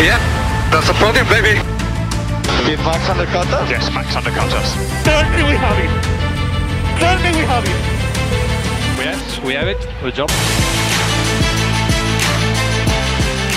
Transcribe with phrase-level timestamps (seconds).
[0.00, 0.20] Yeah,
[0.70, 1.54] that's the podium, baby.
[2.66, 3.68] Did Max undercut us?
[3.68, 4.68] Yes, Max undercut us.
[5.04, 5.92] Certainly we have it.
[7.02, 7.80] Certainly we have it.
[9.06, 9.80] Yes, we have it.
[10.02, 10.30] Good job.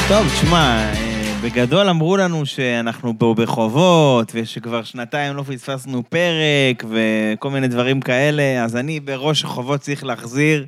[0.07, 7.49] טוב, תשמע, אה, בגדול אמרו לנו שאנחנו פה בחובות, ושכבר שנתיים לא פספסנו פרק, וכל
[7.49, 10.65] מיני דברים כאלה, אז אני בראש החובות צריך להחזיר,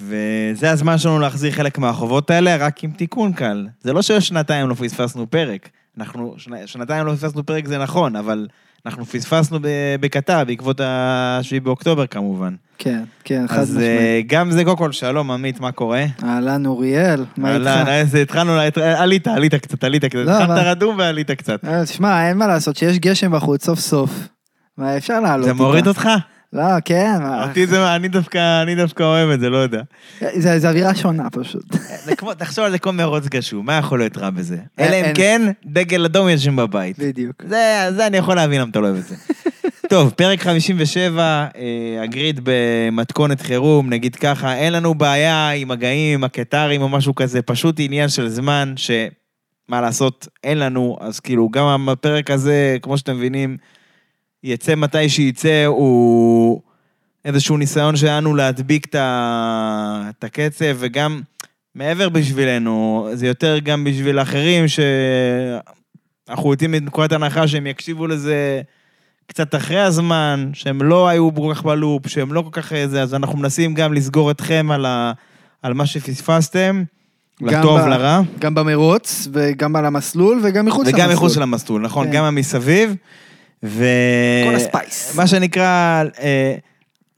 [0.00, 3.66] וזה הזמן שלנו להחזיר חלק מהחובות האלה, רק עם תיקון קל.
[3.80, 5.68] זה לא ששנתיים לא פספסנו פרק.
[5.98, 8.46] אנחנו, שני, שנתיים לא פספסנו פרק זה נכון, אבל
[8.86, 9.58] אנחנו פספסנו
[10.00, 12.54] בקטר, בעקבות ה-7 באוקטובר כמובן.
[12.78, 13.88] כן, כן, חד אז משמעית.
[13.90, 16.04] אה, גם זה, קודם כל, שלום, עמית, מה קורה?
[16.24, 17.66] אהלן אוריאל, מה איתך?
[17.66, 20.14] אהלן, אז התחלנו, עלית, עלית קצת, עלית קצת.
[20.14, 21.64] לא, התחלת רדום ועלית קצת.
[21.64, 24.28] אה, תשמע, אין מה לעשות, שיש גשם בחוץ סוף סוף.
[24.76, 25.52] מה, אפשר לעלות זה.
[25.52, 26.08] מוריד אותך?
[26.52, 29.82] לא, כן, מה- אותי זה, אני דווקא, אני דווקא אוהב את זה, לא יודע.
[30.34, 31.64] זה זה אווירה שונה פשוט.
[32.04, 34.56] זה כמו, תחשוב על זה כמו מרוץ גשום, מה יכול להיות רע בזה?
[34.78, 35.14] אין- אלא אם.
[35.14, 36.98] כן, דגל אדום יושבים בבית.
[36.98, 37.42] בדיוק.
[37.48, 39.14] זה, זה אני יכול להבין למה אתה לא אוהב את זה.
[39.90, 41.46] טוב, פרק 57, אה,
[42.02, 47.42] הגריד במתכונת חירום, נגיד ככה, אין לנו בעיה עם מגעים, עם הקטרים או משהו כזה,
[47.42, 53.16] פשוט עניין של זמן, שמה לעשות, אין לנו, אז כאילו, גם הפרק הזה, כמו שאתם
[53.16, 53.56] מבינים,
[54.44, 56.60] יצא מתי שייצא, הוא
[57.24, 61.20] איזשהו ניסיון שלנו להדביק את הקצב, וגם
[61.74, 64.64] מעבר בשבילנו, זה יותר גם בשביל האחרים,
[66.28, 68.62] שאנחנו יוצאים מנקודת הנחה שהם יקשיבו לזה
[69.26, 73.14] קצת אחרי הזמן, שהם לא היו כל כך בלופ, שהם לא כל כך זה, אז
[73.14, 75.12] אנחנו מנסים גם לסגור אתכם על, ה,
[75.62, 76.84] על מה שפספסתם,
[77.40, 78.20] לטוב, ב- לרע.
[78.38, 81.04] גם במרוץ, וגם על המסלול, וגם מחוץ למסלול.
[81.04, 82.12] וגם מחוץ למסלול, נכון, כן.
[82.12, 82.94] גם המסביב.
[83.62, 83.84] ו...
[84.44, 85.16] כל הספייס.
[85.16, 86.54] מה שנקרא, אה,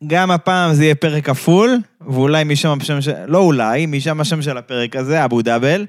[0.06, 3.12] גם הפעם זה יהיה פרק כפול, ואולי משם השם של...
[3.26, 5.86] לא אולי, משם השם של הפרק הזה, אבו דאבל.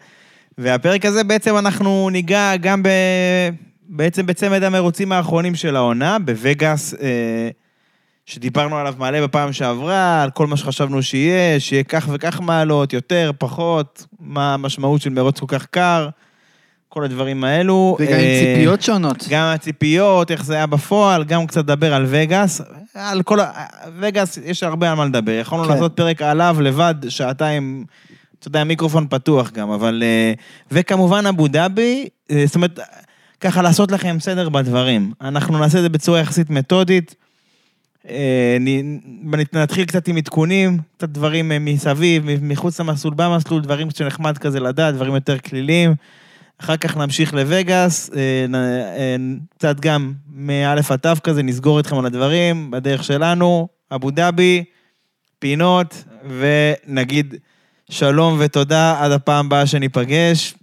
[0.58, 2.90] והפרק הזה בעצם אנחנו ניגע גם ב...
[3.94, 7.50] בעצם בצמד המרוצים האחרונים של העונה, בווגאס, אה,
[8.26, 13.32] שדיברנו עליו מלא בפעם שעברה, על כל מה שחשבנו שיהיה, שיהיה כך וכך מעלות, יותר,
[13.38, 16.10] פחות, מה המשמעות של מרוץ כל כך קר,
[16.94, 17.98] כל הדברים האלו.
[18.00, 19.28] וגם עם אה, ציפיות שונות.
[19.30, 22.62] גם הציפיות, איך זה היה בפועל, גם קצת לדבר על וגאס.
[22.94, 23.52] על כל ה...
[24.00, 25.32] וגאס, יש הרבה על מה לדבר.
[25.32, 25.70] יכולנו כן.
[25.70, 27.86] לעשות פרק עליו לבד, שעתיים,
[28.40, 30.04] אתה יודע, מיקרופון פתוח גם, אבל...
[30.06, 30.34] אה,
[30.72, 32.80] וכמובן אבו דאבי, אה, זאת אומרת,
[33.40, 35.14] ככה לעשות לכם סדר בדברים.
[35.22, 37.16] אנחנו נעשה את זה בצורה יחסית מתודית.
[39.54, 45.16] נתחיל קצת עם עדכונים, קצת דברים מסביב, מחוץ למסלול, במסלול, דברים שנחמד כזה לדעת, דברים
[45.16, 45.96] יותר כליליים.
[46.62, 49.16] אחר כך נמשיך לווגאס, אה, נ- אה,
[49.58, 54.64] קצת גם מאלף עד תו כזה, נסגור אתכם על הדברים, בדרך שלנו, אבו דאבי,
[55.40, 56.04] פינות,
[56.88, 57.36] ונגיד
[57.90, 60.54] שלום ותודה עד הפעם הבאה שניפגש,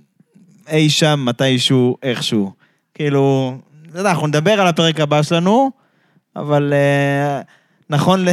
[0.70, 2.52] אי שם, מתישהו, איכשהו.
[2.94, 3.54] כאילו,
[3.90, 5.70] אתה יודע, אנחנו נדבר על הפרק הבא שלנו,
[6.36, 7.40] אבל אה,
[7.90, 8.24] נכון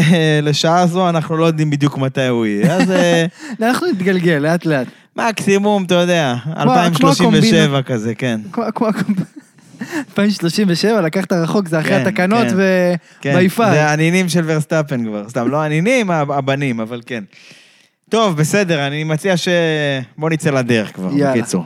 [0.41, 2.75] לשעה זו, אנחנו לא יודעים בדיוק מתי הוא יהיה.
[2.75, 3.25] אז אה,
[3.67, 4.88] אנחנו נתגלגל לאט לאט.
[5.16, 7.83] מקסימום, אתה יודע, כמו 2037 הקומבינה.
[7.83, 8.39] כזה, כן.
[8.51, 8.88] כמו- כמו...
[10.09, 12.55] 2037, לקחת רחוק, זה אחרי כן, התקנות כן.
[13.21, 13.71] כן, וביפר.
[13.71, 15.29] זה הנינים של ורסטאפן כבר.
[15.29, 17.23] סתם, לא הנינים, הב- הבנים, אבל כן.
[18.09, 19.47] טוב, בסדר, אני מציע ש...
[20.17, 21.09] בוא נצא לדרך כבר.
[21.31, 21.63] בקיצור.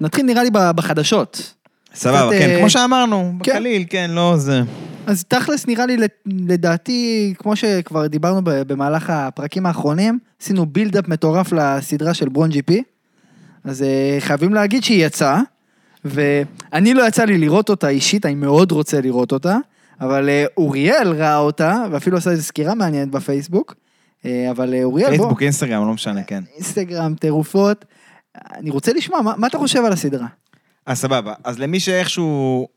[0.00, 1.52] נתחיל נראה לי בחדשות.
[1.94, 3.52] סבבה, כן, אה, כמו שאמרנו, כן.
[3.52, 4.62] בקליל, כן, לא זה.
[5.06, 12.14] אז תכלס נראה לי לדעתי, כמו שכבר דיברנו במהלך הפרקים האחרונים, עשינו buildup מטורף לסדרה
[12.14, 12.82] של בחריין GP.
[13.64, 15.40] אז אה, חייבים להגיד שהיא יצאה,
[16.04, 19.56] ואני לא יצא לי לראות אותה אישית, אני מאוד רוצה לראות אותה,
[20.00, 23.74] אבל אה, אוריאל ראה אותה, ואפילו עשה איזו סקירה מעניינת בפייסבוק.
[24.24, 26.44] אה, אבל אוריאל, בוא, פייסבוק, אינסטגרם, לא משנה, כן.
[26.54, 27.84] אינסטגרם, טירופות.
[28.54, 30.26] אני רוצה לשמוע, מה, מה אתה חושב על הסדרה?
[30.86, 31.34] אז סבבה.
[31.44, 32.68] אז למי שאיכשהו...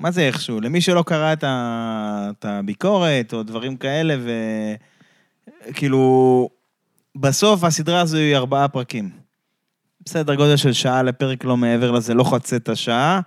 [0.00, 0.60] מה זה איכשהו?
[0.60, 2.30] למי שלא קרא את, ה...
[2.38, 4.16] את הביקורת או דברים כאלה,
[5.68, 6.48] וכאילו,
[7.16, 9.10] בסוף הסדרה הזו היא ארבעה פרקים.
[10.04, 13.20] בסדר גודל של שעה לפרק, לא מעבר לזה, לא חצה את השעה.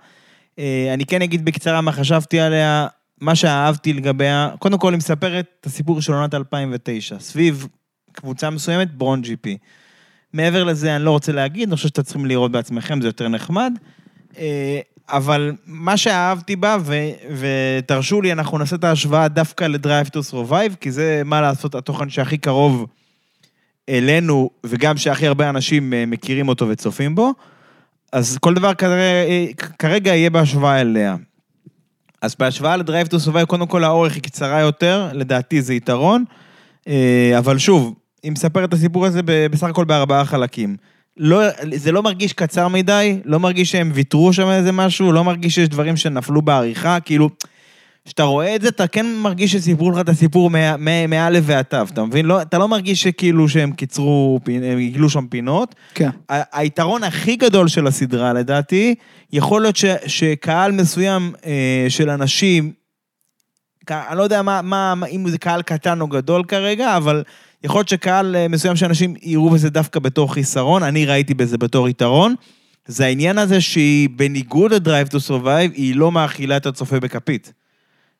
[0.58, 2.86] אה, אני כן אגיד בקצרה מה חשבתי עליה,
[3.20, 4.50] מה שאהבתי לגביה.
[4.58, 7.66] קודם כל, היא מספרת את הסיפור של עונת 2009, סביב
[8.12, 9.58] קבוצה מסוימת, ברון ג'י פי.
[10.32, 13.72] מעבר לזה, אני לא רוצה להגיד, אני חושב שאתם צריכים לראות בעצמכם, זה יותר נחמד.
[15.10, 16.94] אה, אבל מה שאהבתי בה, ו,
[17.38, 22.08] ותרשו לי, אנחנו נעשה את ההשוואה דווקא ל-Drive to Survive, כי זה, מה לעשות, התוכן
[22.10, 22.86] שהכי קרוב
[23.88, 27.32] אלינו, וגם שהכי הרבה אנשים אה, מכירים אותו וצופים בו.
[28.12, 31.16] אז כל דבר כרגע, כרגע יהיה בהשוואה אליה.
[32.22, 36.24] אז בהשוואה ל-Drive to Survive, קודם כל האורך היא קצרה יותר, לדעתי זה יתרון.
[36.88, 40.76] אה, אבל שוב, היא מספרת את הסיפור הזה בסך הכל בארבעה חלקים.
[41.22, 41.40] לא,
[41.74, 45.68] זה לא מרגיש קצר מדי, לא מרגיש שהם ויתרו שם איזה משהו, לא מרגיש שיש
[45.68, 47.30] דברים שנפלו בעריכה, כאילו,
[48.04, 52.04] כשאתה רואה את זה, אתה כן מרגיש שסיפרו לך את הסיפור מא' ועד ת', אתה
[52.04, 52.26] מבין?
[52.26, 55.74] לא, אתה לא מרגיש שכאילו שהם קיצרו, הם הגלו שם פינות.
[55.94, 56.10] כן.
[56.52, 58.94] היתרון הכי גדול של הסדרה, לדעתי,
[59.32, 62.72] יכול להיות ש, שקהל מסוים אה, של אנשים,
[63.90, 67.22] אני לא יודע מה, מה- אם זה קהל קטן או גדול כרגע, אבל
[67.64, 71.58] יכול להיות שקהל אה, מסוים של אנשים יראו בזה דווקא בתור חיסרון, אני ראיתי בזה
[71.58, 72.34] בתור יתרון.
[72.86, 77.52] זה העניין הזה שהיא, בניגוד ל-Drive to Survive, היא לא מאכילה את הצופה בכפית.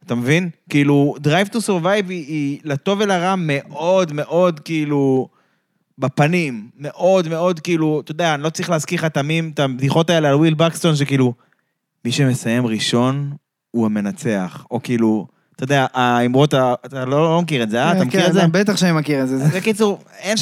[0.07, 0.51] אתה מבין?
[0.69, 5.29] כאילו, Drive to Survive היא, היא לטוב ולרע מאוד מאוד כאילו
[5.99, 6.71] בפנים.
[6.79, 10.29] מאוד מאוד כאילו, אתה יודע, אני לא צריך להזכיר לך את המים, את הבדיחות האלה
[10.29, 11.35] על וויל בקסטון, שכאילו,
[12.05, 13.33] מי שמסיים ראשון
[13.71, 14.67] הוא המנצח.
[14.71, 15.27] או כאילו,
[15.61, 17.93] אתה יודע, האמרות, אתה לא, מכיר את זה, אה?
[17.93, 18.47] אתה מכיר כן, את זה?
[18.47, 19.37] בטח שאני מכיר את זה.
[19.57, 20.37] בקיצור, אין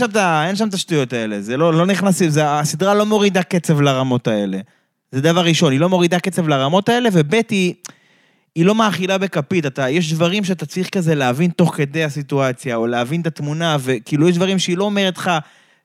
[0.56, 4.58] שם את השטויות האלה, זה לא, לא נכנסים, הסדרה לא מורידה קצב לרמות האלה.
[5.12, 7.74] זה דבר ראשון, היא לא מורידה קצב לרמות האלה, וב' היא,
[8.54, 12.86] היא לא מאכילה בכפית, אתה, יש דברים שאתה צריך כזה להבין תוך כדי הסיטואציה, או
[12.86, 15.30] להבין את התמונה, וכאילו יש דברים שהיא לא אומרת לך,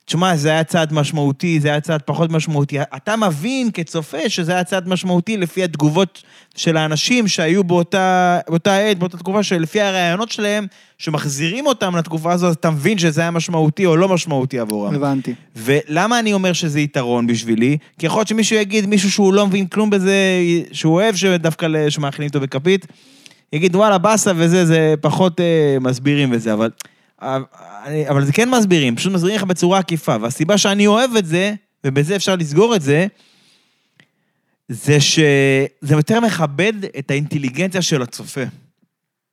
[0.06, 2.78] תשמע, זה היה צעד משמעותי, זה היה צעד פחות משמעותי.
[2.96, 6.22] אתה מבין כצופה שזה היה צעד משמעותי לפי התגובות
[6.56, 10.66] של האנשים שהיו באותה, באותה עת, באותה תקופה, שלפי הרעיונות שלהם,
[10.98, 14.94] שמחזירים אותם לתקופה הזו, אז אתה מבין שזה היה משמעותי או לא משמעותי עבורם.
[14.94, 15.34] הבנתי.
[15.56, 17.76] ולמה אני אומר שזה יתרון בשבילי?
[17.98, 20.16] כי יכול להיות שמישהו יגיד, מישהו שהוא לא מבין כלום בזה,
[20.72, 22.86] שהוא אוהב שדווקא שמאכילים אותו בכפית,
[23.52, 26.70] יגיד, וואלה, באסה וזה, זה פחות אה, מסבירים וזה, אבל...
[27.20, 30.16] אבל זה כן מסבירים, פשוט מסבירים לך בצורה עקיפה.
[30.20, 33.06] והסיבה שאני אוהב את זה, ובזה אפשר לסגור את זה,
[34.68, 38.42] זה שזה יותר מכבד את האינטליגנציה של הצופה.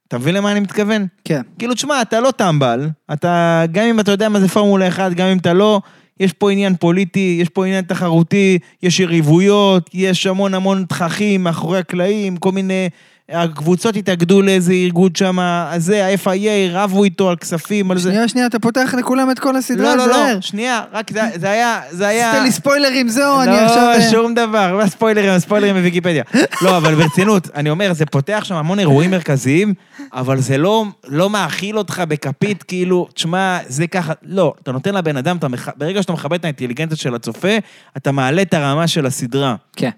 [0.07, 1.07] אתה מבין למה אני מתכוון?
[1.25, 1.41] כן.
[1.59, 5.27] כאילו, תשמע, אתה לא טמבל, אתה, גם אם אתה יודע מה זה פורמולה 1, גם
[5.27, 5.81] אם אתה לא,
[6.19, 11.79] יש פה עניין פוליטי, יש פה עניין תחרותי, יש יריבויות, יש המון המון תככים מאחורי
[11.79, 12.89] הקלעים, כל מיני...
[13.31, 15.37] הקבוצות התאגדו לאיזה ארגון שם,
[15.77, 18.09] זה, ה-FIA, רבו איתו על כספים, על זה.
[18.09, 20.33] שנייה, שנייה, אתה פותח לכולם את כל הסדרה, לא, לא.
[20.33, 22.31] לא, שנייה, רק זה, זה היה, זה היה...
[22.31, 23.93] עשית לי ספוילרים, זהו, אני עכשיו...
[23.97, 26.23] לא, שום דבר, מה ספוילרים, ספוילרים בוויקיפדיה.
[26.61, 29.73] לא, אבל ברצינות, אני אומר, זה פותח שם המון אירועים מרכזיים,
[30.13, 35.17] אבל זה לא, לא מאכיל אותך בכפית, כאילו, תשמע, זה ככה, לא, אתה נותן לבן
[35.17, 35.69] אדם, אתה מח...
[35.77, 37.57] ברגע שאתה מכבד את האינטליגנציה של הצופה,
[37.97, 39.55] אתה מעלה את הרמה של הסדרה.
[39.75, 39.89] כן.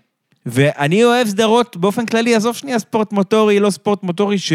[0.46, 4.54] ואני אוהב סדרות באופן כללי, עזוב שנייה ספורט מוטורי, לא ספורט מוטורי, ש...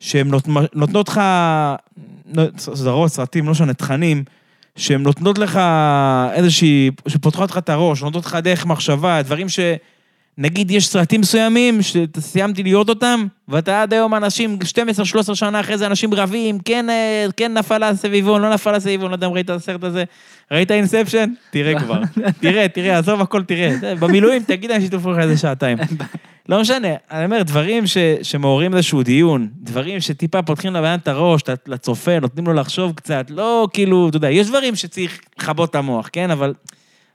[0.00, 0.44] שהן נות...
[0.74, 1.20] נותנות לך,
[2.58, 4.24] סדרות, סרטים, לא משנה, תכנים,
[4.76, 5.60] שהן נותנות לך
[6.32, 9.60] איזושהי, שפותחות לך את הראש, נותנות לך דרך מחשבה, דברים ש...
[10.38, 14.58] נגיד יש סרטים מסוימים שסיימתי לראות אותם, ואתה עד היום אנשים,
[15.30, 19.14] 12-13 שנה אחרי זה אנשים רבים, כן, אה, כן נפל הסביבון, לא נפל הסביבון, לא
[19.14, 20.04] יודע אם ראית את הסרט הזה.
[20.50, 21.32] ראית Inception?
[21.50, 22.00] תראה כבר.
[22.40, 23.94] תראה, תראה, עזוב הכל, תראה.
[24.00, 25.78] במילואים, תגיד להם שיתופו לך איזה שעתיים.
[26.48, 31.42] לא משנה, אני אומר, דברים ש, שמעוררים איזשהו דיון, דברים שטיפה פותחים לבן את הראש,
[31.66, 36.08] לצופה, נותנים לו לחשוב קצת, לא כאילו, אתה יודע, יש דברים שצריך לכבות את המוח,
[36.12, 36.30] כן?
[36.30, 36.54] אבל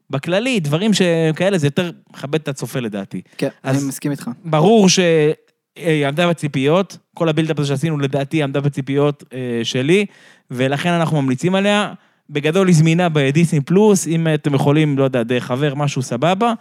[0.09, 3.21] בכללי, דברים שכאלה, זה יותר מכבד את הצופה לדעתי.
[3.37, 4.29] כן, אני מסכים איתך.
[4.45, 10.05] ברור שהיא עמדה בציפיות, כל ה buildup הזה שעשינו לדעתי עמדה בציפיות אה, שלי,
[10.51, 11.93] ולכן אנחנו ממליצים עליה.
[12.29, 16.53] בגדול היא זמינה בדיסני פלוס, אם אתם יכולים, לא יודע, דרך חבר, משהו סבבה,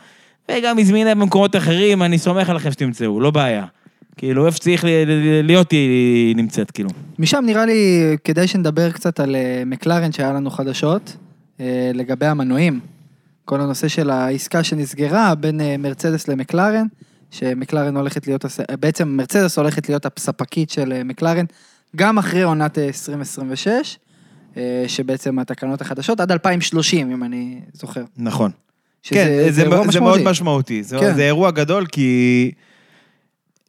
[0.51, 3.65] וגם היא זמינה במקומות אחרים, אני סומך עליכם שתמצאו, לא בעיה.
[4.17, 4.85] כאילו, איפה שצריך
[5.43, 6.89] להיות היא נמצאת, כאילו.
[7.19, 11.17] משם נראה לי כדאי שנדבר קצת על אה, מקלרן שהיה לנו חדשות,
[11.61, 12.81] אה, לגבי המנועים.
[13.47, 16.87] כל הנושא של העסקה שנסגרה בין אה, מרצדס למקלרן,
[17.31, 21.45] שמקלרן הולכת להיות, הס- בעצם מרצדס הולכת להיות הספקית של אה, מקלרן,
[21.97, 23.99] גם אחרי עונת אה, 2026,
[24.57, 28.05] אה, שבעצם התקנות החדשות, עד 2030, אם אני זוכר.
[28.17, 28.51] נכון.
[29.03, 30.83] שזה- כן, זה, אירוע זה מאוד משמעותי.
[30.83, 31.15] זה, כן.
[31.15, 32.51] זה אירוע גדול, כי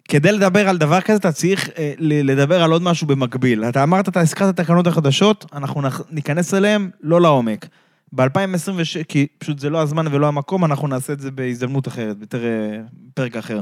[0.10, 3.64] כדי לדבר על דבר כזה, אתה צריך אה, לדבר על עוד משהו במקביל.
[3.64, 7.66] אתה אמרת, אתה הזכרת את התקנות החדשות, אנחנו נכ- ניכנס אליהן לא לעומק.
[8.14, 12.46] ב-2026, כי פשוט זה לא הזמן ולא המקום, אנחנו נעשה את זה בהזדמנות אחרת, יותר
[12.46, 12.80] אה,
[13.14, 13.62] פרק אחר.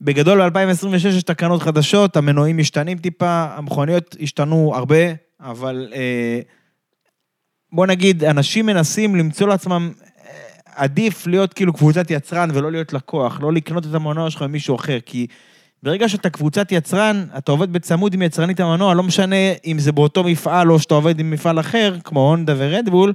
[0.00, 4.96] בגדול, ב-2026 יש תקנות חדשות, המנועים משתנים טיפה, המכוניות השתנו הרבה,
[5.40, 6.40] אבל אה,
[7.72, 9.92] בוא נגיד, אנשים מנסים למצוא לעצמם,
[10.26, 10.32] אה,
[10.74, 14.98] עדיף להיות כאילו קבוצת יצרן ולא להיות לקוח, לא לקנות את המנוע שלך ממישהו אחר,
[15.06, 15.26] כי
[15.82, 20.24] ברגע שאתה קבוצת יצרן, אתה עובד בצמוד עם יצרנית המנוע, לא משנה אם זה באותו
[20.24, 23.12] מפעל או שאתה עובד עם מפעל אחר, כמו הונדה ורדבול,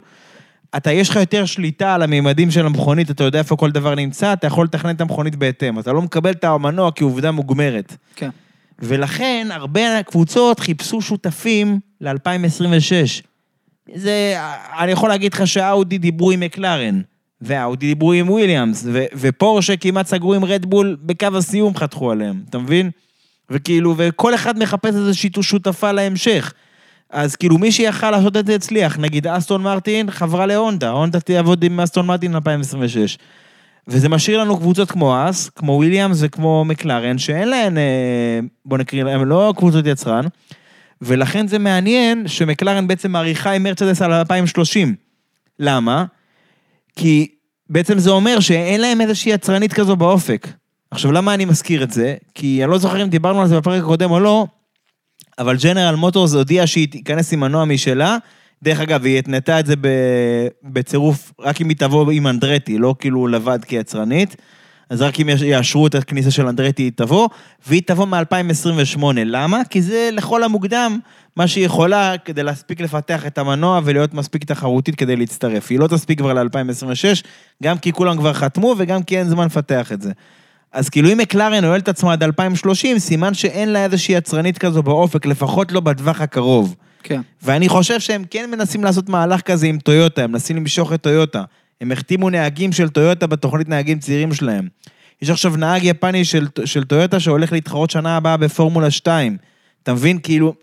[0.77, 4.33] אתה, יש לך יותר שליטה על הממדים של המכונית, אתה יודע איפה כל דבר נמצא,
[4.33, 5.79] אתה יכול לתכנן את המכונית בהתאם.
[5.79, 7.95] אתה לא מקבל את המנוע כעובדה מוגמרת.
[8.15, 8.29] כן.
[8.79, 13.23] ולכן הרבה קבוצות חיפשו שותפים ל-2026.
[13.95, 14.37] זה,
[14.79, 17.01] אני יכול להגיד לך שאאודי דיברו עם מקלרן,
[17.45, 22.57] ואאודי דיברו עם וויליאמס, ו- ופורשה כמעט סגרו עם רדבול, בקו הסיום חתכו עליהם, אתה
[22.57, 22.89] מבין?
[23.49, 26.53] וכאילו, וכל אחד מחפש איזושהי שותפה להמשך.
[27.09, 31.63] אז כאילו מי שיכל לעשות את זה הצליח, נגיד אסטון מרטין חברה להונדה, הונדה תעבוד
[31.63, 33.17] עם אסטון מרטין 2026.
[33.87, 39.03] וזה משאיר לנו קבוצות כמו אס, כמו וויליאמס וכמו מקלרן, שאין להן, אה, בוא נקריא
[39.03, 40.25] להם, לא קבוצות יצרן,
[41.01, 44.95] ולכן זה מעניין שמקלרן בעצם מעריכה עם מרצדס על 2030.
[45.59, 46.05] למה?
[46.95, 47.34] כי
[47.69, 50.47] בעצם זה אומר שאין להם איזושהי יצרנית כזו באופק.
[50.91, 52.15] עכשיו, למה אני מזכיר את זה?
[52.33, 54.47] כי אני לא זוכר אם דיברנו על זה בפרק הקודם או לא,
[55.39, 58.17] אבל ג'נרל מוטורס הודיעה שהיא תיכנס עם מנוע משלה.
[58.63, 59.73] דרך אגב, היא התנתה את זה
[60.63, 64.35] בצירוף, רק אם היא תבוא עם אנדרטי, לא כאילו לבד כיצרנית.
[64.89, 67.29] אז רק אם יאשרו את הכניסה של אנדרטי היא תבוא,
[67.67, 69.03] והיא תבוא מ-2028.
[69.15, 69.61] למה?
[69.69, 70.99] כי זה לכל המוקדם
[71.35, 75.67] מה שהיא יכולה כדי להספיק לפתח את המנוע ולהיות מספיק תחרותית כדי להצטרף.
[75.69, 77.25] היא לא תספיק כבר ל-2026,
[77.63, 80.11] גם כי כולם כבר חתמו וגם כי אין זמן לפתח את זה.
[80.73, 84.83] אז כאילו אם מקלרן נועל את עצמה עד 2030, סימן שאין לה איזושהי יצרנית כזו
[84.83, 86.75] באופק, לפחות לא בטווח הקרוב.
[87.03, 87.21] כן.
[87.43, 91.43] ואני חושב שהם כן מנסים לעשות מהלך כזה עם טויוטה, הם מנסים למשוך את טויוטה.
[91.81, 94.67] הם החתימו נהגים של טויוטה בתוכנית נהגים צעירים שלהם.
[95.21, 99.37] יש עכשיו נהג יפני של, של טויוטה שהולך להתחרות שנה הבאה בפורמולה 2.
[99.83, 100.19] אתה מבין?
[100.19, 100.53] כאילו,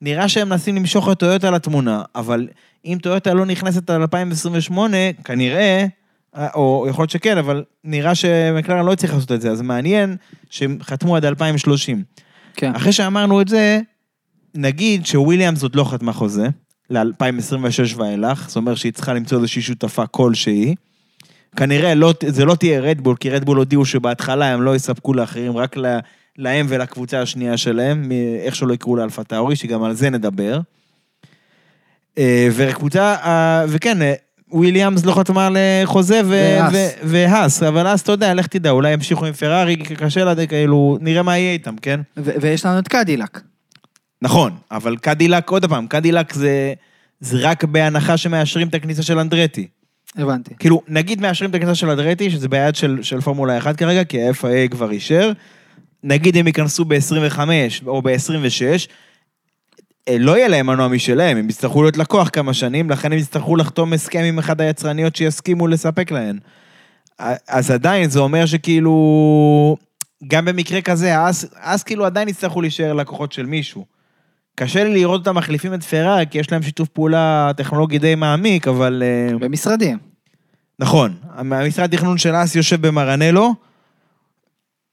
[0.00, 2.48] נראה שהם מנסים למשוך את טויוטה לתמונה, אבל
[2.84, 5.86] אם טויוטה לא נכנסת על 2028, כנראה,
[6.54, 10.16] או יכול להיות שכן, אבל נראה שמקלרן לא הצליח לעשות את זה, אז מעניין
[10.50, 12.02] שהם חתמו עד 2030.
[12.54, 12.74] כן.
[12.74, 13.80] אחרי שאמרנו את זה,
[14.54, 16.48] נגיד שוויליאמס עוד לא חתמה חוזה,
[16.92, 20.74] ל-2026 ואילך, זאת אומרת שהיא צריכה למצוא איזושהי שותפה כלשהי.
[21.56, 25.76] כנראה לא, זה לא תהיה רדבול, כי רדבול הודיעו שבהתחלה הם לא יספקו לאחרים, רק
[25.76, 25.98] לה,
[26.38, 30.60] להם ולקבוצה השנייה שלהם, איך שלא יקראו לאלפה טאורי, שגם על זה נדבר.
[32.18, 34.14] אה, וקבוצה, אה, וכן, אה,
[34.50, 36.20] וויליאמס לא חתמה לחוזה
[37.02, 41.22] והאס, אבל אז אתה יודע, לך תדע, אולי ימשיכו עם פרארי, קשה לדעת, כאילו, נראה
[41.22, 42.00] מה יהיה איתם, כן?
[42.16, 43.40] ויש לנו את קדילק.
[44.22, 46.72] נכון, אבל קדילק, עוד פעם, קדילק זה,
[47.20, 49.66] זה רק בהנחה שמאשרים את הכניסה של אנדרטי.
[50.16, 50.54] הבנתי.
[50.58, 54.22] כאילו, נגיד מאשרים את הכניסה של אנדרטי, שזה ביד של, של פורמולה 1 כרגע, כי
[54.22, 55.32] ה-FIA כבר אישר,
[56.04, 57.38] נגיד הם ייכנסו ב-25
[57.86, 58.88] או ב-26,
[60.10, 63.92] לא יהיה להם מנוע משלהם, הם יצטרכו להיות לקוח כמה שנים, לכן הם יצטרכו לחתום
[63.92, 66.38] הסכם עם אחד היצרניות שיסכימו לספק להן.
[67.48, 69.76] אז עדיין זה אומר שכאילו,
[70.28, 73.92] גם במקרה כזה, אז, אז כאילו עדיין יצטרכו להישאר לקוחות של מישהו.
[74.54, 78.68] קשה לי לראות אותם מחליפים את פרארי, כי יש להם שיתוף פעולה טכנולוגי די מעמיק,
[78.68, 79.02] אבל...
[79.06, 79.98] אה, במשרדים.
[80.78, 81.14] נכון.
[81.34, 83.54] המשרד תכנון של אס יושב במרנלו,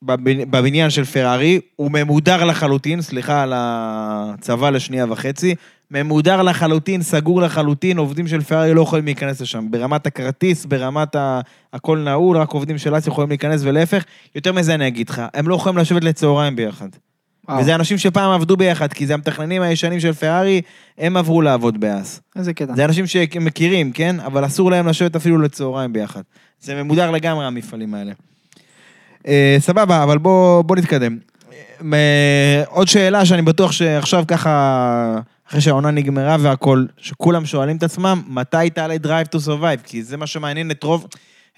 [0.02, 5.56] בבניין של פרארי, הוא ממודר לחלוטין, סליחה על הצבא לשנייה וחצי,
[5.92, 9.72] ממודר לחלוטין, סגור לחלוטין, עובדים של פרארי לא יכולים להיכנס לשם.
[9.72, 11.42] ברמת הכרטיס, ברמת ה...
[11.74, 14.04] הכל נעול, רק עובדים של אס יכולים להיכנס, ולהפך,
[14.36, 16.90] יותר מזה אני אגיד לך, הם לא יכולים לשבת לצהריים ביחד.
[17.60, 20.62] וזה אנשים שפעם עבדו ביחד, כי זה המתכננים הישנים של פרארי,
[20.98, 22.22] הם עברו לעבוד באס.
[22.36, 22.76] איזה קטע.
[22.76, 24.20] זה אנשים שמכירים, כן?
[24.20, 26.22] אבל אסור להם לשבת אפילו לצהריים ביחד.
[26.62, 28.12] זה ממודר לגמרי, המפעלים האלה.
[29.28, 31.18] אה, סבבה, אבל בוא, בוא נתקדם.
[31.94, 38.22] אה, עוד שאלה שאני בטוח שעכשיו ככה, אחרי שהעונה נגמרה והכל, שכולם שואלים את עצמם,
[38.28, 39.84] מתי תעלה Drive to Survive?
[39.84, 41.08] כי זה מה שמעניין את רוב,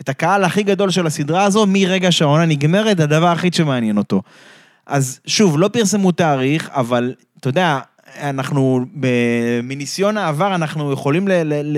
[0.01, 4.21] את הקהל הכי גדול של הסדרה הזו, מרגע שהעונה נגמרת, הדבר הכי שמעניין אותו.
[4.87, 7.79] אז שוב, לא פרסמו תאריך, אבל אתה יודע,
[8.21, 8.85] אנחנו,
[9.63, 11.31] מניסיון העבר, אנחנו יכולים ל...
[11.31, 11.77] ל,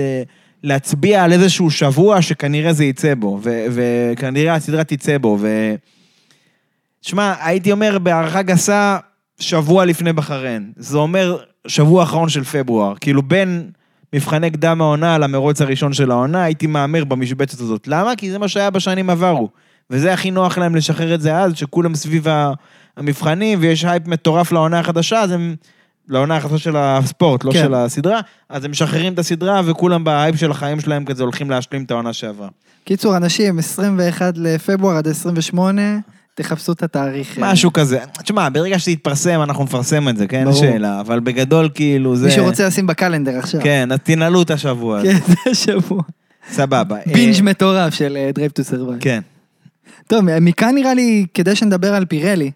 [0.64, 5.74] להצביע על איזשהו שבוע שכנראה זה יצא בו, וכנראה הסדרה תצא בו, ו...
[7.02, 8.98] שמע, הייתי אומר בהערכה גסה,
[9.40, 10.72] שבוע לפני בחריין.
[10.76, 12.94] זה אומר שבוע אחרון של פברואר.
[13.00, 13.70] כאילו בין
[14.12, 17.88] מבחני קדם העונה למרוץ הראשון של העונה, הייתי מהמר במשבצת הזאת.
[17.88, 18.16] למה?
[18.16, 19.48] כי זה מה שהיה בשנים עברו.
[19.90, 22.26] וזה הכי נוח להם לשחרר את זה אז, שכולם סביב
[22.96, 25.54] המבחנים, ויש הייפ מטורף לעונה החדשה, אז הם...
[26.08, 27.62] לעונה החדשה של הספורט, לא כן.
[27.62, 31.84] של הסדרה, אז הם משחררים את הסדרה וכולם בהייפ של החיים שלהם כזה הולכים להשלים
[31.84, 32.48] את העונה שעברה.
[32.84, 35.82] קיצור, אנשים, 21 לפברואר עד 28,
[36.34, 37.38] תחפשו את התאריך.
[37.38, 37.52] אה.
[37.52, 37.98] משהו כזה.
[38.22, 40.44] תשמע, ברגע שזה יתפרסם, אנחנו נפרסם את זה, כן?
[40.44, 40.56] ברור.
[40.56, 42.26] שאלה, אבל בגדול כאילו זה...
[42.26, 43.60] מי שרוצה לשים בקלנדר עכשיו.
[43.62, 45.12] כן, אז תנעלו את השבוע הזה.
[45.12, 46.02] כן, זה השבוע.
[46.50, 46.96] סבבה.
[47.06, 49.00] בינג' מטורף של Drive to Survive.
[49.00, 49.20] כן.
[50.06, 52.50] טוב, מכאן נראה לי, כדי שנדבר על פירלי,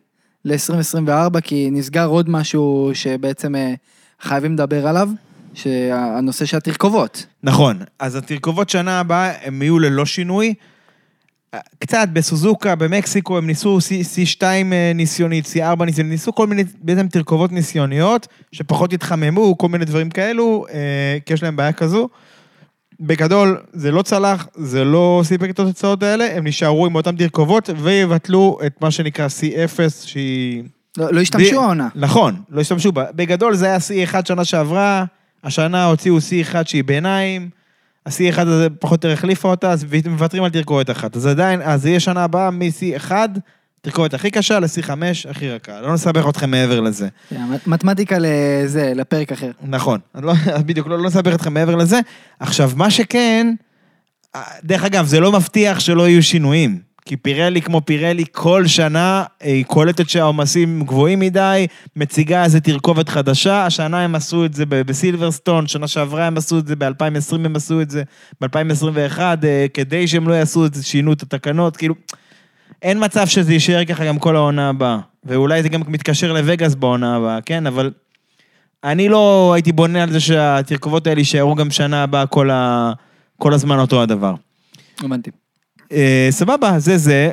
[0.45, 3.75] ל-2024, כי נסגר עוד משהו שבעצם אה,
[4.21, 5.09] חייבים לדבר עליו,
[5.54, 7.26] שהנושא של התרכובות.
[7.42, 10.54] נכון, אז התרכובות שנה הבאה הם יהיו ללא שינוי.
[11.78, 14.42] קצת בסוזוקה, במקסיקו, הם ניסו C- C2
[14.73, 20.11] אה, ניסיונית, C4 ניסיונית, ניסו כל מיני בעצם תרכובות ניסיוניות, שפחות התחממו, כל מיני דברים
[20.11, 22.09] כאלו, אה, כי יש להם בעיה כזו.
[23.00, 27.71] בגדול, זה לא צלח, זה לא סיפק את התוצאות האלה, הם נשארו עם אותן תרכובות
[27.76, 30.62] ויבטלו את מה שנקרא C0, שהיא...
[30.97, 31.88] לא לא השתמשו ב- העונה.
[31.95, 33.05] נכון, לא השתמשו בה.
[33.14, 35.05] בגדול זה היה C1 שנה שעברה,
[35.45, 37.50] השנה הוציאו C1 שהיא ביניים,
[38.07, 41.17] ה-C1 הזה פחות או יותר החליפה אותה, אז מוותרים על תרכובת אחת.
[41.17, 43.12] אז עדיין, אז יהיה שנה הבאה מ-C1,
[43.81, 44.91] תרכובת הכי קשה ל-C5
[45.31, 45.81] הכי רכה.
[45.81, 47.09] לא נסבך אתכם מעבר לזה.
[47.31, 49.51] כן, מתמטיקה לזה, לפרק אחר.
[49.63, 50.33] נכון, לא,
[50.67, 52.01] בדיוק, לא, לא נסבך אתכם מעבר לזה.
[52.41, 53.55] עכשיו, מה שכן,
[54.65, 56.89] דרך אגב, זה לא מבטיח שלא יהיו שינויים.
[57.09, 61.67] כי פירלי כמו פירלי, כל שנה אה, היא קולטת שהעומסים גבוהים מדי,
[61.97, 66.67] מציגה איזה תרכובת חדשה, השנה הם עשו את זה בסילברסטון, שנה שעברה הם עשו את
[66.67, 68.03] זה, ב-2020 הם עשו את זה,
[68.41, 71.95] ב-2021, אה, כדי שהם לא יעשו את זה, שינו את התקנות, כאילו,
[72.83, 74.99] אין מצב שזה יישאר ככה גם כל העונה הבאה.
[75.25, 77.67] ואולי זה גם מתקשר לווגאס בעונה הבאה, כן?
[77.67, 77.91] אבל
[78.85, 82.93] אני לא הייתי בונה על זה שהתרכובות האלה יישארו גם שנה הבאה כל, ה...
[83.39, 84.35] כל הזמן אותו הדבר.
[85.01, 85.31] הבנתי.
[85.93, 87.31] אה, סבבה, זה זה.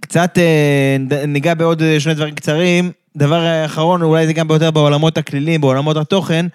[0.00, 2.90] קצת אה, ניגע בעוד אה, שני דברים קצרים.
[3.16, 6.46] דבר אחרון, אולי זה גם ביותר בעולמות הכלילים, בעולמות התוכן.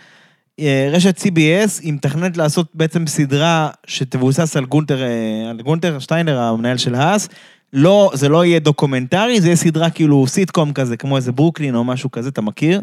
[0.60, 6.40] אה, רשת CBS היא מתכננת לעשות בעצם סדרה שתבוסס על גונטר, אה, על גונטר שטיינר,
[6.40, 7.30] המנהל של האס.
[7.74, 11.84] לא, זה לא יהיה דוקומנטרי, זה יהיה סדרה כאילו סיטקום כזה, כמו איזה ברוקלין או
[11.84, 12.82] משהו כזה, אתה מכיר?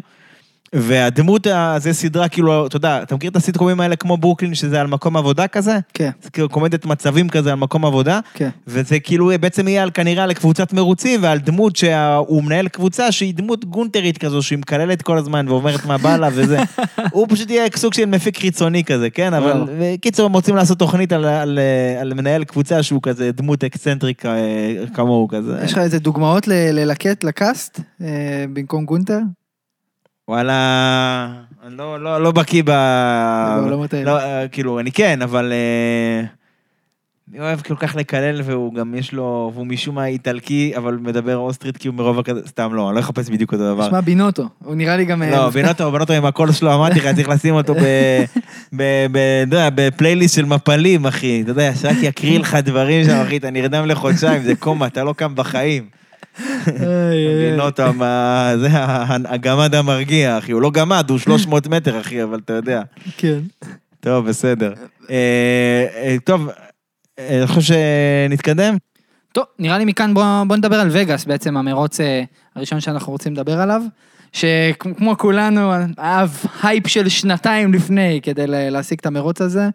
[0.75, 1.47] והדמות,
[1.79, 5.17] זה סדרה כאילו, אתה יודע, אתה מכיר את הסיטקומים האלה כמו ברוקלין, שזה על מקום
[5.17, 5.79] עבודה כזה?
[5.95, 8.49] כן, זה כאילו קומדיית מצבים כזה על מקום עבודה, כן.
[8.67, 13.35] וזה כאילו בעצם יהיה על כנראה על קבוצת מרוצים ועל דמות שהוא מנהל קבוצה שהיא
[13.35, 16.59] דמות גונתרית כזו, שהיא מקללת כל הזמן ואומרת מה בא לה וזה.
[17.13, 19.35] הוא פשוט יהיה סוג של מפיק חיצוני כזה, כן?
[19.35, 19.99] אבל וואו.
[20.01, 21.59] קיצור, הם רוצים לעשות תוכנית על, על,
[22.01, 24.33] על מנהל קבוצה שהוא כזה דמות eccentric אה,
[24.95, 25.59] כמוהו כזה.
[25.65, 29.19] יש לך איזה דוגמאות ללקט, ל cast, אה, במקום גונתר?
[30.29, 31.29] וואלה,
[31.67, 32.71] אני לא, לא, לא בקיא ב...
[33.57, 34.05] בעולמות האלה.
[34.05, 35.53] לא, אה, כאילו, אני כן, אבל...
[35.53, 36.27] אה,
[37.31, 41.37] אני אוהב כל כך לקלל, והוא גם יש לו, והוא משום מה איטלקי, אבל מדבר
[41.37, 43.89] אוסטרית כי הוא מרוב כזה, סתם לא, אני לא אחפש בדיוק אותו דבר.
[43.89, 45.23] שמע בינוטו, הוא נראה לי גם...
[45.23, 47.75] אה, לא, בינוטו, בינוטו עם הקול שלו, אמרתי לך, צריך לשים אותו
[48.73, 48.81] ב...
[49.75, 51.43] בפלייליסט של מפלים, אחי.
[51.43, 55.13] אתה יודע, שרק יקריא לך דברים שם, אחי, אתה נרדם לחודשיים, זה קומה, אתה לא
[55.13, 56.02] קם בחיים.
[56.41, 57.51] איי.
[57.51, 60.53] בינוטו, מה- זה ה- הגמד המרגיע, אחי.
[60.53, 62.83] הוא לא גמד, הוא 300 מטר, אחי, אבל אתה יודע.
[63.17, 63.39] כן.
[64.01, 64.73] טוב, בסדר.
[65.11, 65.17] אה,
[65.97, 66.49] אה, טוב,
[67.19, 68.77] אה, אני חושב שנתקדם.
[69.33, 71.99] טוב, נראה לי מכאן בוא, בוא נדבר על וגאס, בעצם המרוץ
[72.57, 73.83] הראשון שאנחנו רוצים לדבר עליו,
[74.33, 76.25] שכמו כולנו, היה
[76.63, 79.69] הייפ של שנתיים לפני כדי לה- להשיג את המרוץ הזה.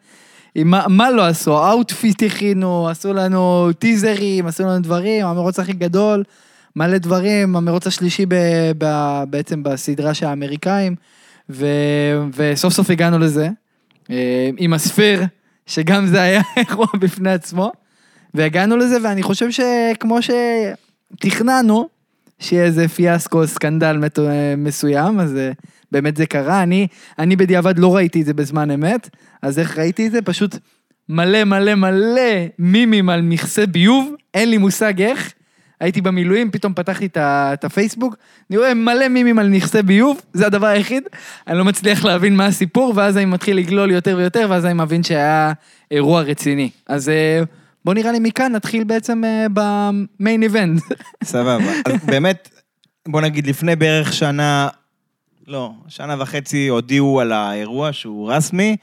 [0.56, 1.58] עם מה, מה לא עשו?
[1.66, 6.24] ה outfit הכינו, עשו לנו טיזרים, עשו לנו דברים, המרוץ הכי גדול,
[6.78, 8.36] מלא דברים, המרוץ השלישי ב,
[8.78, 8.86] ב,
[9.30, 10.96] בעצם בסדרה של האמריקאים,
[11.50, 11.66] ו,
[12.36, 13.50] וסוף סוף הגענו לזה,
[14.10, 15.24] אה, עם ה Sphere,
[15.66, 17.72] שגם זה היה אירוע בפני עצמו.
[18.34, 21.90] והגענו לזה, ואני חושב שכמו שתכננו,
[22.40, 23.98] שיהיה איזה פיאסקו, סקנדל
[24.58, 25.52] מסוים, אז אה,
[25.92, 26.64] באמת זה קרה.
[26.64, 26.88] אני,
[27.20, 29.10] אני בדיעבד לא ראיתי את זה בזמן אמת,
[29.42, 30.22] אז איך ראיתי את זה?
[30.22, 30.56] פשוט
[31.10, 35.34] מלא מלא מלא מימים על מכסה ביוב, אין לי מושג איך.
[35.80, 38.16] הייתי במילואים, פתאום פתחתי את הפייסבוק,
[38.50, 41.04] אני רואה מלא מימים על נכסי ביוב, זה הדבר היחיד.
[41.48, 45.04] אני לא מצליח להבין מה הסיפור, ואז אני מתחיל לגלול יותר ויותר, ואז אני מבין
[45.04, 45.54] שהיה
[45.92, 46.70] אירוע רציני.
[46.88, 47.42] אז אה,
[47.86, 50.82] בוא נראה לי מכאן נתחיל בעצם אה, במיין איבנט.
[51.24, 51.72] סבבה.
[51.86, 52.50] אז באמת,
[53.08, 54.68] בוא נגיד, לפני בערך שנה,
[55.48, 58.78] לא, שנה וחצי הודיעו על האירוע שהוא רסמי.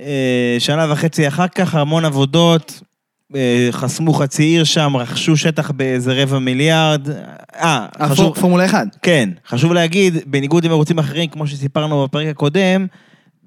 [0.00, 2.82] אה, שנה וחצי אחר כך, המון עבודות,
[3.70, 7.08] חסמו חצי עיר שם, רכשו שטח באיזה רבע מיליארד.
[7.54, 8.38] אה, חשוב...
[8.38, 8.86] פורמולה 1.
[9.02, 12.86] כן, חשוב להגיד, בניגוד למרוצים אחרים, כמו שסיפרנו בפרק הקודם,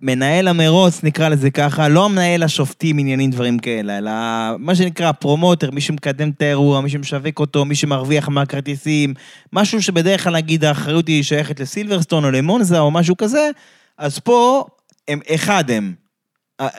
[0.01, 4.11] מנהל המרוץ, נקרא לזה ככה, לא המנהל השופטים עניינים דברים כאלה, אלא
[4.59, 9.13] מה שנקרא הפרומוטר, מי שמקדם את האירוע, מי שמשווק אותו, מי שמרוויח מהכרטיסים,
[9.53, 13.49] משהו שבדרך כלל נגיד האחריות היא שייכת לסילברסטון או למונזה או משהו כזה,
[13.97, 14.65] אז פה
[15.07, 16.04] הם אחד הם.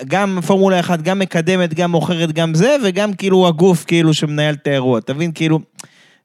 [0.08, 4.66] גם פורמולה 1, גם מקדמת, גם מוכרת, גם זה, וגם כאילו הגוף כאילו שמנהל את
[4.66, 5.00] האירוע.
[5.00, 5.60] תבין, כאילו,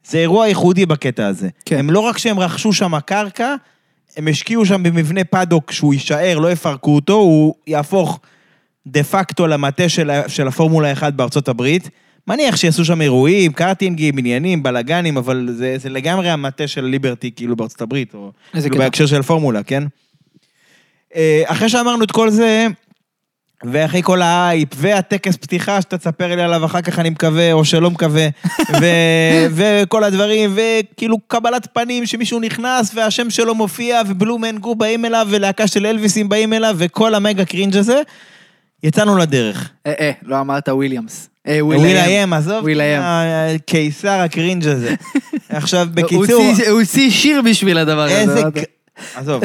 [0.05, 1.49] זה אירוע ייחודי בקטע הזה.
[1.65, 1.77] כן.
[1.77, 3.55] הם לא רק שהם רכשו שם קרקע,
[4.17, 8.19] הם השקיעו שם במבנה paddock שהוא יישאר, לא יפרקו אותו, הוא יהפוך
[8.87, 11.89] דה פקטו למטה של, של הפורמולה 1 בארצות הברית.
[12.27, 17.55] מניח שיעשו שם אירועים, קארטינגים, עניינים, בלאגנים, אבל זה, זה לגמרי המטה של ליברטי כאילו
[17.55, 18.77] בארצות הברית, או כאילו.
[18.77, 19.83] בהקשר של פורמולה, כן?
[21.15, 22.67] אה, אחרי שאמרנו את כל זה,
[23.63, 27.91] ואחרי כל האייפ, והטקס פתיחה שאתה תספר לי עליו אחר כך, אני מקווה, או שלא
[27.91, 28.27] מקווה,
[28.81, 34.75] ו- וכל הדברים, וכאילו קבלת פנים שמישהו נכנס והשם שלו מופיע, ו Blue Man Group
[34.75, 38.01] באים אליו, ולהקה של אלוויסים באים אליו, וכל המגה cringe הזה,
[38.83, 39.69] יצאנו לדרך.
[39.85, 41.29] אה, אה, לא אמרת וויליאמס.
[41.47, 43.01] אה, וויליאם, עזוב, וויליאם.
[43.01, 44.95] ה- קיסר הקרינג' הזה.
[45.49, 46.43] עכשיו, בקיצור...
[46.69, 48.19] הוא הוציא שיר בשביל הדבר הזה.
[48.19, 48.41] איזה...
[48.41, 48.49] לא
[49.15, 49.41] עזוב,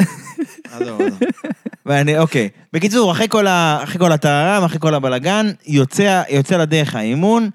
[0.71, 1.19] עזוב, עזוב.
[1.87, 2.49] ואני, אוקיי.
[2.73, 3.79] בקיצור, אחרי כל, ה...
[3.83, 7.49] אחרי כל הטהרם, אחרי כל הבלגן, יוצא, יוצא לדרך האימון,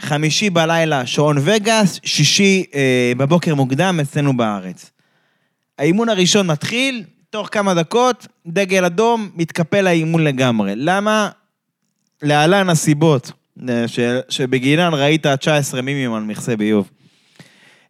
[0.00, 4.90] חמישי בלילה שעון וגאס, שישי אה, בבוקר מוקדם אצלנו בארץ.
[5.78, 10.72] האימון הראשון מתחיל, תוך כמה דקות, דגל אדום, מתקפל האימון לגמרי.
[10.76, 11.30] למה?
[12.22, 13.32] להלן הסיבות
[13.68, 13.98] אה, ש...
[14.28, 16.90] שבגינן ראית 19 מימים על מכסה ביוב.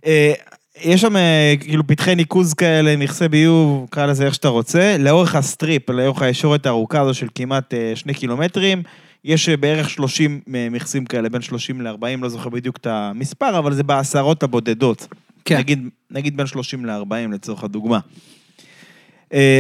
[0.07, 0.33] אה,
[0.81, 5.35] יש שם אה, כאילו פתחי ניקוז כאלה, מכסה ביוב, קרא לזה איך שאתה רוצה, לאורך
[5.35, 8.83] ה Strip, לאורך הישורת הארוכה הזו של כמעט אה, שני קילומטרים,
[9.25, 13.73] יש אה, בערך 30 מכסים כאלה, בין 30 ל-40, לא זוכר בדיוק את המספר, אבל
[13.73, 15.07] זה בעשרות הבודדות.
[15.45, 15.59] כן.
[15.59, 17.99] נגיד, נגיד בין 30 ל-40 לצורך הדוגמה.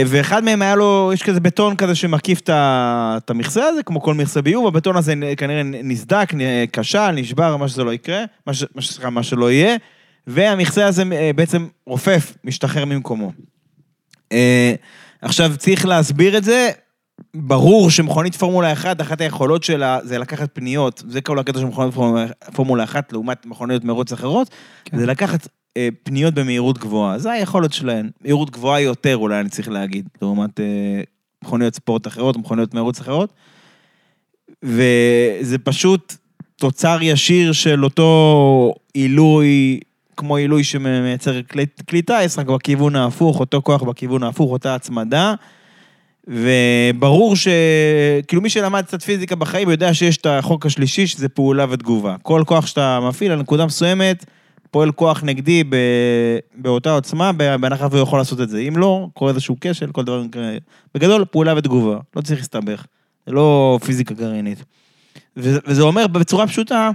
[0.06, 4.42] ואחד מהם היה לו, יש כזה בטון כזה שמקיף את המכסה הזה, כמו כל מכסה
[4.42, 6.32] ביוב, הבטון הזה כנראה נסדק,
[6.72, 8.64] כשל, נשבר, מה שזה לא יקרה, מה, ש,
[9.10, 9.76] מה שלא יהיה,
[10.26, 13.32] והמכסה הזה אה, בעצם רופף, משתחרר ממקומו.
[14.32, 14.74] אה,
[15.22, 16.70] עכשיו, צריך להסביר את זה,
[17.36, 21.94] ברור שמכונית פורמולה 1, אחת היכולות שלה זה לקחת פניות, זה כל הקטע של מכונית
[21.94, 24.50] פורמולה- פורמולה 1 לעומת מכוניות מרוץ אחרות,
[24.84, 24.98] כן.
[24.98, 28.10] זה לקחת אה, פניות במהירות גבוהה, זה היכולת שלהן.
[28.20, 30.64] מהירות גבוהה יותר אולי אני צריך להגיד, לעומת אה,
[31.44, 33.32] מכוניות ספורט אחרות, מכוניות מרוץ אחרות.
[34.62, 36.16] וזה פשוט
[36.56, 39.80] תוצר ישיר של אותו עילוי,
[40.22, 41.40] כמו עילוי שמייצר
[41.88, 45.34] כלי טיס, רק בכיוון ההפוך, אותו כוח בכיוון ההפוך, אותה הצמדה.
[46.28, 47.48] וברור ש...
[48.28, 52.16] כאילו מי שלמד קצת פיזיקה בחיים יודע שיש את החוק השלישי, שזה פעולה ותגובה.
[52.22, 54.24] כל כוח שאתה מפעיל על נקודה מסוימת,
[54.70, 55.76] פועל כוח נגדי ב...
[56.54, 58.58] באותה עוצמה, בהנחה והוא יכול לעשות את זה.
[58.58, 60.22] אם לא, קורה איזשהו כשל, כל דבר.
[60.94, 61.98] בגדול, פעולה ותגובה.
[62.16, 62.84] לא צריך להסתבך.
[63.26, 64.64] זה לא פיזיקה גרעינית.
[65.36, 66.90] ו- וזה אומר בצורה פשוטה,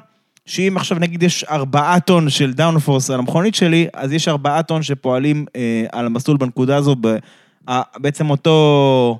[0.47, 4.83] שאם עכשיו נגיד יש ארבעה טון של דאונפורס על המכונית שלי, אז יש ארבעה טון
[4.83, 7.15] שפועלים אה, על המסלול בנקודה הזו, ב,
[7.67, 9.19] ה, בעצם אותו...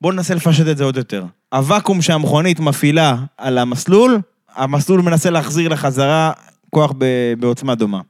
[0.00, 1.24] בואו ננסה לפשט את זה עוד יותר.
[1.52, 4.20] הוואקום שהמכונית מפעילה על המסלול,
[4.54, 6.32] המסלול מנסה להחזיר לחזרה
[6.70, 7.04] כוח ב,
[7.38, 8.00] בעוצמה דומה.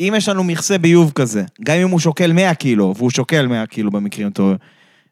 [0.00, 3.66] אם יש לנו מכסה ביוב כזה, גם אם הוא שוקל 100 קילו, והוא שוקל 100
[3.66, 4.56] קילו במקרים טובים,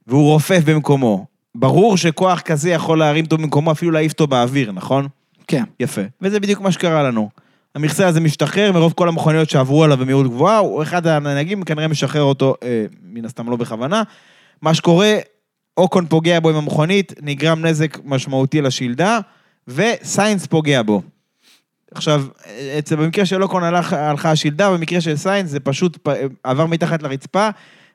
[0.06, 5.08] והוא רופף במקומו, ברור שכוח כזה יכול להרים אותו במקומו, אפילו להעיף אותו באוויר, נכון?
[5.46, 5.64] כן.
[5.80, 6.02] יפה.
[6.22, 7.30] וזה בדיוק מה שקרה לנו.
[7.74, 12.22] המכסה הזה משתחרר מרוב כל המכוניות שעברו עליו במהירות גבוהה, הוא אחד הנהגים כנראה משחרר
[12.22, 14.02] אותו, אה, מן הסתם לא בכוונה.
[14.62, 15.16] מה שקורה,
[15.76, 19.18] אוקון פוגע בו עם המכונית, נגרם נזק משמעותי לשלדה,
[19.68, 21.02] וסיינס פוגע בו.
[21.90, 22.24] עכשיו,
[22.78, 26.08] אצל, במקרה של אוקון הלך, הלכה השלדה, במקרה של סיינס זה פשוט פ,
[26.42, 27.48] עבר מתחת לרצפה,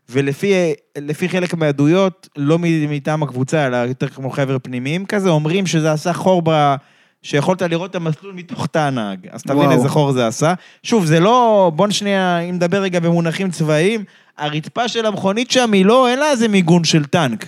[0.09, 0.53] ולפי
[0.97, 6.13] לפי חלק מהעדויות, לא מטעם הקבוצה, אלא יותר כמו חבר פנימיים כזה, אומרים שזה עשה
[6.13, 6.75] חור ב...
[7.23, 9.27] שיכולת לראות את המסלול מתוך תא הנהג.
[9.31, 9.71] אז תבין וואו.
[9.71, 10.53] איזה חור זה עשה.
[10.83, 11.71] שוב, זה לא...
[11.75, 14.03] בוא שנייה, אם נדבר רגע במונחים צבאיים,
[14.37, 17.45] הרצפה של המכונית שם היא לא, אין לה איזה מיגון של טנק.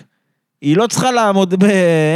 [0.61, 1.63] היא לא צריכה לעמוד ב...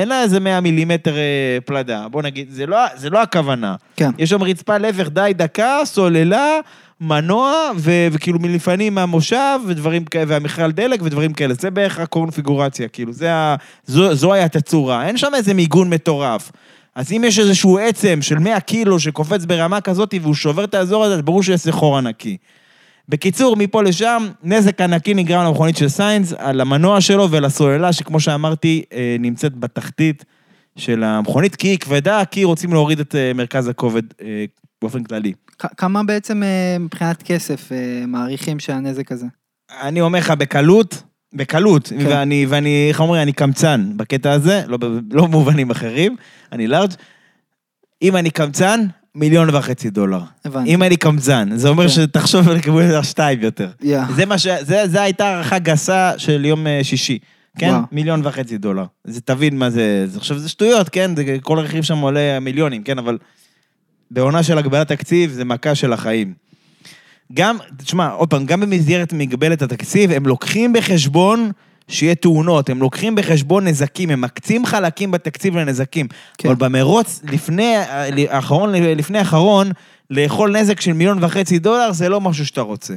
[0.02, 2.08] אין לה איזה 100 מילימטר אה, פלדה.
[2.08, 3.76] בוא נגיד, זה לא, זה לא הכוונה.
[3.96, 4.10] כן.
[4.18, 6.60] יש שם רצפה להפך די דקה, סוללה,
[7.02, 11.54] מנוע, ו- וכאילו מלפנים מהמושב, ודברים כאלה, והמכלל דלק ודברים כאלה.
[11.54, 13.56] זה בערך הקונפיגורציה, כאילו, זה ה...
[13.86, 15.08] זו, זו היה התצורה.
[15.08, 16.52] אין שם איזה מיגון מטורף.
[16.98, 21.04] אז אם יש איזשהו עצם של 100 קילו שקופץ ברמה כזאת והוא שובר את האזור
[21.04, 22.38] הזה, אז ברור שיעשה חור ענקי.
[23.10, 28.84] בקיצור, מפה לשם, נזק ענקי נגרם למכונית של סיינס, על המנוע שלו ולסוללה, שכמו שאמרתי,
[28.94, 30.26] אה, נמצאת בתחתית
[30.78, 34.46] של המכונית, כי היא כבדה, כי רוצים להוריד את אה, מרכז הכובד אה,
[34.82, 35.34] באופן כללי.
[35.58, 36.44] כמה בעצם
[36.80, 37.72] מבחינת כסף
[38.08, 39.26] מעריכים שהנזק הזה?
[39.82, 42.08] אני אומר לך, בקלות, בקלות, כן.
[42.08, 44.78] ואני, ואני, איך אומרים, אני קמצן בקטע הזה, לא,
[45.12, 46.16] לא במובנים אחרים,
[46.52, 46.92] אני לארג'.
[48.02, 48.86] אם אני קמצן,
[49.16, 50.22] מיליון וחצי דולר.
[50.46, 50.74] הבנתי.
[50.74, 51.90] אם אני קמצן, זה אומר כן.
[51.90, 53.70] שתחשוב על כיוון שתיים יותר.
[53.82, 54.02] יא.
[54.16, 54.48] זה מה ש...
[54.48, 57.20] זה, זה הייתה הערכה גסה של יום אה, שישי.
[57.58, 57.70] כן?
[57.70, 57.82] וואו.
[57.92, 58.86] מיליון וחצי דולר.
[59.04, 60.04] זה תבין מה זה...
[60.08, 61.16] זה עכשיו, זה שטויות, כן?
[61.16, 62.98] זה, כל רכיב שם עולה מיליונים, כן?
[62.98, 63.18] אבל
[64.12, 66.34] בעונה של הגבלת תקציב זה מכה של החיים.
[67.34, 71.52] גם, תשמע, עוד פעם, גם במסגרת מגבלת התקציב, הם לוקחים בחשבון
[71.88, 76.08] שיהיה תאונות, הם לוקחים בחשבון נזקים, הם מקצים חלקים בתקציב לנזקים.
[76.38, 76.50] כן.
[76.50, 77.76] אבל במרוץ, לפני,
[78.30, 79.72] האחרון, לפני האחרון,
[80.10, 82.94] לאכול נזק של מיליון וחצי דולר זה לא משהו שאתה רוצה.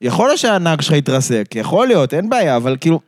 [0.00, 3.00] יכול להיות שהנהג שלך יתרסק, יכול להיות, אין בעיה, אבל כאילו...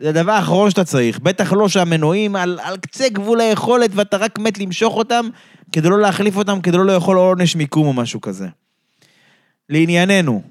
[0.00, 1.18] זה הדבר האחרון שאתה צריך.
[1.18, 5.28] בטח לא שהמנועים על, על קצה גבול היכולת ואתה רק מת למשוך אותם
[5.72, 8.46] כדי לא להחליף אותם, כדי לא לאכול עונש מיקום או משהו כזה.
[9.70, 10.42] לענייננו,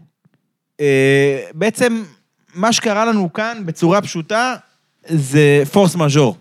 [0.80, 2.04] אה, בעצם
[2.56, 4.56] מה שקרה לנו כאן בצורה פשוטה
[5.08, 6.36] זה פורס מז'ור.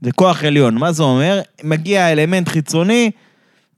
[0.00, 0.74] זה כוח עליון.
[0.74, 1.40] מה זה אומר?
[1.64, 3.10] מגיע אלמנט חיצוני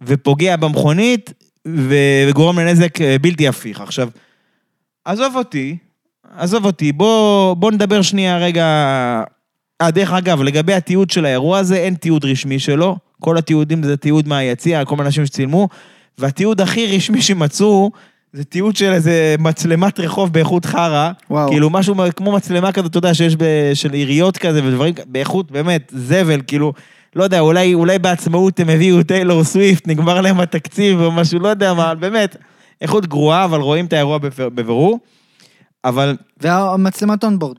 [0.00, 1.32] ופוגע במכונית
[1.68, 3.80] ו- וגורם לנזק אה, בלתי הפיך.
[3.80, 4.08] עכשיו,
[5.04, 5.76] עזוב אותי,
[6.36, 8.64] עזוב אותי, בוא, בוא נדבר שנייה רגע...
[9.82, 12.96] אה, דרך אגב, לגבי התיעוד של האירוע הזה, אין תיעוד רשמי שלו.
[13.20, 15.68] כל התיעודים זה תיעוד מהיציע, כל מיני אנשים שצילמו,
[16.18, 17.90] והתיעוד הכי רשמי שמצאו,
[18.32, 21.10] זה תיעוד של איזה מצלמת רחוב באיכות חרא.
[21.30, 21.48] וואו.
[21.50, 25.92] כאילו משהו כמו מצלמה כזאת, אתה יודע, שיש ב, של עיריות כזה ודברים, באיכות באמת
[25.96, 26.72] זבל, כאילו,
[27.16, 31.48] לא יודע, אולי, אולי בעצמאות הם הביאו טיילור סוויפט, נגמר להם התקציב או משהו, לא
[31.48, 32.36] יודע מה, באמת,
[32.80, 34.98] איכות גרועה, אבל רואים את האירוע בבירור.
[35.84, 37.56] אבל והמצלמת onboard.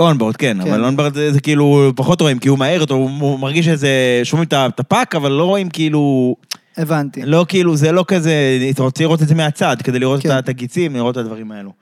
[0.00, 0.70] Onboard, כן, כן.
[0.70, 4.20] אבל onboard זה, זה כאילו, פחות רואים, כי הוא מהר אותו, הוא, הוא מרגיש איזה,
[4.24, 6.34] שומעים את ה fuck, אבל לא רואים כאילו,
[6.76, 7.22] הבנתי.
[7.24, 8.32] לא כאילו, זה לא כזה,
[8.70, 10.38] אתה רוצה לראות את זה מהצד, כדי לראות כן.
[10.38, 11.72] את הגיצים, לראות את הדברים האלו.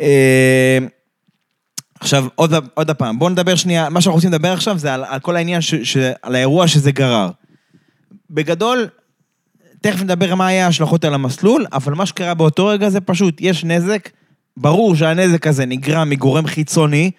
[0.00, 0.78] אה,
[2.00, 5.20] עכשיו, עוד, עוד פעם, בואו נדבר שנייה, מה שאנחנו רוצים לדבר עכשיו זה על, על
[5.20, 7.30] כל העניין, ש, ש, על האירוע שזה גרר.
[8.30, 8.88] בגדול,
[9.80, 13.64] תכף נדבר מה היה ההשלכות על המסלול, אבל מה שקרה באותו רגע זה פשוט, יש
[13.64, 14.08] נזק,
[14.56, 17.10] ברור שהנזק הזה נגרם מגורם חיצוני,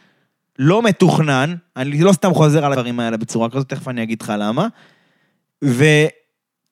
[0.59, 4.33] לא מתוכנן, אני לא סתם חוזר על הדברים האלה בצורה כזאת, תכף אני אגיד לך
[4.37, 4.67] למה.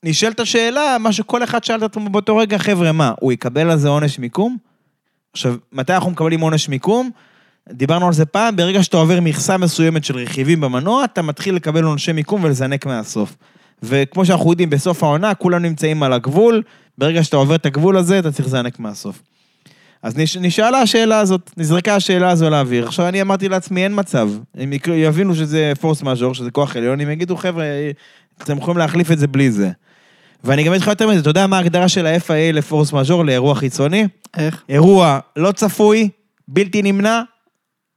[0.03, 3.77] ונשאלת השאלה, מה שכל אחד שאל את עצמו באותו רגע, חבר'ה, מה, הוא יקבל על
[3.77, 4.57] זה עונש מיקום?
[5.33, 7.09] עכשיו, מתי אנחנו מקבלים עונש מיקום?
[7.69, 11.83] דיברנו על זה פעם, ברגע שאתה עובר מכסה מסוימת של רכיבים במנוע, אתה מתחיל לקבל
[11.83, 13.35] עונשי מיקום ולזנק מהסוף.
[13.83, 16.61] וכמו שאנחנו יודעים, בסוף העונה, כולנו נמצאים על הגבול,
[16.97, 19.21] ברגע שאתה עובר את הגבול הזה, אתה צריך לזנק מהסוף.
[20.03, 20.37] אז נש...
[20.37, 22.87] נשאלה השאלה הזאת, נזרקה השאלה הזו לאוויר.
[22.87, 24.29] עכשיו אני אמרתי לעצמי, אין מצב.
[24.55, 27.65] הם יבינו שזה פורס מז'ור, שזה כוח עליון, הם יגידו, חבר'ה,
[28.43, 29.69] אתם יכולים להחליף את זה בלי זה.
[30.43, 33.55] ואני גם אגיד לך יותר מזה, אתה יודע מה ההגדרה של ה-FIA לפורס מז'ור, לאירוע
[33.55, 34.07] חיצוני?
[34.37, 34.63] איך?
[34.69, 36.09] אירוע לא צפוי,
[36.47, 37.21] בלתי נמנע,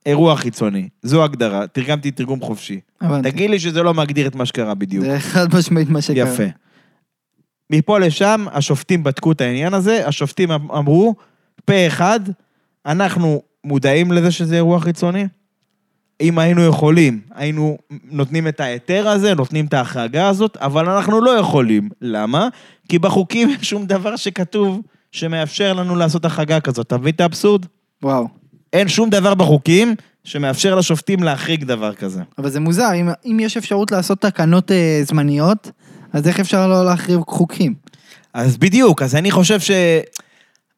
[0.07, 0.89] אירוע חיצוני.
[1.03, 2.81] זו ההגדרה, תרגמתי תרגום חופשי.
[3.01, 3.31] הבנתי.
[3.31, 5.05] תגיד לי שזה לא מגדיר את מה שקרה בדיוק.
[5.05, 6.33] זה חד משמעית מה שקרה.
[6.33, 6.45] יפה.
[7.71, 11.15] מפה לשם, השופטים בדקו את העניין הזה, השופטים אמ- אמרו,
[11.65, 12.21] פה אחד,
[12.87, 15.27] אנחנו מודעים לזה שזה אירוע חיצוני.
[16.21, 17.79] אם היינו יכולים, היינו
[18.11, 21.89] נותנים את ההיתר הזה, נותנים את ההחרגה הזאת, אבל אנחנו לא יכולים.
[22.03, 22.49] למה?
[22.89, 24.81] כי בחוקים אין שום דבר שכתוב
[25.13, 26.87] שמאפשר לנו לעשות החרגה כזאת.
[26.87, 27.67] אתה מבין את האבסורד?
[28.03, 28.29] וואו.
[28.73, 32.23] אין שום דבר בחוקים שמאפשר לשופטים להחריג דבר כזה.
[32.39, 35.71] אבל זה מוזר, אם, אם יש אפשרות לעשות תקנות אה, זמניות,
[36.13, 37.75] אז איך אפשר לא להחריב חוקים?
[38.35, 39.71] אז בדיוק, אז אני חושב ש...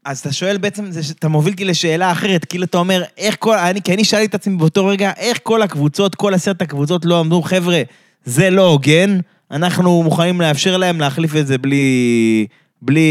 [0.05, 3.59] אז אתה שואל בעצם, זה שאתה מוביל אותי לשאלה אחרת, כאילו אתה אומר, איך כל...
[3.59, 7.21] אני, כי אני שאלתי את עצמי באותו רגע, איך כל הקבוצות, כל עשרת הקבוצות לא
[7.21, 7.83] אמרו, חבר'ה,
[8.25, 9.19] זה לא הוגן,
[9.51, 12.47] אנחנו מוכנים לאפשר להם להחליף את זה בלי...
[12.83, 13.03] בלי...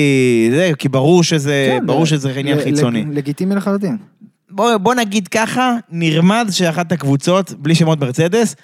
[0.52, 3.02] זה, כי ברור שזה, כן, ברור ל- שזה עניין ל- חיצוני.
[3.02, 3.98] לג- לגיטימי לחלוטין.
[4.50, 8.56] בוא, בוא נגיד ככה, נרמז שאחת הקבוצות, בלי שמות מרצדס,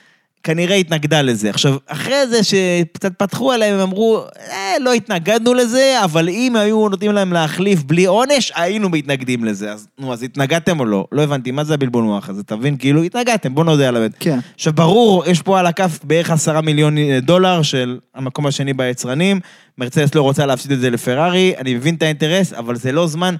[0.43, 1.49] כנראה התנגדה לזה.
[1.49, 6.89] עכשיו, אחרי זה שקצת פתחו עליהם, הם אמרו, אה, לא התנגדנו לזה, אבל אם היו
[6.89, 9.71] נותנים להם להחליף בלי עונש, היינו מתנגדים לזה.
[9.71, 11.05] אז נו, אז התנגדתם או לא?
[11.11, 12.41] לא הבנתי, מה זה הבלבול מוח הזה?
[12.41, 12.77] אתה מבין?
[12.77, 14.11] כאילו, התנגדתם, בוא נודה על האמת.
[14.19, 14.39] כן.
[14.55, 19.39] עכשיו, ברור, יש פה על הכף בערך עשרה מיליון אה, דולר של המקום השני ביצרנים,
[19.77, 23.35] מרצדס לא רוצה להפסיד את זה לפרארי, אני מבין את האינטרס, אבל זה לא זמן,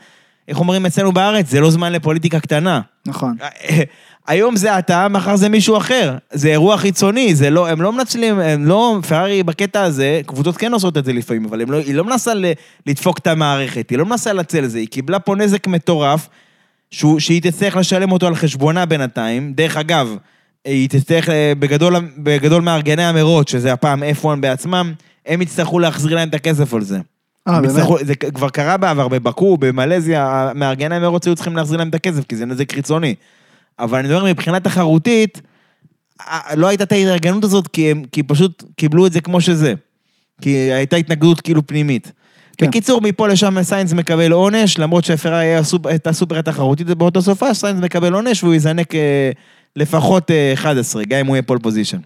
[0.48, 1.50] איך אומרים אצלנו בארץ?
[1.50, 2.82] זה לא זמן לפוליטיקה קטנה.
[3.06, 3.36] נכון.
[4.28, 6.18] היום זה אתה, מחר זה מישהו אחר.
[6.34, 10.74] זה אירוע חיצוני, זה לא, הם לא מנצלים, הם לא, פרארי בקטע הזה, קבוצות כן
[10.74, 12.46] עושות את זה לפעמים, אבל לא, היא לא מנסה ל,
[12.88, 16.30] לדפוק את המערכת, היא לא מנסה לנצל את זה, היא קיבלה פה נזק מטורף,
[16.92, 19.54] שהוא, שהיא תצטרך לשלם אותו על חשבונה בינתיים.
[19.54, 20.16] דרך אגב,
[20.66, 24.94] היא תצטרך, אה, בגדול, בגדול מארגני המרוץ, שזה הפעם F1 בעצמם,
[25.26, 27.00] הם יצטרכו להחזיר להם את הכסף על זה.
[27.48, 27.60] אה?
[27.64, 32.24] יצטרכו- זה כבר קרה בעבר, בבאקו, במלזיה, מארגני המרוץ היו צריכים להחזיר להם את הכסף,
[32.28, 33.16] כי זה נזק חיצוני.
[33.80, 35.42] אבל אני אומר, מבחינה תחרותית,
[36.22, 39.74] אה, לא הייתה את ההתארגנות הזאת, כי הם כי פשוט קיבלו את זה כמו שזה.
[40.42, 42.12] כי הייתה התנגדות כאילו פנימית.
[42.58, 42.68] כן.
[42.68, 48.14] בקיצור, מפה לשם סיינס מקבל עונש, למרות שפרארי הייתה סופר התחרותית באותו סופה, סיינס מקבל
[48.14, 49.32] עונש והוא יזנק אה,
[49.76, 51.98] לפחות אה, 11, גם אם הוא יהיה pole position.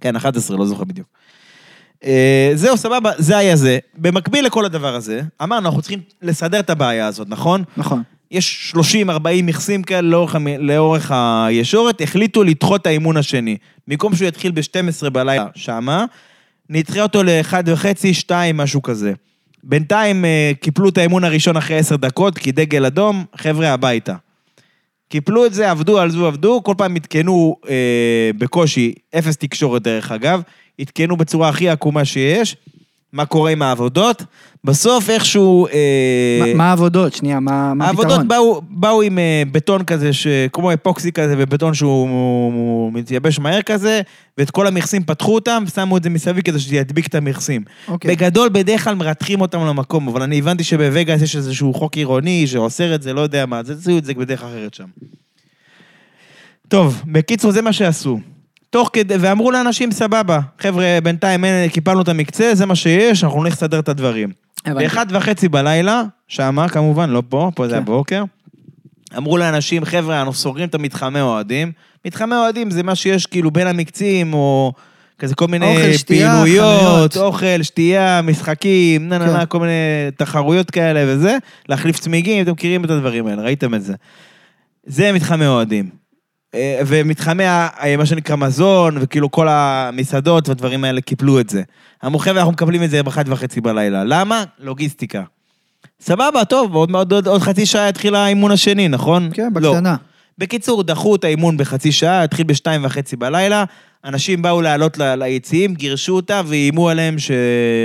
[0.00, 1.08] כן, 11, לא זוכר בדיוק.
[2.04, 3.78] אה, זהו, סבבה, זה היה זה.
[3.98, 7.62] במקביל לכל הדבר הזה, אמרנו, אנחנו צריכים לסדר את הבעיה הזאת, נכון?
[7.76, 8.02] נכון.
[8.30, 9.08] יש יש 30-40
[9.42, 11.12] מכסים כאלה לאורך, המ- לאורך
[11.46, 13.56] הישורת, החליטו לדחות את האימון השני.
[13.88, 16.04] במקום שהוא יתחיל ב-12 בלילה שמה,
[16.70, 19.12] נדחה אותו ל-1 וחצי, 2, משהו כזה.
[19.64, 24.14] בינתיים אה, קיפלו את האימון הראשון אחרי 10 דקות, כי דגל אדום, חבר'ה, הביתה.
[25.08, 30.42] קיפלו את זה, עבדו זה, עבדו, כל פעם עדכנו אה, בקושי, אפס תקשורת דרך אגב,
[30.80, 32.56] עדכנו בצורה הכי עקומה שיש,
[33.12, 34.22] מה קורה עם העבודות.
[34.64, 35.66] בסוף איכשהו...
[35.66, 37.14] אה, מה- העבודות?
[37.14, 38.28] שנייה, מה מה העבודות הפתרון?
[38.28, 40.26] באו, באו עם אה, בטון כזה, ש...
[40.52, 44.00] כמו אפוקסי כזה, ובטון שהוא הוא, הוא מתייבש מהר כזה,
[44.38, 47.62] ואת כל המכסים פתחו אותם, ושמו את זה מסביב כדי שזה ידביק את המכסים.
[47.88, 48.10] אוקיי.
[48.16, 52.94] בגדול, בדרך כלל מרתחים אותם למקום, אבל אני הבנתי שבווגאס יש איזשהו חוק עירוני שאוסר
[52.94, 54.86] את זה, לא יודע מה, אז עשו את זה בדרך אחרת שם.
[56.68, 58.18] טוב, בקיצור, זה מה שעשו.
[58.70, 63.42] תוך כדי, ואמרו לאנשים, סבבה, חבר'ה, בינתיים אין- קיפלנו את המקצה, זה מה שיש, אנחנו
[63.44, 64.28] נלך לסדר את הדברים.
[64.66, 67.78] באחד וחצי בלילה, שמה כמובן, לא פה, פה זה כן.
[67.78, 68.24] הבוקר,
[69.16, 71.72] אמרו לאנשים, חבר'ה, אנחנו סוגרים את המתחמי אוהדים.
[72.04, 74.72] מתחמי אוהדים זה מה שיש כאילו בין המקצים, או
[75.18, 77.16] כזה כל מיני אוכל, שתייה, פעילויות, חנויות.
[77.16, 79.32] אוכל, שתייה, משחקים, נה נה כן.
[79.32, 79.72] נה, כל מיני
[80.16, 81.36] תחרויות כאלה וזה,
[81.68, 83.94] להחליף צמיגים, אתם מכירים את הדברים האלה, ראיתם את זה.
[84.86, 85.88] זה מתחמי אוהדים.
[86.54, 91.62] אה, ומתחמי, אה, מה שנקרא מזון, וכאילו כל המסעדות והדברים האלה קיפלו את זה.
[92.06, 94.04] אמרו, חבר'ה, אנחנו מקבלים את זה באחת וחצי בלילה.
[94.04, 94.44] למה?
[94.58, 95.22] לוגיסטיקה.
[96.00, 99.30] סבבה, טוב, עוד, עוד, עוד, עוד חצי שעה יתחיל האימון השני, נכון?
[99.32, 99.72] כן, לא.
[99.72, 99.96] בקטנה.
[100.38, 103.64] בקיצור, דחו את האימון בחצי שעה, התחיל בשתיים וחצי בלילה,
[104.04, 107.30] אנשים באו לעלות ל- ליציעים, גירשו אותם ואיימו עליהם, ש...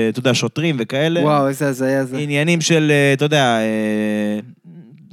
[0.09, 1.21] אתה יודע, שוטרים וכאלה.
[1.21, 2.17] וואו, איזה הזיה זה.
[2.17, 3.57] עניינים של, אה, אתה יודע,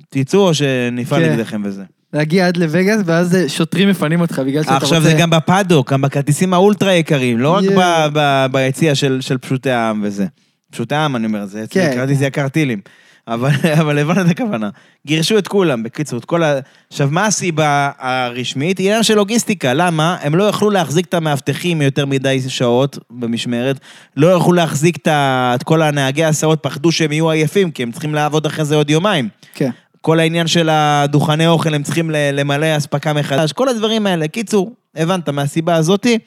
[0.09, 1.33] תצאו או שנפעל כן.
[1.33, 1.83] נגדכם וזה.
[2.13, 4.87] להגיע עד לווגאס, ואז שוטרים מפנים אותך בגלל שאתה רוצה...
[4.87, 7.77] עכשיו זה גם בפאדוק, גם בכרטיסים האולטרה יקרים, לא רק יואו.
[7.81, 10.27] ב- ב- ביציע של, של פשוטי העם וזה.
[10.71, 11.93] פשוטי העם, אני אומר, זה כן.
[11.95, 12.81] כרטיס יקר טילים.
[13.29, 14.71] אבל, אבל הבנת את הכוונה.
[15.07, 16.59] גירשו את כולם, בקיצור, את כל ה...
[16.91, 18.79] עכשיו, מה הסיבה הרשמית?
[18.79, 19.75] היא עניין של לוגיסטיקה.
[19.75, 20.17] למה?
[20.21, 23.81] הם לא יכלו להחזיק את המאבטחים יותר מדי שעות במשמרת,
[24.17, 28.47] לא יכלו להחזיק את, כל הנהגי ההסעות, פחדו שהם יהיו עייפים, כי הם צריכים לעבוד
[28.47, 29.29] אחרי זה עוד יומיים.
[29.55, 29.71] כן.
[30.01, 34.29] כל העניין של הדוכני אוכל, הם צריכים למלא אספקה מחדש, כל הדברים האלה.
[34.29, 36.19] קיצור, הבנת, מהסיבה הזאתי,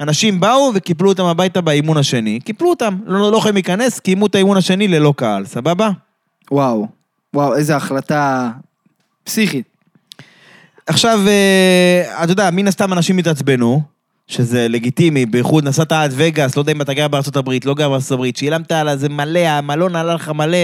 [0.00, 2.40] אנשים באו וקיפלו אותם הביתה באימון השני.
[2.40, 5.90] קיפלו אותם, לא, לא יכולים להיכנס, קיימו את האימון השני ללא קהל, סבבה?
[6.50, 6.86] וואו.
[7.34, 8.50] וואו, איזה החלטה
[9.24, 9.66] פסיכית.
[10.86, 13.82] עכשיו, אה, אתה יודע, מן הסתם אנשים התעצבנו,
[14.26, 17.88] שזה לגיטימי, בייחוד נסעת עד וגאס, לא יודע אם אתה גר בארצות הברית, לא גר
[17.88, 20.58] בארצות הברית, שילמת על זה מלא, המלון עלה לך מלא.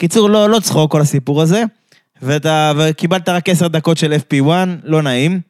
[0.00, 1.62] קיצור, לא, לא צחוק כל הסיפור הזה,
[2.22, 4.48] ואתה, וקיבלת רק עשר דקות של FP1,
[4.84, 5.40] לא נעים,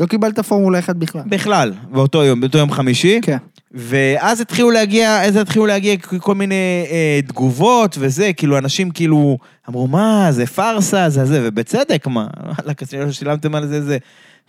[0.00, 1.22] לא קיבלת פורמולה 1 בכלל.
[1.26, 3.20] בכלל, באותו יום, באותו יום חמישי.
[3.22, 3.36] כן.
[3.74, 9.86] ואז התחילו להגיע, אז התחילו להגיע כל מיני אה, תגובות וזה, כאילו אנשים כאילו אמרו,
[9.86, 13.98] מה, זה פארסה, זה זה, ובצדק, מה, וואלה, שילמתם על זה, זה.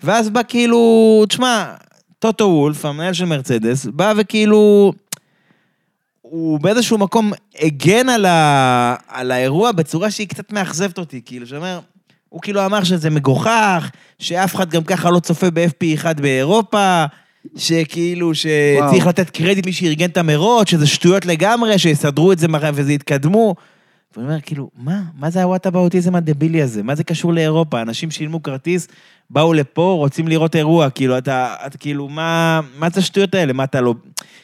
[0.03, 1.65] ואז בא כאילו, תשמע,
[2.19, 4.93] טוטו וולף, המנהל של מרצדס, בא וכאילו,
[6.29, 11.79] הוא באיזשהו מקום הגן על, ה, על האירוע בצורה שהיא קצת מאכזבת אותי, כאילו, שאומר,
[12.29, 17.05] הוא כאילו אמר שזה מגוחך, שאף אחד גם ככה לא צופה ב-FP1 באירופה,
[17.57, 19.09] שכאילו, שצריך וואו.
[19.09, 23.55] לתת קרדיט מי שארגן את המרוץ, שזה שטויות לגמרי, שיסדרו את זה וזה יתקדמו.
[24.17, 25.01] ואני אומר, כאילו, מה?
[25.15, 26.83] מה זה הוואטאבאוטיזם הדבילי הזה?
[26.83, 27.81] מה זה קשור לאירופה?
[27.81, 28.88] אנשים שילמו כרטיס,
[29.29, 33.53] באו לפה, רוצים לראות אירוע, כאילו, אתה, אתה כאילו, מה, מה זה השטויות האלה?
[33.53, 33.93] מה אתה לא...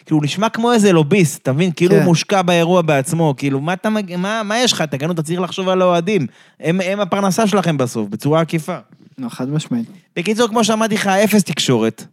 [0.06, 1.72] כאילו, הוא נשמע כמו איזה לוביסט, אתה מבין?
[1.72, 1.98] כאילו כן.
[1.98, 4.82] הוא מושקע באירוע בעצמו, כאילו, מה אתה, מה, מה יש לך?
[4.82, 6.28] תגנו, אתה צריך לחשוב על האוהדים.
[6.60, 8.78] הם, הם הפרנסה שלכם בסוף, בצורה עקיפה.
[9.18, 9.86] לא, חד משמעית.
[10.16, 12.06] בקיצור, כמו שאמרתי לך, אפס תקשורת.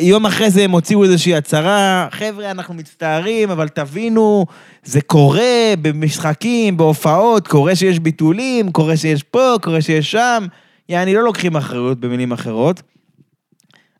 [0.00, 4.46] יום אחרי זה הם הוציאו איזושהי הצהרה, חבר'ה, אנחנו מצטערים, אבל תבינו,
[4.84, 10.46] זה קורה במשחקים, בהופעות, קורה שיש ביטולים, קורה שיש פה, קורה שיש שם.
[10.88, 12.82] יעני, לא לוקחים אחריות במילים אחרות.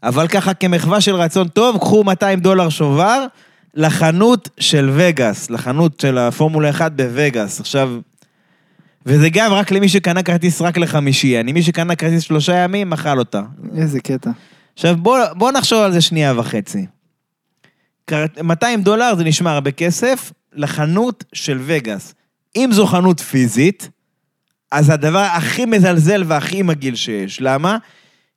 [0.03, 3.27] אבל ככה, כמחווה של רצון טוב, קחו 200 דולר שובר
[3.75, 7.61] לחנות של וגאס, לחנות של הפורמולה 1 בווגאס.
[7.61, 7.91] עכשיו,
[9.07, 11.41] וזה גם רק למי שקנה כרטיס רק לחמישי.
[11.41, 13.43] אני, מי שקנה כרטיס שלושה ימים, אכל אותה.
[13.77, 14.31] איזה קטע.
[14.75, 16.87] עכשיו, בוא, בוא נחשוב על זה שנייה וחצי.
[18.07, 22.15] כר- 200 דולר זה נשמע הרבה כסף לחנות של וגאס.
[22.57, 23.89] אם זו חנות פיזית,
[24.75, 27.41] אז הדבר הכי מזלזל והכי מגעיל שיש.
[27.41, 27.77] למה?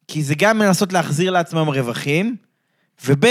[0.07, 2.35] כי זה גם לנסות להחזיר לעצמם רווחים,
[3.05, 3.25] וב'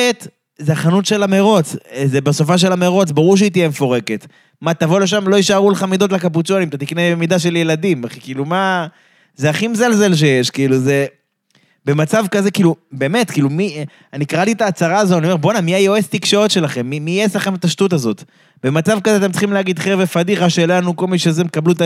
[0.58, 1.76] זה החנות של המרוץ.
[2.04, 4.26] זה בסופה של המרוץ, ברור שהיא תהיה מפורקת.
[4.60, 8.44] מה, תבוא לשם, לא יישארו לך מידות לקפוצ'ונים, אתה תקנה מידה של ילדים, אחי, כאילו,
[8.44, 8.86] מה...
[9.34, 11.06] זה הכי מזלזל שיש, כאילו, זה...
[11.86, 13.84] במצב כזה, כאילו, באמת, כאילו, מי...
[14.12, 16.90] אני קראתי את ההצהרה הזו, אני אומר, בואנה, מי היועץ תקשורת שלכם?
[16.90, 18.24] מי, מי יעשה לכם את השטות הזאת?
[18.64, 21.84] במצב כזה אתם צריכים להגיד, חבר'ה, פדיחה שלנו, כל מי שזה, מקבלו את ה...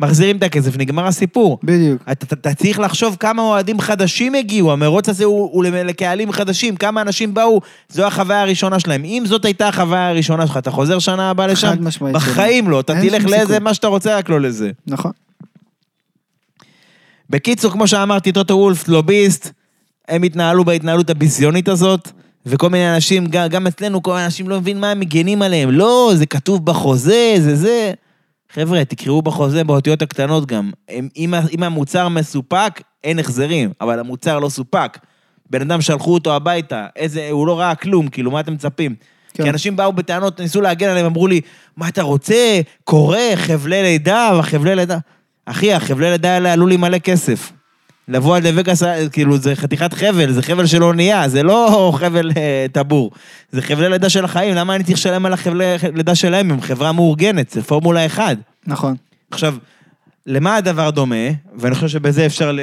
[0.00, 1.58] מחזירים את הכסף, נגמר הסיפור.
[1.62, 2.02] בדיוק.
[2.02, 6.76] אתה, אתה, אתה צריך לחשוב כמה אוהדים חדשים הגיעו, המרוץ הזה הוא, הוא לקהלים חדשים,
[6.76, 9.04] כמה אנשים באו, זו החוויה הראשונה שלהם.
[9.04, 11.68] אם זאת הייתה החוויה הראשונה שלך, אתה חוזר שנה הבאה לשם?
[11.68, 12.14] חד משמעית.
[12.14, 13.60] בחיים לא, אתה תלך לאיזה.
[13.60, 14.70] מה שאתה רוצה, רק לא לזה.
[14.86, 15.12] נכון.
[17.32, 19.50] בקיצור, כמו שאמרתי, טוטו וולף, לוביסט,
[20.08, 22.10] הם התנהלו בהתנהלות הביזיונית הזאת,
[22.46, 25.70] וכל מיני אנשים, גם, גם אצלנו, כל מיני אנשים לא מבין מה הם מגנים עליהם.
[25.70, 27.92] לא, זה כתוב בחוזה, זה זה.
[28.54, 30.70] חבר'ה, תקראו בחוזה באותיות הקטנות גם.
[31.16, 34.98] אם, ה- אם המוצר מסופק, אין החזרים, אבל המוצר לא סופק.
[35.50, 38.94] בן אדם שלחו אותו הביתה, איזה, הוא לא ראה כלום, כאילו, מה אתם מצפים?
[39.34, 39.42] כן.
[39.44, 41.40] כי אנשים באו בטענות, ניסו להגן עליהם, אמרו לי,
[41.76, 42.60] מה אתה רוצה?
[42.84, 44.98] קורא, חבלי לידה, וחבלי לידה.
[45.52, 47.52] אחי, החבלי לידה האלה עלו לי מלא כסף.
[48.08, 48.82] לבוא עד לווגאס,
[49.12, 51.68] כאילו, זה חתיכת חבל, זה חבל של אונייה, זה לא
[52.00, 53.10] חבל אה, טבור.
[53.52, 56.50] זה חבלי לידה של החיים, למה אני צריך לשלם על החבלי לידה שלהם?
[56.50, 58.36] הם חברה מאורגנת, זה פורמולה 1.
[58.66, 58.94] נכון.
[59.30, 59.54] עכשיו,
[60.26, 61.16] למה הדבר דומה,
[61.56, 62.60] ואני חושב שבזה אפשר ל-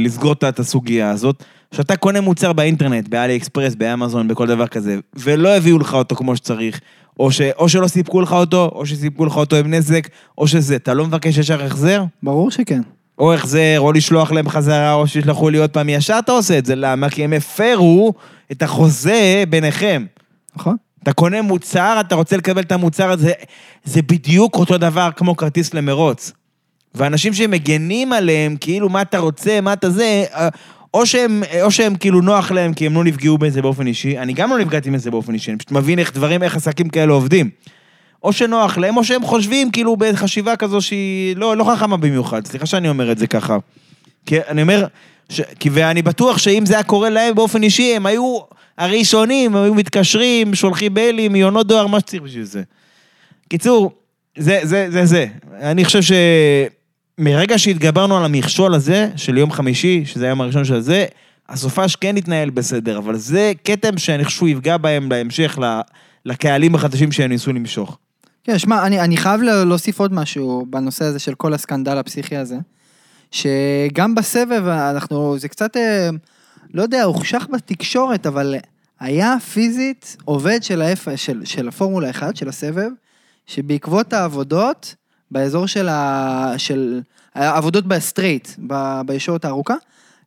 [0.00, 1.42] לסגור את- את הסוגיה הזאת,
[1.74, 6.36] שאתה קונה מוצר באינטרנט, באלי אקספרס, באמזון, בכל דבר כזה, ולא הביאו לך אותו כמו
[6.36, 6.80] שצריך,
[7.18, 10.08] או, ש, או שלא סיפקו לך אותו, או שסיפקו לך אותו עם נזק,
[10.38, 12.04] או שזה, אתה לא מבקש ישר החזר?
[12.22, 12.80] ברור שכן.
[13.18, 16.66] או החזר, או לשלוח להם חזרה, או שישלחו לי עוד פעם, ישר אתה עושה את
[16.66, 17.10] זה, למה?
[17.10, 18.14] כי הם הפרו
[18.52, 20.04] את החוזה ביניכם.
[20.56, 20.76] נכון?
[21.02, 23.32] אתה קונה מוצר, אתה רוצה לקבל את המוצר הזה,
[23.84, 26.32] זה בדיוק אותו דבר כמו כרטיס למרוץ.
[26.94, 30.48] ואנשים שמגנים עליהם, כאילו, מה אתה רוצה, מה אתה זה, אה,
[30.98, 34.32] או שהם, או שהם כאילו נוח להם כי הם לא נפגעו בזה באופן אישי, אני
[34.32, 37.50] גם לא נפגעתי מזה באופן אישי, אני פשוט מבין איך דברים, איך עסקים כאלה עובדים.
[38.22, 42.66] או שנוח להם, או שהם חושבים כאילו בחשיבה כזו שהיא לא, לא חכמה במיוחד, סליחה
[42.66, 43.56] שאני אומר את זה ככה.
[44.26, 44.86] כי אני אומר,
[45.28, 45.40] ש...
[45.60, 48.38] כי ואני בטוח שאם זה היה קורה להם באופן אישי, הם היו
[48.78, 52.62] הראשונים, הם היו מתקשרים, שולחים מיילים, יונות דואר, מה שצריך בשביל זה.
[53.48, 53.92] קיצור,
[54.38, 55.26] זה, זה, זה, זה.
[55.60, 56.02] אני חושב
[57.18, 61.06] שמרגע שהתגברנו על המכשול הזה, של יום חמישי, שזה היום הראשון של זה,
[61.48, 65.58] הסופש כן התנהל בסדר, אבל זה כתם שאני חושב שהוא יפגע בהם בהמשך
[66.24, 67.98] לקהלים החדשים שהם ניסו למשוך.
[68.44, 72.36] כן, שמע, אני, אני חייב לה- להוסיף עוד משהו בנושא הזה של כל הסקנדל הפסיכי
[72.36, 72.56] הזה,
[73.30, 76.08] שגם בסבב אנחנו, זה קצת, אה,
[76.74, 78.54] לא יודע, הוחשך בתקשורת, אבל
[79.00, 82.88] היה פיזית עובד של, האפ, של, של הפורמולה 1, של הסבב,
[83.46, 84.94] שבעקבות העבודות,
[85.30, 87.00] באזור של, ה, של
[87.34, 89.74] העבודות ב straight, ב, בישורת הארוכה,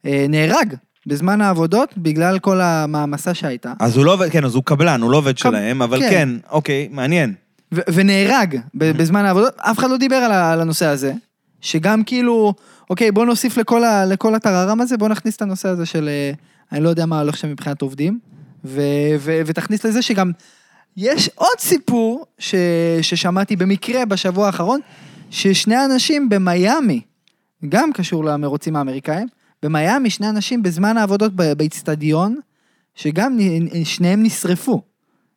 [0.05, 0.73] אה, נהרג
[1.07, 3.73] בזמן העבודות בגלל כל המעמסה שהייתה.
[3.79, 6.09] אז הוא לא עובד, כן, אז הוא קבלן, הוא לא עובד קב- שלהם, אבל כן.
[6.09, 7.33] כן, אוקיי, מעניין.
[7.73, 11.13] ו- ונהרג ב- בזמן העבודות, אף אחד לא דיבר על, ה- על הנושא הזה,
[11.61, 12.53] שגם כאילו,
[12.89, 16.31] אוקיי, בוא נוסיף לכל, ה- לכל הטררם הזה, בוא נכניס את הנושא הזה של, אה,
[16.71, 18.19] אני לא יודע מה הולך שם מבחינת עובדים,
[18.65, 18.81] ו-
[19.19, 20.31] ו- ותכניס לזה שגם,
[20.97, 22.55] יש עוד סיפור ש-
[23.01, 24.79] ששמעתי במקרה בשבוע האחרון,
[25.29, 27.01] ששני אנשים במיאמי,
[27.69, 29.27] גם קשור למרוצים האמריקאים,
[29.63, 32.35] במיאמי שני אנשים בזמן העבודות באיצטדיון,
[32.95, 33.37] שגם
[33.83, 34.81] שניהם נשרפו.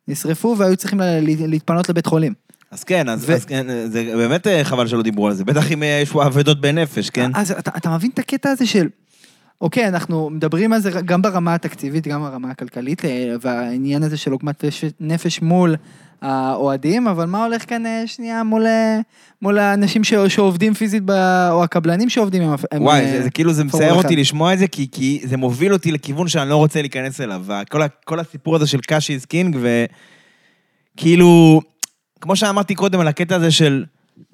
[0.07, 2.33] נשרפו והיו צריכים לה- להתפנות לבית חולים.
[2.71, 5.71] אז כן, אז, ו- אז כן, זה באמת אה, חבל שלא דיברו על זה, בטח
[5.71, 7.31] אם אה, יש פה אבדות בנפש, כן?
[7.35, 8.87] אז אתה, אתה מבין את הקטע הזה של,
[9.61, 14.31] אוקיי, אנחנו מדברים על זה גם ברמה התקציבית, גם ברמה הכלכלית, אה, והעניין הזה של
[14.31, 14.63] עוגמת
[14.99, 15.75] נפש- מול
[16.21, 18.99] האוהדים, אבל מה הולך כאן אה, שנייה מול, אה,
[19.41, 21.11] מול האנשים ש, שעובדים פיזית, ב,
[21.51, 22.55] או הקבלנים שעובדים עם...
[22.73, 24.03] עם, וואי, זה, זה כאילו, זה מצער אחד.
[24.03, 27.43] אותי לשמוע את זה, כי, כי זה מוביל אותי לכיוון שאני לא רוצה להיכנס אליו.
[27.47, 29.57] וכל ה- כל הסיפור הזה של קאשי's קינג,
[30.95, 31.61] וכאילו,
[32.21, 33.85] כמו שאמרתי קודם על הקטע הזה של,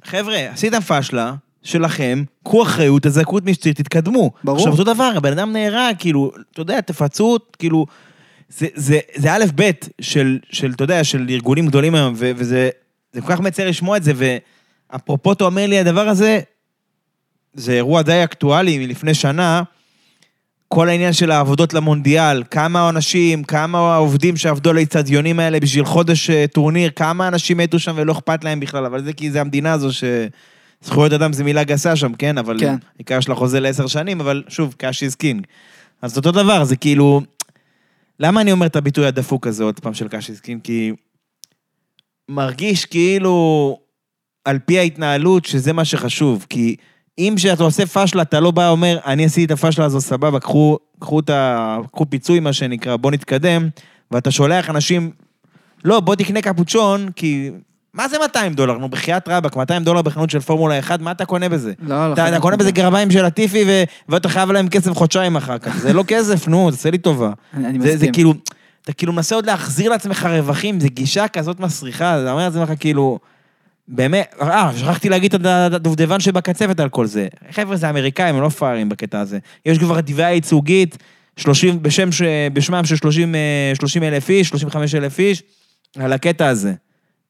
[0.03, 1.33] חבר'ה, עשיתם פאשלה
[1.63, 4.31] שלכם, קחו אחריות, תזעקו את מי שצריך, תתקדמו.
[4.43, 4.57] ברור.
[4.57, 7.85] עכשיו, אותו דבר, הבן אדם נהרג, כאילו, אתה יודע, תפצו, כאילו,
[8.49, 12.69] זה, זה, זה א' ב' של, של, אתה יודע, של ארגונים גדולים היום, ו, וזה
[13.13, 16.39] זה כל כך מצער לשמוע את זה, ואפרופו אתה אומר לי, הדבר הזה,
[17.53, 19.63] זה אירוע די אקטואלי מלפני שנה,
[20.67, 26.29] כל העניין של העבודות למונדיאל, כמה אנשים, כמה עובדים שעבדו על האיצטדיונים האלה בשביל חודש
[26.29, 29.73] אה, טורניר, כמה אנשים מתו שם ולא אכפת להם בכלל, אבל זה כי זה המדינה
[29.73, 29.89] הזו
[30.83, 32.37] שזכויות אדם זה מילה גסה שם, כן?
[32.37, 32.75] אבל כן.
[32.97, 35.47] עיקר של החוזה לעשר שנים, אבל שוב, cash is king.
[36.01, 37.21] אז אותו דבר, זה כאילו...
[38.19, 40.61] למה אני אומר את הביטוי הדפוק הזה עוד פעם של cash is king?
[40.63, 40.91] כי
[42.29, 43.77] מרגיש כאילו,
[44.45, 46.45] על פי ההתנהלות, שזה מה שחשוב.
[46.49, 46.75] כי
[47.17, 50.77] אם כשאתה עושה פאשלה, אתה לא בא ואומר, אני עשיתי את הפאשלה הזו, סבבה, קחו,
[50.99, 51.77] קחו, את ה...
[51.93, 53.69] קחו פיצוי, מה שנקרא, בוא נתקדם,
[54.11, 55.11] ואתה שולח אנשים,
[55.83, 57.51] לא, בוא תקנה קפוצ'ון, כי...
[57.93, 58.77] מה זה 200 דולר?
[58.77, 61.73] נו, בחייאת רבאק, 200 דולר בחנות של פורמולה 1, מה אתה קונה בזה?
[61.79, 62.13] לא, לא.
[62.13, 63.83] אתה, אתה קונה בזה גרביים של לאטיפי, ו...
[64.09, 65.77] ואתה חייב להם כסף חודשיים אחר כך.
[65.77, 67.31] זה לא כסף, נו, תעשה לי טובה.
[67.53, 68.13] אני, אני זה, זה מסכים.
[68.13, 68.33] כאילו,
[68.83, 73.19] אתה כאילו מנסה עוד להחזיר לעצמך רווחים, זה גישה כזאת מסריחה, אתה אומר לעצמך כאילו,
[73.87, 77.27] באמת, אה, שכחתי להגיד את הדובדבן שבקצפת על כל זה.
[77.51, 79.39] חבר'ה, זה אמריקאים, הם לא פראיירים בקטע הזה.
[79.65, 80.97] יש כבר תביעה ייצוגית,
[81.37, 82.09] 30, בשם,
[82.53, 85.43] בשמם של 30, אה, 30 אלף איש, 35 אלף איש,
[85.99, 86.73] על הקטע הזה.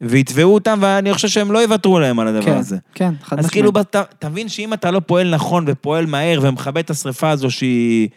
[0.01, 2.77] ויתבעו אותם, ואני חושב שהם לא יוותרו להם על הדבר כן, הזה.
[2.95, 3.51] כן, חד אז משמעית.
[3.51, 8.09] כאילו, בת- תבין שאם אתה לא פועל נכון ופועל מהר ומכבה את השריפה הזו שהיא...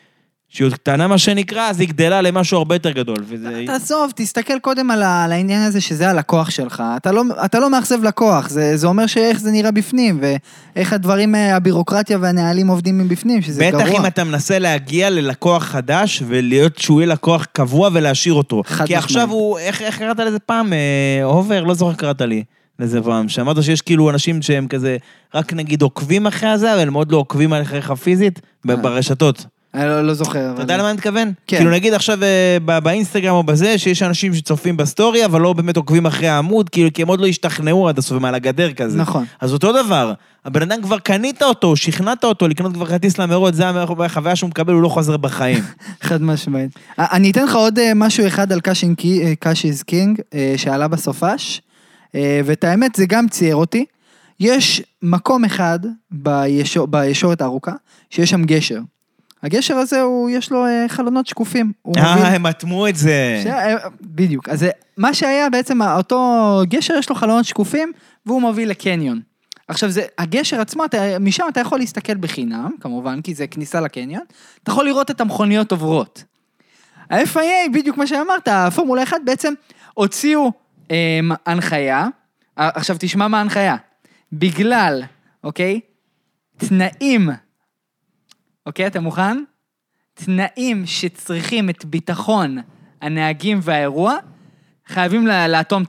[0.48, 3.16] שהיא עוד קטנה מה שנקרא, אז היא גדלה למשהו הרבה יותר גדול.
[3.28, 3.62] וזה...
[3.66, 6.82] תעזוב, תסתכל קודם על, ה, על העניין הזה שזה הלקוח שלך.
[6.96, 11.34] אתה לא, אתה לא מאכזב לקוח, זה, זה אומר שאיך זה נראה בפנים, ואיך הדברים,
[11.34, 14.00] אה, הבירוקרטיה והנהלים עובדים מבפנים, שזה בטח גרוע.
[14.00, 18.62] אם אתה מנסה להגיע ללקוח חדש ולהיות שהוא יהיה לקוח קבוע ולהשאיר אותו.
[18.66, 19.04] חד כי משמעית.
[19.04, 20.72] עכשיו הוא, איך, איך קראת לזה פעם?
[20.72, 21.64] אה, אובר?
[21.64, 22.44] לא זוכר קראת לי
[22.78, 23.28] לזה פעם.
[23.28, 24.96] שאמרת שיש כאילו אנשים שהם כזה,
[25.34, 28.40] רק נגיד עוקבים אחרי הזה, אבל הם עוד לא עוקבים אחריך פיזית,
[28.70, 28.76] אה.
[28.76, 29.46] ברשתות.
[29.74, 30.52] אני לא, לא זוכר.
[30.54, 31.32] אתה יודע למה אני מתכוון?
[31.46, 31.56] כן.
[31.56, 35.76] כאילו נגיד עכשיו אה, ב- באינסטגרם או בזה, שיש אנשים שצופים בסטורי, אבל לא באמת
[35.76, 38.98] עוקבים אחרי העמוד, כאילו, כי הם עוד לא השתכנעו עד הסוף, הם על הגדר כזה.
[38.98, 39.24] נכון.
[39.40, 40.12] אז אותו דבר,
[40.44, 43.64] הבן אדם כבר קנית אותו, שכנעת אותו לקנות כבר כרטיס למרוץ, זה
[43.98, 45.64] החוויה שהוא מקבל, הוא לא חוזר בחיים.
[46.08, 46.70] חד משמעית.
[46.98, 48.60] אה, אני אתן לך עוד אה, משהו אחד על
[49.40, 50.20] קאש איז קינג,
[50.56, 51.60] שעלה בסופש,
[52.44, 53.84] ואת האמת זה גם צייר אותי.
[54.40, 55.78] יש מקום אחד
[56.10, 57.72] בישור, בישורת הארוכה,
[58.10, 58.80] שיש שם גשר.
[59.44, 61.72] הגשר הזה, הוא, יש לו אה, חלונות שקופים.
[61.82, 63.40] הוא מוביל- אה, הם אטמו את זה.
[63.44, 64.48] ש- אה, בדיוק.
[64.48, 64.66] אז
[64.96, 67.92] מה שהיה בעצם, אותו גשר יש לו חלונות שקופים,
[68.26, 69.20] והוא מוביל לקניון.
[69.68, 74.22] עכשיו זה, הגשר עצמו, אתה, משם אתה יכול להסתכל בחינם, כמובן, כי זה כניסה לקניון,
[74.62, 76.24] אתה יכול לראות את המכוניות עוברות.
[77.10, 79.52] ה-FIA, בדיוק מה שאמרת, הפורמולה 1 בעצם
[79.94, 80.52] הוציאו
[80.90, 82.06] אה, הנחיה,
[82.58, 83.76] אה, עכשיו תשמע מה ההנחיה,
[84.32, 85.02] בגלל,
[85.44, 85.80] אוקיי,
[86.56, 87.28] תנאים,
[88.66, 89.38] אוקיי, אתה מוכן?
[90.14, 92.58] תנאים שצריכים את ביטחון
[93.02, 94.16] הנהגים והאירוע,
[94.88, 95.82] חייבים לאטום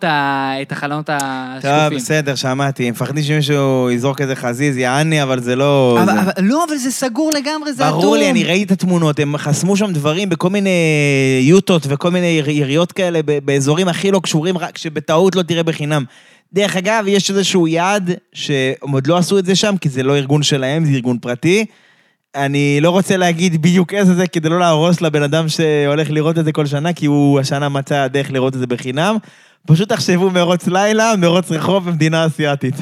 [0.61, 1.97] את החלונות טוב, השקופים.
[1.97, 2.91] בסדר, שמעתי.
[2.91, 5.97] מפחדים שמישהו יזרוק איזה חזיז, יעני, אבל זה לא...
[6.03, 6.21] אבל, זה.
[6.21, 8.01] אבל, לא, אבל זה סגור לגמרי, זה אטום.
[8.01, 10.69] ברור לי, אני ראיתי את התמונות, הם חסמו שם דברים בכל מיני
[11.41, 16.03] יוטות וכל מיני יר- יריות כאלה באזורים הכי לא קשורים, רק שבטעות לא תראה בחינם.
[16.53, 20.15] דרך אגב, יש איזשהו יעד שהם עוד לא עשו את זה שם, כי זה לא
[20.15, 21.65] ארגון שלהם, זה ארגון פרטי.
[22.35, 26.45] אני לא רוצה להגיד בדיוק איזה זה, כדי לא להרוס לבן אדם שהולך לראות את
[26.45, 29.15] זה כל שנה, כי הוא השנה מצא דרך לראות את זה בחינם.
[29.67, 32.75] פשוט תחשבו מרוץ לילה, מרוץ רחוב במדינה אסיאתית.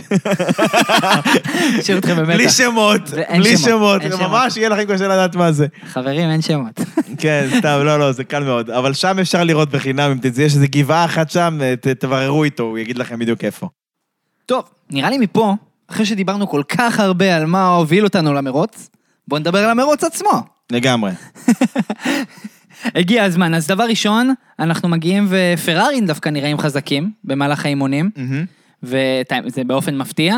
[1.79, 2.33] השאיר אתכם במתח.
[2.33, 3.01] בלי שמות,
[3.37, 5.67] בלי שמות, ממש יהיה לכם קשה לדעת מה זה.
[5.87, 6.79] חברים, אין שמות.
[7.17, 8.69] כן, סתם, לא, לא, זה קל מאוד.
[8.69, 12.63] אבל שם אפשר לראות בחינם, אם תצא, יש איזו גבעה אחת שם, ת- תבררו איתו,
[12.63, 13.67] הוא יגיד לכם בדיוק איפה.
[14.45, 15.53] טוב, נראה לי מפה,
[15.87, 18.89] אחרי שדיברנו כל כך הרבה על מה הוביל אותנו למרוץ,
[19.27, 20.31] בואו נדבר על המרוץ עצמו.
[20.71, 21.11] לגמרי.
[22.95, 23.53] הגיע הזמן.
[23.53, 28.09] אז דבר ראשון, אנחנו מגיעים ופרארין דווקא נראים חזקים במהלך האימונים,
[28.83, 30.35] וזה באופן מפתיע.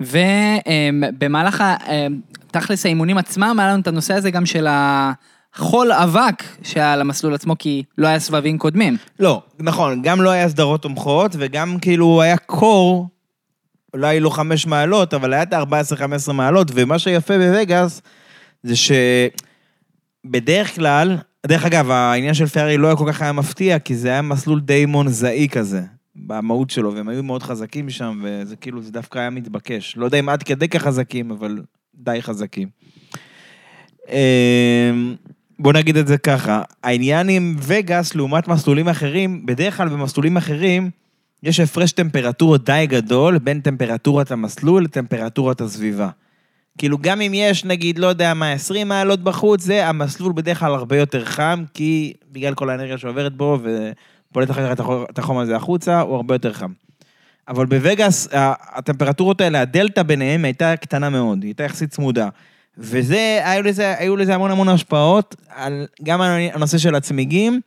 [0.00, 2.20] ובמהלך, ה- אמ,
[2.50, 7.34] תכלס האימונים עצמם, היה לנו את הנושא הזה גם של החול אבק שהיה על המסלול
[7.34, 8.96] עצמו, כי לא היה סבבים קודמים.
[9.20, 13.08] לא, נכון, גם לא היה סדרות תומכות, וגם כאילו היה קור,
[13.94, 18.02] אולי לא חמש מעלות, אבל היה את ה-14-15 מעלות, ומה שיפה בווגאס,
[18.64, 18.74] זה
[20.24, 24.08] שבדרך כלל, דרך אגב, העניין של פרארי לא היה כל כך היה מפתיע, כי זה
[24.08, 25.82] היה מסלול די מונזאי כזה,
[26.16, 29.96] במהות שלו, והם היו מאוד חזקים שם, וזה כאילו, זה דווקא היה מתבקש.
[29.96, 31.62] לא יודע אם עד כדי כך חזקים, אבל
[31.94, 32.68] די חזקים.
[34.08, 35.14] אמ,
[35.58, 40.90] בוא נגיד את זה ככה, העניין עם וגאס לעומת מסלולים אחרים, בדרך כלל במסלולים אחרים,
[41.42, 46.08] יש הפרש טמפרטורות די גדול בין טמפרטורת המסלול לטמפרטורת הסביבה.
[46.78, 50.74] כאילו גם אם יש נגיד, לא יודע מה, 20 מעלות בחוץ, זה המסלול בדרך כלל
[50.74, 55.56] הרבה יותר חם, כי בגלל כל האנרגיה שעוברת בו ופולט אחר כך את החום- הזה
[55.56, 56.72] החוצה, הוא הרבה יותר חם.
[57.48, 58.28] אבל בווגאס,
[58.74, 62.28] הטמפרטורות האלה, הדלתא ביניהם הייתה קטנה מאוד, היא הייתה יחסית צמודה.
[62.78, 67.60] וזה, היו לזה, היו לזה המון המון השפעות, על, גם על הנושא של הצמיגים,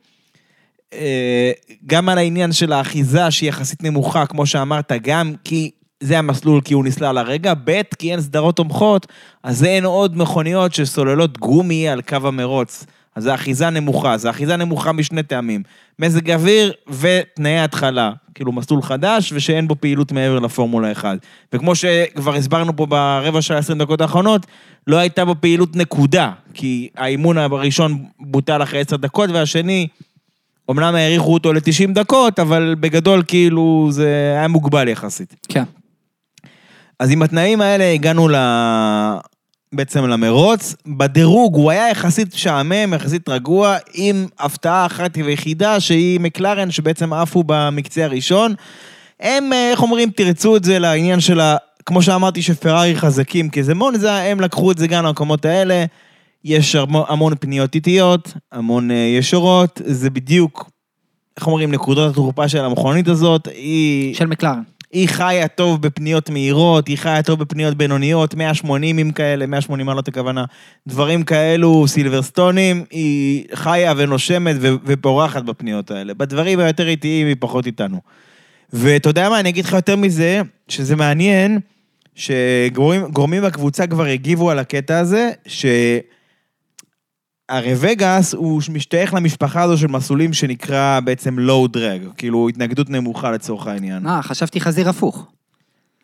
[0.92, 1.52] אה,
[1.86, 5.70] גם על העניין של האחיזה שהיא יחסית נמוכה, כמו שאמרת, גם כי
[6.00, 9.06] זה המסלול כי הוא נסלל הרגע, ב' כי אין סדרות תומכות,
[9.42, 12.86] אז אין עוד מכוניות שסוללות גומי על קו המרוץ.
[13.16, 15.62] אז האחיזה נמוכה, אז האחיזה נמוכה משני טעמים.
[15.98, 18.12] מזג אוויר ותנאי התחלה.
[18.34, 21.18] כאילו מסלול חדש ושאין בו פעילות מעבר לפורמולה 1.
[21.52, 24.46] וכמו שכבר הסברנו פה ברבע שעה 20 דקות האחרונות,
[24.86, 29.88] לא הייתה בו פעילות נקודה, כי האימון הראשון בוטל אחרי 10 דקות והשני,
[30.70, 35.34] אמנם האריכו אותו ל-90 דקות, אבל בגדול כאילו זה היה מוגבל יחסית.
[35.48, 35.64] כן.
[36.98, 38.34] אז עם התנאים האלה הגענו ל...
[39.72, 40.74] בעצם למרוץ.
[40.86, 47.42] בדירוג הוא היה יחסית משעמם, יחסית רגוע, עם הפתעה אחת ויחידה שהיא מקלרן, שבעצם עפו
[47.46, 48.54] במקצה הראשון.
[49.20, 51.56] הם, אה, איך אומרים, תרצו את זה לעניין של ה...
[51.86, 55.84] כמו שאמרתי שפרארי חזקים כי זה מונזה, הם לקחו את זה גם למקומות האלה.
[56.44, 60.70] יש המון, המון פניות איטיות, המון אה, ישורות, זה בדיוק
[61.36, 64.14] איך אומרים, נקודות התורפה של המכונית הזאת, היא...
[64.14, 64.62] של מקלרן.
[64.92, 70.44] היא חיה טוב בפניות מהירות, היא חיה טוב בפניות בינוניות, 180 כאלה, 180 מעלות הכוונה,
[70.86, 76.14] דברים כאלו, סילברסטונים, היא חיה ונושמת ופורחת בפניות האלה.
[76.14, 78.00] בדברים היותר איטיים היא פחות איתנו.
[78.72, 81.58] ואתה יודע מה, אני אגיד לך יותר מזה, שזה מעניין,
[82.14, 85.66] שגורמים בקבוצה כבר הגיבו על הקטע הזה, ש...
[87.48, 93.30] הרי וגאס הוא משתייך למשפחה הזו של מסלולים שנקרא בעצם לואו דרג, כאילו התנגדות נמוכה
[93.30, 94.06] לצורך העניין.
[94.06, 95.26] אה, חשבתי חזיר הפוך.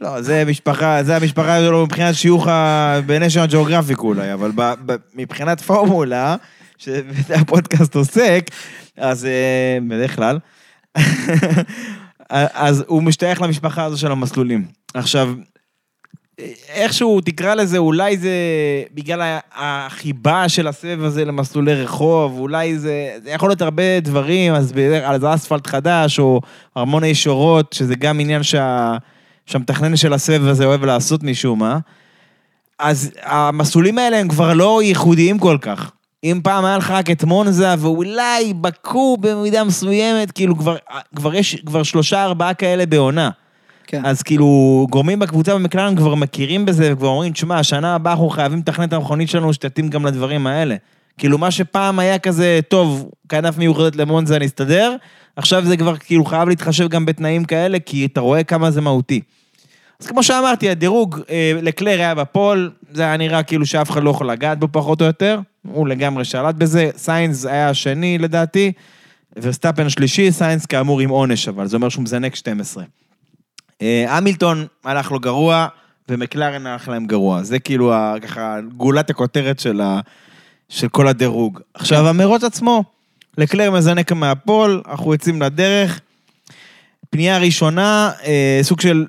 [0.01, 4.97] לא, זה משפחה, זה המשפחה שלו מבחינת שיוך ה- בניישנל ג'אוגרפיק אולי, אבל ב, ב,
[5.15, 6.37] מבחינת פורמולה,
[6.79, 7.03] שזה
[7.41, 8.51] הפודקאסט עוסק,
[8.97, 10.39] אז אה, בדרך כלל,
[12.55, 14.65] אז הוא משתייך למשפחה הזו של המסלולים.
[14.95, 15.35] עכשיו,
[16.69, 18.33] איכשהו תקרא לזה, אולי זה
[18.95, 24.73] בגלל החיבה של הסבב הזה למסלולי רחוב, אולי זה, זה יכול להיות הרבה דברים, אז
[25.21, 26.41] זה אספלט חדש, או
[26.77, 28.97] ארמוני שורות, שזה גם עניין שה,
[29.47, 31.79] שהמתכנן של הסבב הזה אוהב לעשות משום מה.
[32.79, 35.91] אז המסלולים האלה הם כבר לא ייחודיים כל כך.
[36.25, 40.77] אם פעם היה לך רק את מונזה, ואולי בקו במידה מסוימת, כאילו כבר,
[41.17, 43.31] כבר יש כבר שלושה ארבעה כאלה בעונה.
[43.95, 44.05] כן.
[44.05, 48.59] אז כאילו, גורמים בקבוצה במקלרן כבר מכירים בזה, וכבר אומרים, תשמע, השנה הבאה אנחנו חייבים
[48.59, 50.77] לתכנן את המכונית שלנו שתתאים גם לדברים האלה.
[51.19, 54.97] כאילו, מה שפעם היה כזה, טוב, כנף מיוחדת למונזה נסתדר,
[55.37, 59.21] עכשיו זה כבר כאילו חייב להתחשב גם בתנאים כאלה, כי אתה רואה כמה זה מהותי.
[60.01, 64.03] אז כמו שאמרתי, הדירוג אה, לקלר היה ב pole, זה היה נראה כאילו שאף אחד
[64.03, 65.41] לא יכול לגעת בו פחות או יותר,
[65.73, 68.73] הוא לגמרי שלט בזה, סיינס היה השני לדעתי,
[69.37, 72.85] וסטאפן שלישי, סיינס כאמור עם עונש, אבל זה אומר שהוא מזנק 12.
[73.85, 75.67] אה, המילטון הלך לו גרוע,
[76.09, 77.43] ומקלרן הלך להם גרוע.
[77.43, 80.01] זה כאילו ככה גולת הכותרת של, ה,
[80.69, 81.61] של כל הדירוג.
[81.75, 82.85] עכשיו, המרוץ עצמו,
[83.39, 86.01] לקלר מזנק מה pole, אנחנו יוצאים לדרך.
[87.11, 89.07] פנייה ראשונה, אה, סוג של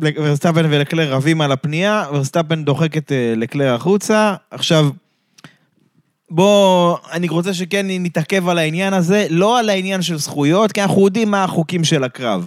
[0.00, 4.34] ורסטאפן ולקלר רבים על הפנייה, ורסטאפן דוחק את אה, לקלר החוצה.
[4.50, 4.88] עכשיו,
[6.30, 11.04] בוא, אני רוצה שכן נתעכב על העניין הזה, לא על העניין של זכויות, כי אנחנו
[11.04, 12.46] יודעים מה החוקים של הקרב.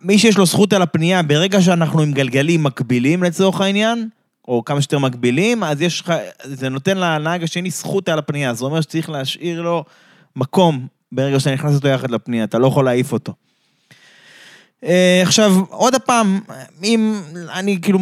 [0.00, 4.08] מי שיש לו זכות על הפנייה, ברגע שאנחנו עם גלגלים מקבילים לצורך העניין,
[4.48, 6.12] או כמה שיותר מקבילים, אז יש לך,
[6.44, 8.54] זה נותן לנהג השני זכות על הפנייה.
[8.54, 9.84] זה אומר שצריך להשאיר לו
[10.36, 13.32] מקום ברגע שאתה נכנס אותו יחד לפנייה, אתה לא יכול להעיף אותו.
[14.84, 16.40] אה, עכשיו, עוד פעם,
[16.84, 17.20] אם
[17.52, 17.98] אני כאילו,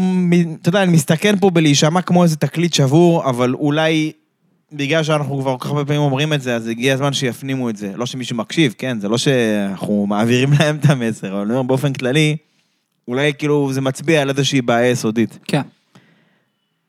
[0.60, 4.12] אתה יודע, אני מסתכן פה בלהישמע כמו איזה תקליט שבור, אבל אולי
[4.72, 7.76] בגלל שאנחנו כבר כל כך הרבה פעמים אומרים את זה, אז הגיע הזמן שיפנימו את
[7.76, 7.92] זה.
[7.96, 9.00] לא שמישהו מקשיב, כן?
[9.00, 12.36] זה לא שאנחנו מעבירים להם את המסר, אבל אני אומר באופן כללי,
[13.08, 15.38] אולי כאילו זה מצביע על איזושהי בעיה יסודית.
[15.44, 15.62] כן.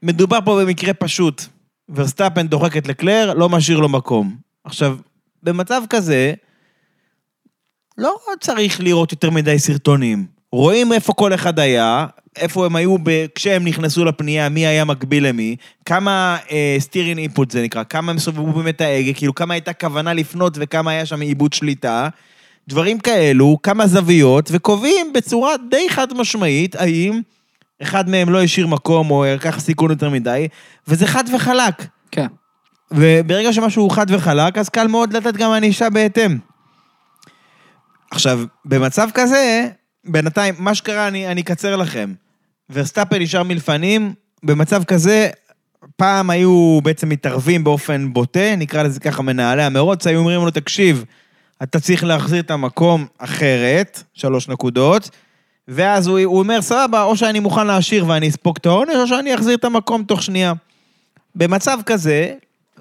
[0.03, 1.41] מדובר פה במקרה פשוט.
[1.89, 4.35] ורסטאפן דוחק את לקלר, לא משאיר לו מקום.
[4.63, 4.97] עכשיו,
[5.43, 6.33] במצב כזה,
[7.97, 10.25] לא צריך לראות יותר מדי סרטונים.
[10.51, 12.05] רואים איפה כל אחד היה,
[12.35, 13.25] איפה הם היו ב...
[13.35, 15.55] כשהם נכנסו לפנייה, מי היה מקביל למי,
[15.85, 16.37] כמה
[16.79, 20.91] steering input זה נקרא, כמה הם סובבו באמת ההגה, כאילו כמה הייתה כוונה לפנות וכמה
[20.91, 22.09] היה שם איבוד שליטה,
[22.67, 27.21] דברים כאלו, כמה זוויות, וקובעים בצורה די חד משמעית האם
[27.81, 30.47] אחד מהם לא השאיר מקום או לקח סיכון יותר מדי,
[30.87, 31.85] וזה חד וחלק.
[32.11, 32.27] כן.
[32.91, 36.37] וברגע שמשהו הוא חד וחלק, אז קל מאוד לתת גם ענישה בהתאם.
[38.11, 39.67] עכשיו, במצב כזה,
[40.05, 42.13] בינתיים, מה שקרה, אני, אני אקצר לכם.
[42.69, 44.13] ורסטאפן נשאר מלפנים,
[44.43, 45.29] במצב כזה,
[45.95, 51.05] פעם היו בעצם מתערבים באופן בוטה, נקרא לזה ככה מנהלי המרוץ, היו אומרים לו, תקשיב,
[51.63, 55.09] אתה צריך להחזיר את המקום אחרת, שלוש נקודות,
[55.67, 59.35] ואז הוא, הוא אומר, סבבה, או שאני מוכן להשאיר ואני אספוג את העונש, או שאני
[59.35, 60.53] אחזיר את המקום תוך שנייה.
[61.35, 62.33] במצב כזה,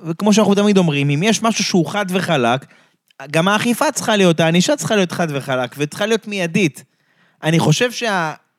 [0.02, 2.66] וכמו שאנחנו תמיד אומרים, אם יש משהו שהוא חד וחלק,
[3.30, 6.84] גם האכיפה צריכה להיות, הענישה צריכה להיות חד וחלק, וצריכה להיות מיידית.
[7.42, 7.90] אני חושב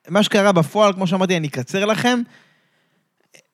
[0.07, 2.21] שמה שקרה בפועל, כמו שאמרתי, אני אקצר לכם,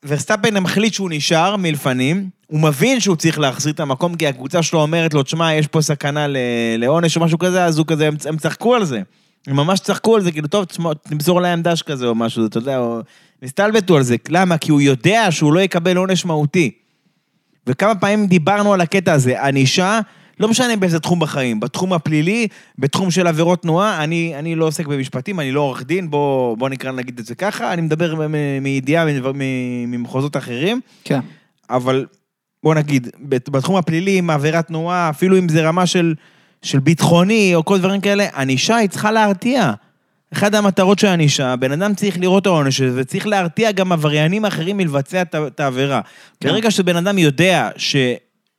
[0.06, 4.82] ורסטאפן מחליט שהוא נשאר מלפנים, הוא מבין שהוא צריך להחזיר את המקום, כי הקבוצה שלו
[4.82, 6.26] אומרת לו, תשמע, יש פה סכנה
[6.78, 9.02] לעונש או משהו כזה, אז הוא כזה, הם, הם צחקו על זה.
[9.47, 10.66] הם ממש צחקו על זה, כאילו, טוב,
[11.10, 13.02] תמסור להם דש כזה או משהו, אתה יודע, או...
[13.41, 14.16] נסתלבטו על זה.
[14.30, 14.58] למה?
[14.58, 16.72] כי הוא יודע שהוא לא יקבל עונש מהותי.
[17.68, 19.99] וכמה פעמים דיברנו על הקטע הזה, ענישה,
[20.41, 22.47] לא משנה באיזה תחום בחיים, בתחום הפלילי,
[22.79, 26.69] בתחום של עבירות תנועה, אני, אני לא עוסק במשפטים, אני לא עורך דין, בוא, בוא
[26.69, 28.15] נקרא נגיד את זה ככה, אני מדבר
[28.61, 29.05] מידיעה
[29.87, 31.19] ממחוזות אחרים, כן.
[31.69, 32.05] אבל
[32.63, 36.13] בוא נגיד, בת- בתחום הפלילי, עם עבירת תנועה, אפילו אם זה רמה של,
[36.61, 39.71] של ביטחוני או כל דברים כאלה, ענישה היא צריכה להרתיע.
[40.33, 44.45] אחת המטרות של הענישה, בן אדם צריך לראות את העונש הזה, וצריך להרתיע גם עבריינים
[44.45, 46.01] אחרים מלבצע את העבירה.
[46.39, 46.49] כן.
[46.49, 47.95] ברגע שבן אדם יודע ש,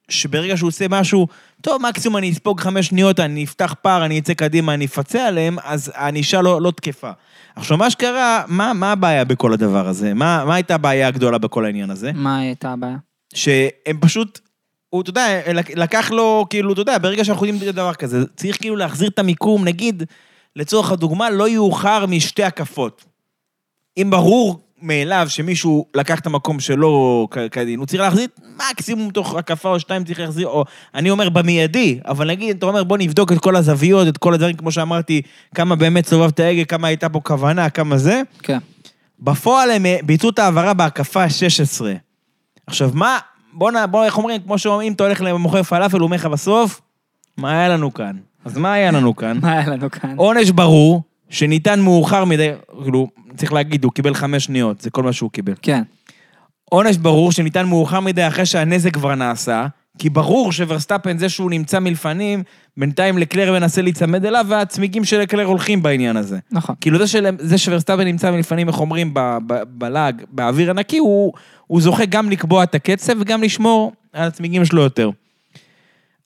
[0.08, 1.26] שברגע שהוא עושה משהו,
[1.62, 5.56] טוב, מקסימום אני אספוג חמש שניות, אני אפתח פער, אני אצא קדימה, אני אפצה עליהם,
[5.64, 7.10] אז הענישה לא, לא תקפה.
[7.56, 10.14] עכשיו, מה שקרה, מה, מה הבעיה בכל הדבר הזה?
[10.14, 12.10] מה, מה הייתה הבעיה הגדולה בכל העניין הזה?
[12.14, 12.96] מה הייתה הבעיה?
[13.34, 14.40] שהם פשוט,
[14.88, 18.76] הוא, אתה יודע, לקח לו, כאילו, אתה יודע, ברגע שאנחנו יודעים דבר כזה, צריך כאילו
[18.76, 20.02] להחזיר את המיקום, נגיד,
[20.56, 23.04] לצורך הדוגמה, לא יאוחר משתי הקפות.
[23.96, 28.26] אם ברור מאליו שמישהו לקח את המקום שלו כדין, הוא צריך להחזיר
[28.70, 30.64] מקסימום תוך הקפה או שתיים צריך להחזיר, או
[30.94, 34.56] אני אומר במיידי, אבל נגיד, אתה אומר בוא נבדוק את כל הזוויות, את כל הדברים,
[34.56, 35.22] כמו שאמרתי,
[35.54, 38.22] כמה באמת סובבת ההגה, כמה הייתה פה כוונה, כמה זה.
[38.42, 38.58] כן.
[39.20, 41.84] בפועל הם אה, ביצעו את ההעברה בהקפה ה-16.
[42.66, 43.18] עכשיו, מה,
[43.52, 43.74] בוא נ...
[43.90, 46.80] בוא, איך אומרים, כמו שאומרים, אתה הולך למוכר פלאפל, הוא אומר לך בסוף,
[47.36, 48.16] מה היה לנו כאן?
[48.44, 49.38] אז מה היה לנו כאן?
[49.42, 50.14] מה היה לנו כאן?
[50.16, 51.02] עונש ברור,
[51.32, 52.48] שניתן מאוחר מדי,
[52.82, 55.52] כאילו, צריך להגיד, הוא קיבל חמש שניות, זה כל מה שהוא קיבל.
[55.62, 55.82] כן.
[56.64, 59.66] עונש ברור שניתן מאוחר מדי אחרי שהנזק כבר נעשה,
[59.98, 62.42] כי ברור שוורסטאפן, זה שהוא נמצא מלפנים,
[62.76, 66.38] בינתיים לקלר מנסה להיצמד אליו, והצמיגים של לקלר הולכים בעניין הזה.
[66.50, 66.74] נכון.
[66.80, 71.32] כאילו זה, של, זה שוורסטאפן נמצא מלפנים, איך אומרים, ב- ב- בלאג, באוויר הנקי, הוא,
[71.66, 75.10] הוא זוכה גם לקבוע את הקצב וגם לשמור על הצמיגים שלו יותר.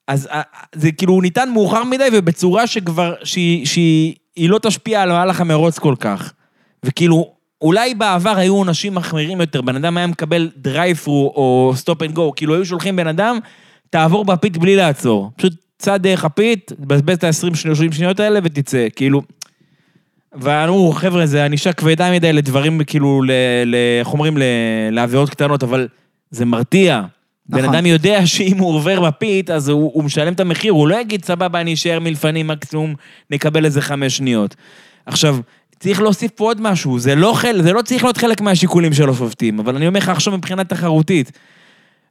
[0.09, 0.43] אז אה,
[0.75, 5.41] זה כאילו, הוא ניתן מאוחר מדי ובצורה שכבר, שהיא, שהיא היא לא תשפיע על מהלך
[5.41, 6.33] המרוץ כל כך.
[6.85, 7.33] וכאילו,
[7.63, 12.13] אולי בעבר היו עונשים מחמירים יותר, בן אדם היה מקבל drive through או stop and
[12.13, 13.39] go, כאילו היו שולחים בן אדם,
[13.91, 15.31] תעבור ב pit בלי לעצור.
[15.37, 19.23] פשוט צא דרך ה pit, תבזבז את ה-20-30 שניות האלה ותצא, כאילו...
[20.39, 23.23] ואמרו, חבר'ה, זה ענישה כבדה מדי לדברים, כאילו,
[24.01, 24.39] איך אומרים,
[24.91, 25.89] לעבירות קטנות, אבל
[26.31, 27.03] זה מרתיע.
[27.49, 27.75] בן נכון.
[27.75, 31.25] אדם יודע שאם הוא עובר בפית, אז הוא, הוא משלם את המחיר, הוא לא יגיד,
[31.25, 32.95] סבבה, אני אשאר מלפנים, מקסימום
[33.31, 34.55] נקבל איזה חמש שניות.
[35.07, 35.39] עכשיו,
[35.81, 39.11] צריך להוסיף פה עוד משהו, זה לא, חל, זה לא צריך להיות חלק מהשיקולים של
[39.11, 41.33] השופטים, אבל אני אומר לך עכשיו מבחינה תחרותית.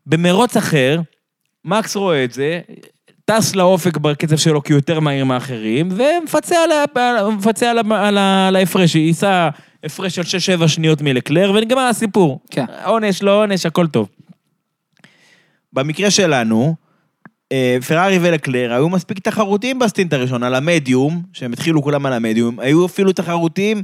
[0.05, 0.99] במרוץ אחר,
[1.65, 2.59] מקס רואה את זה,
[3.25, 8.17] טס לאופק בקצב שלו כי הוא יותר מהיר מאחרים, ומפצה על, ה- על, ה- על,
[8.17, 9.49] ה- על ההפרש, ייסע
[9.83, 12.39] הפרש של 6-7 שניות מלקלר, ונגמר הסיפור.
[12.51, 12.65] כן.
[12.86, 14.09] עונש, לא עונש, הכל טוב.
[15.76, 16.76] במקרה שלנו,
[17.51, 22.59] אה, פרארי ולקלר היו מספיק תחרותיים בסטינט הראשון, על המדיום, שהם התחילו כולם על המדיום,
[22.59, 23.84] היו אפילו תחרותיים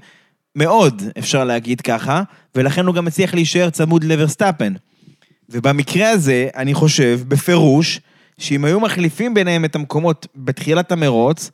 [0.56, 2.24] מאוד, אפשר להגיד ככה,
[2.56, 4.74] ולכן הוא גם הצליח להישאר צמוד לברסטאפן.
[5.50, 8.00] ובמקרה הזה, אני חושב, בפירוש,
[8.38, 11.52] שאם היו מחליפים ביניהם את המקומות בתחילת המרוץ,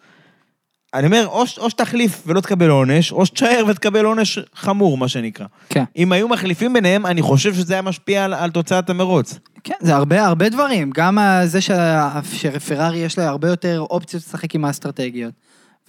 [0.93, 5.07] אני אומר, או, ש- או שתחליף ולא תקבל עונש, או שתשאר ותקבל עונש חמור, מה
[5.07, 5.45] שנקרא.
[5.69, 5.83] כן.
[5.97, 9.39] אם היו מחליפים ביניהם, אני חושב שזה היה משפיע על, על תוצאת המרוץ.
[9.63, 10.91] כן, זה הרבה הרבה דברים.
[10.93, 15.33] גם ה- זה שה- שפרארי יש לה הרבה יותר אופציות לשחק עם האסטרטגיות.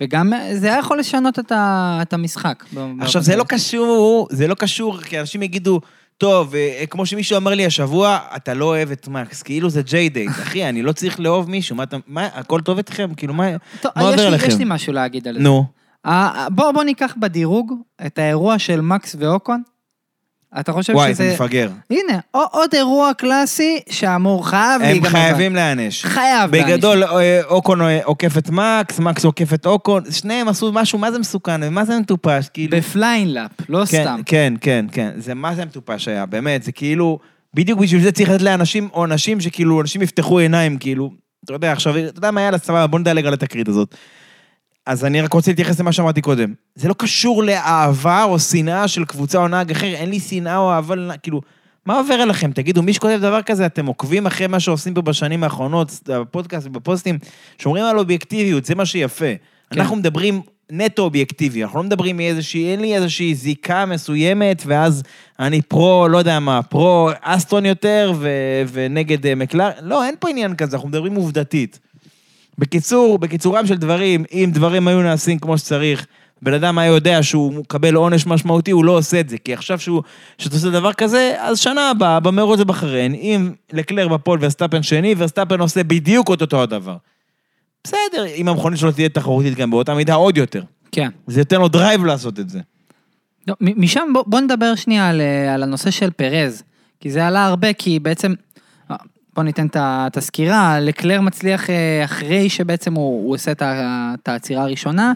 [0.00, 2.64] וגם אה, זה היה יכול לשנות את, ה, את המשחק.
[2.74, 5.80] ב- עכשיו, זה לא קשור, זה לא קשור, כי אנשים יגידו,
[6.18, 10.08] טוב, אה, כמו שמישהו אמר לי השבוע, אתה לא אוהב את מקס, כאילו זה ג'יי
[10.08, 10.30] דייט.
[10.42, 13.10] אחי, אני לא צריך לאהוב מישהו, מה אתה, מה, הכל טוב אתכם?
[13.16, 13.44] כאילו, מה,
[13.80, 14.48] טוב, מה יש עובר לי- עליכם?
[14.48, 15.40] יש לי משהו להגיד על זה.
[15.40, 15.64] נו.
[16.06, 17.72] אה, בוא, בוא ניקח בדירוג
[18.06, 19.62] את האירוע של מקס ואוקון.
[20.60, 21.28] אתה חושב וואי, שזה...
[21.28, 21.70] זה מפגר.
[21.90, 25.10] הנה, או- עוד אירוע קלאסי שאמור חייב הם להיגמר.
[25.10, 26.04] חייבים להיענש.
[26.04, 26.74] חייב להעניש.
[26.74, 31.12] בגדול, אה, אוקון אה, עוקף את מקס, מקס עוקף את אוקון, שניהם עשו משהו, מה
[31.12, 32.76] זה מסוכן, ומה זה מטופש, כאילו...
[32.76, 34.20] ב flying lap, לא כן, סתם.
[34.26, 37.18] כן, כן, כן, זה מה זה מטופש היה, באמת, זה כאילו,
[37.54, 41.10] בדיוק בשביל זה צריך לתת לאנשים, או אנשים שכאילו, אנשים יפתחו עיניים, כאילו,
[41.44, 43.94] אתה יודע, עכשיו, אתה יודע מה, יאללה, סבבה, בוא נדלג על התקרית הזאת.
[44.88, 46.52] אז אני רק רוצה להתייחס למה שאמרתי קודם.
[46.74, 50.72] זה לא קשור לאהבה או שנאה של קבוצה או נהג אחר, אין לי שנאה או
[50.72, 51.40] אהבה, כאילו,
[51.86, 52.52] מה עובר עליכם?
[52.52, 57.18] תגידו, מי שכותב דבר כזה, אתם עוקבים אחרי מה שעושים פה בשנים האחרונות, בפודקאסט ובפוסטים,
[57.58, 59.24] שומרים על אובייקטיביות, זה מה שיפה.
[59.70, 59.80] כן.
[59.80, 65.02] אנחנו מדברים נטו אובייקטיבי, אנחנו לא מדברים מאיזושהי, אין לי איזושהי זיקה מסוימת, ואז
[65.38, 68.28] אני פרו, לא יודע מה, פרו אסטון יותר, ו,
[68.72, 71.78] ונגד אה, לקלר, לא, אין פה עניין כזה, אנחנו מדברים עובדתית.
[72.58, 76.06] בקיצור, בקיצורם של דברים, אם דברים היו נעשים כמו שצריך,
[76.42, 79.38] בן אדם היה יודע שהוא מקבל עונש משמעותי, הוא לא עושה את זה.
[79.38, 80.02] כי עכשיו שהוא,
[80.38, 85.14] שאתה עושה דבר כזה, אז שנה הבאה, במרוץ בבחריין, אם לקלר ב pole ורסטאפן שני,
[85.18, 86.96] ורסטאפן עושה בדיוק את אותו הדבר.
[87.84, 90.62] בסדר, אם המכונית שלו תהיה תחרותית גם באותה מידה, עוד יותר.
[90.92, 91.08] כן.
[91.26, 92.60] זה ייתן לו drive לעשות את זה.
[93.48, 96.62] לא, משם בוא, בוא נדבר שנייה על, אה, על הנושא של פרז,
[97.00, 98.34] כי זה עלה הרבה, כי בעצם,
[99.38, 104.28] בוא ניתן את את הסקירה, לקלר מצליח אה, אחרי שבעצם הוא, הוא עושה את את
[104.28, 105.12] העצירה הראשונה,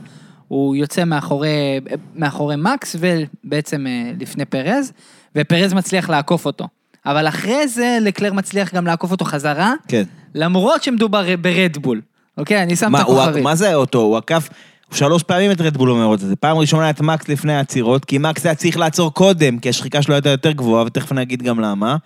[0.48, 1.80] הוא יוצא מאחורי,
[2.14, 4.92] מאחורי מקס ובעצם אה, לפני פרז,
[5.36, 6.68] ופרז מצליח לעקוף אותו.
[7.06, 10.02] אבל אחרי זה לקלר מצליח גם לעקוף אותו חזרה, כן.
[10.34, 12.00] למרות שמדובר ברדבול.
[12.38, 13.44] אוקיי, אני שם את מה, הוא, הכוכבית.
[13.44, 13.98] מה זה אותו?
[13.98, 14.48] הוא עקף
[14.92, 16.36] שלוש פעמים את רדבול במרוץ הזה.
[16.36, 20.14] פעם ראשונה את מקס לפני העצירות, כי מקס היה צריך לעצור קודם, כי השחיקה שלו
[20.14, 21.96] הייתה יותר גבוהה, ותכף נגיד גם למה.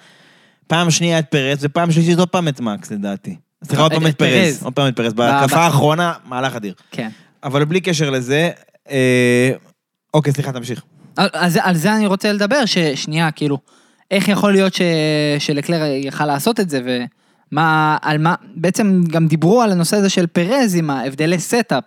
[0.67, 3.37] פעם שנייה את פרז, ופעם שלישית עוד פעם את מקס, לדעתי.
[3.65, 4.19] סליחה, עוד את- פעם את.
[4.19, 4.63] פרז.
[4.63, 5.13] עוד פעם את פרז.
[5.13, 6.75] בהקפה האחרונה, מהלך אדיר.
[6.91, 7.09] כן.
[7.45, 8.51] אבל בלי קשר לזה,
[8.91, 9.51] אה,
[10.15, 10.83] אוקיי, סליחה, תמשיך.
[11.17, 13.59] על, זה, אני רוצה לדבר, ששנייה, כאילו,
[14.11, 14.73] איך יכול להיות
[15.39, 16.81] שלקלר יכל לעשות את זה,
[17.53, 21.85] ומה, על מה, בעצם גם דיברו על הנושא הזה של פרז עם ההבדלי setup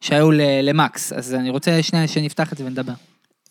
[0.00, 0.30] שהיו
[0.62, 2.92] למקס, אז אני רוצה שנייה שנפתח את זה ונדבר.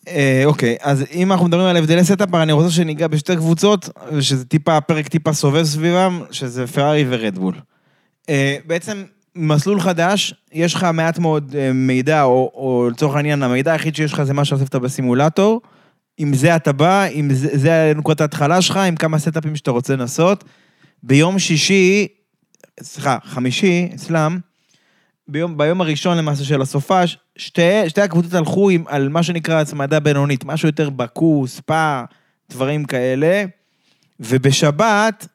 [0.08, 3.88] אה, אוקיי, אז אם אנחנו מדברים על הבדלי setup, אני רוצה שניגע בשתי קבוצות,
[4.20, 7.54] שזה טיפה, הפרק טיפה סובב סביבם, שזה פרארי ורדבול.
[8.28, 9.04] אה, בעצם,
[9.36, 14.12] מסלול חדש, יש לך מעט מאוד אה, מידע, או, או לצורך העניין, המידע היחיד שיש
[14.12, 15.60] לך זה מה שאספת בסימולטור.
[16.18, 19.70] עם זה אתה בא, עם זה, זה נקודת ההתחלה שלך, עם כמה setup ים שאתה
[19.70, 20.44] רוצה לנסות.
[21.02, 22.08] ביום שישי,
[22.82, 24.38] סליחה, חמישי, אצלם,
[25.30, 30.00] ביום, ביום הראשון למעשה של הסופש, שתי, שתי הקבוצות הלכו עם, על מה שנקרא הצמדה
[30.00, 32.02] בינונית, משהו יותר בקו, ספא,
[32.50, 33.44] דברים כאלה.
[34.20, 35.26] ובשבת,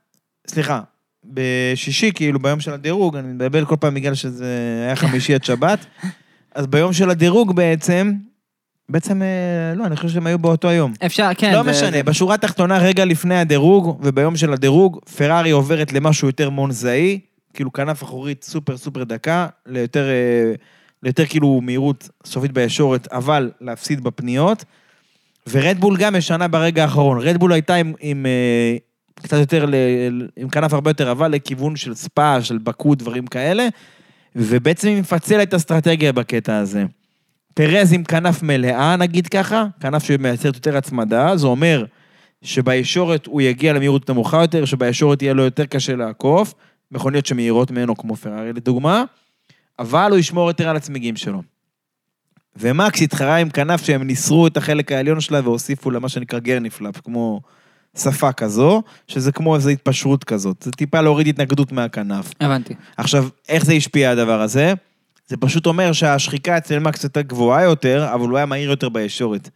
[0.47, 0.81] סליחה,
[1.25, 4.45] בשישי, כאילו, ביום של הדירוג, אני מבלבל כל פעם בגלל שזה
[4.85, 5.85] היה חמישי עד שבת,
[6.55, 8.13] אז ביום של הדירוג בעצם,
[8.89, 9.27] בעצם, אה,
[9.75, 10.93] לא, אני חושב שהם היו באותו יום.
[11.05, 11.53] אפשר, כן.
[11.53, 16.49] לא זה- משנה, בשורה התחתונה, רגע לפני הדירוג, וביום של הדירוג, פרארי עוברת למשהו יותר
[16.49, 17.19] מונזאי,
[17.55, 20.53] כאילו כנף אחורית סופר סופר דקה, ליותר, אה,
[21.03, 24.65] ליותר כאילו מהירות סופית בישורת, אבל להפסיד בפניות.
[25.49, 27.19] ורדבול גם משנה ברגע האחרון.
[27.19, 28.77] רדבול הייתה עם, עם אה,
[29.15, 29.65] קצת יותר,
[30.37, 33.67] עם כנף הרבה יותר רבה לכיוון של ספא, של בקו, דברים כאלה,
[34.35, 36.85] ובעצם היא מפצלת אסטרטגיה בקטע הזה.
[37.53, 41.85] פרז עם כנף מלאה, נגיד ככה, כנף שמייצרת יותר הצמדה, זה אומר
[42.41, 46.53] שבישורת הוא יגיע למהירות נמוכה יותר, שבישורת יהיה לו יותר קשה לעקוף,
[46.91, 49.03] מכוניות שמהירות ממנו כמו פרארי לדוגמה,
[49.79, 51.41] אבל הוא ישמור יותר על הצמיגים שלו.
[52.55, 56.73] ומקס התחרה עם כנף שהם ניסרו את החלק העליון שלה והוסיפו לה מה שנקרא gurney
[56.73, 57.41] flap, כמו
[57.97, 60.61] שפה כזו, שזה כמו איזו התפשרות כזאת.
[60.61, 62.31] זה טיפה להוריד התנגדות מהכנף.
[62.41, 62.73] הבנתי.
[62.97, 64.73] עכשיו, איך זה השפיע הדבר הזה?
[65.27, 69.49] זה פשוט אומר שהשחיקה אצל מקס הייתה גבוהה יותר, אבל הוא היה מהיר יותר בישורת.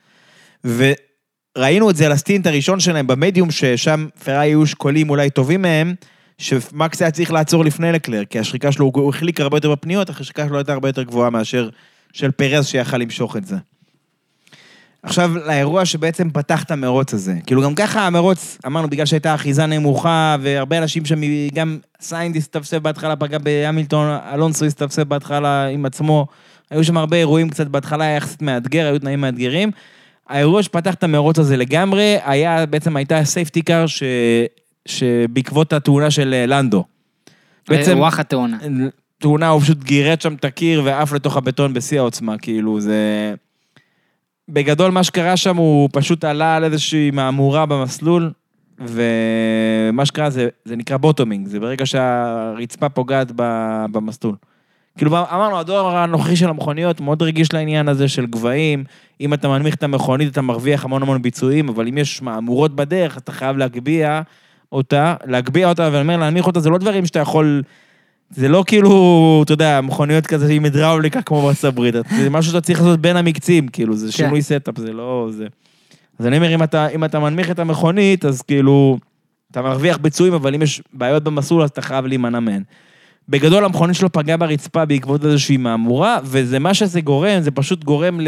[0.64, 5.62] וראינו את זה על ה stint הראשון שלהם במדיום, ששם פרארי היו שקולים אולי טובים
[5.62, 5.94] מהם,
[6.40, 10.48] שמקס היה צריך לעצור לפני לקלר, כי השחיקה שלו, הוא החליק הרבה יותר בפניות, השחיקה
[10.48, 11.70] שלו הייתה הרבה יותר גבוהה מאשר
[12.14, 13.56] של פרז שיכל למשוך את זה.
[15.04, 17.36] עכשיו, לאירוע שבעצם פתח את המרוץ הזה.
[17.46, 21.22] כאילו, גם ככה המרוץ, אמרנו, בגלל שהייתה אחיזה נמוכה, והרבה אנשים שם,
[21.54, 26.28] גם סיינז הסתבסב בהתחלה, פגע בהמילטון, אלונסו הסתבסב בהתחלה עם עצמו.
[26.72, 29.72] היו שם הרבה אירועים קצת, בהתחלה היה יחסית מאתגר, היו תנאים מאתגרים.
[30.30, 33.86] האירוע שפתח את המרוץ הזה לגמרי, היה, בעצם הייתה safety car.
[34.88, 36.84] שבעקבות התאונה של אה, לנדו.
[37.70, 37.98] בעצם...
[37.98, 38.58] וואחד תאונה.
[39.18, 43.34] תאונה, הוא פשוט גירד שם את הקיר ועף לתוך הבטון בשיא העוצמה, כאילו, זה...
[44.50, 48.32] בגדול, מה שקרה שם, הוא פשוט עלה על איזושהי מהמורה במסלול,
[48.80, 53.32] ומה שקרה זה, זה נקרא בוטומינג, זה ברגע שהרצפה פוגעת
[53.92, 54.36] במסלול.
[54.98, 58.84] כאילו, אמרנו, הדור הנוכחי של המכוניות מאוד רגיש לעניין הזה של גבהים,
[59.22, 63.18] אם אתה מנמיך את המכונית, אתה מרוויח המון המון ביצועים, אבל אם יש מהמורות בדרך,
[63.18, 64.22] אתה חייב להגביה
[64.72, 67.64] אותה, להגביה אותה, ואני אומר, להנמיך אותה, זה לא דברים שאתה יכול...
[68.30, 72.80] זה לא כאילו, אתה יודע, מכוניות כזה עם הידראוליקה כמו הברית, זה משהו שאתה צריך
[72.80, 75.28] לעשות בין המקצים, כאילו, זה שינוי setup, זה לא...
[75.32, 75.48] זה...
[76.20, 78.98] אז אני אומר, אם אתה, אם אתה מנמיך את המכונית, אז כאילו,
[79.52, 82.64] אתה מרוויח ביצועים, אבל אם יש בעיות במסלול, אז אתה חייב להימנע מהן.
[83.30, 88.22] בגדול, המכונית שלו פגעה ברצפה בעקבות איזושהי מהמורה, וזה מה שזה גורם, זה פשוט גורם
[88.22, 88.28] ל...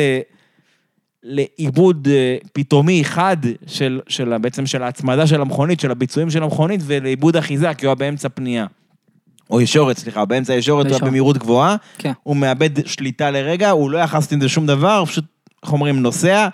[1.24, 6.82] לאיבוד אה, פתאומי חד של, של, בעצם של ההצמדה של המכונית, של הביצועים של המכונית,
[6.84, 8.65] ולאיבוד אחיזה, כי הוא היה באמצע פנייה.
[9.49, 11.05] או ישורת, סליחה, באמצע הישורת הוא היה.
[11.05, 12.11] במהירות גבוהה, כן.
[12.24, 15.26] הוא מאבד שליטה לרגע, הוא לא לעשות עם זה שום דבר, פשוט,
[15.63, 16.47] איך אומרים, נוסע,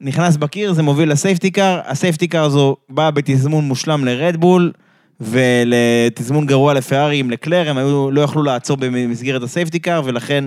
[0.00, 4.72] נכנס בקיר, זה מוביל ל safety car, ה safety car הזו באה בתזמון מושלם לרדבול,
[5.20, 10.44] ולתזמון גרוע לפרארי עם לקלר, הם היו, לא יכלו לעצור במסגרת ה safety car, ולכן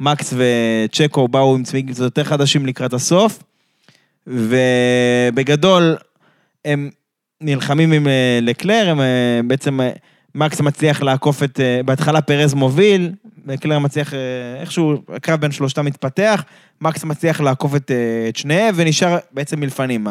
[0.00, 3.42] מקס וצ'קו באו עם צמיגים קצת יותר חדשים לקראת הסוף,
[4.26, 5.96] ובגדול,
[6.64, 6.90] הם
[7.40, 9.90] נלחמים עם אה, לקלר, הם אה, בעצם, אה,
[10.34, 13.12] מקס מצליח לעקוף את, בהתחלה פרז מוביל,
[13.46, 14.14] לקלר מצליח,
[14.60, 16.44] איכשהו, הקרב בין שלושתם מתפתח,
[16.80, 17.90] מקס מצליח לעקוף את,
[18.28, 20.06] את שניהם, ונשאר בעצם מלפנים.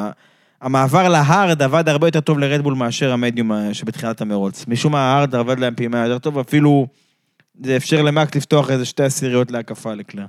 [0.62, 4.66] המעבר להארד עבד הרבה יותר טוב לרדבול מאשר המדיום שבתחילת המרוץ.
[4.68, 6.88] משום מה ההארד עבד להם פעימה יותר טוב, אפילו
[7.64, 10.26] זה אפשר למקס לפתוח איזה שתי עשיריות להקפה לקלר.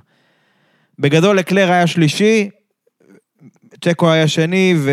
[0.99, 2.49] בגדול לקלר היה שלישי,
[3.83, 4.91] צ'קו היה שני ו...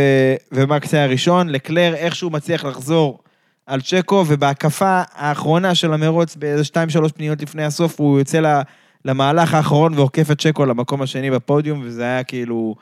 [0.52, 3.18] ומקס היה ראשון, לקלר איכשהו מצליח לחזור
[3.66, 8.62] על צ'קו, ובהקפה האחרונה של המרוץ, באיזה שתיים שלוש פניות לפני הסוף, הוא יוצא.
[9.04, 12.74] למהלך האחרון ועוקף את צ'קו למקום השני בפודיום, וזה היה כאילו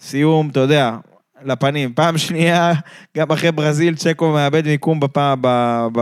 [0.00, 0.96] סיום, אתה יודע,
[1.44, 1.92] לפנים.
[1.94, 2.72] פעם שנייה,
[3.16, 5.48] גם אחרי ברזיל, צ'קו מאבד מיקום בפעם, ב...
[5.92, 6.00] ב...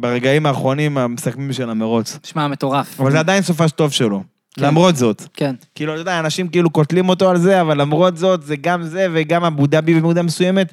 [0.00, 2.18] ברגעים האחרונים המסכמים של המרוץ.
[2.24, 3.00] שמע, מטורף.
[3.00, 4.22] אבל זה עדיין סופש טוב שלו.
[4.54, 4.64] כן.
[4.64, 5.22] למרות זאת.
[5.34, 5.54] כן.
[5.74, 9.06] כאילו, אתה יודע, אנשים כאילו קוטלים אותו על זה, אבל למרות זאת, זה גם זה
[9.12, 10.72] וגם אבו דאבי במידה מסוימת,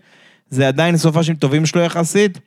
[0.49, 2.39] זה עדיין סופשים טובים שלו יחסית.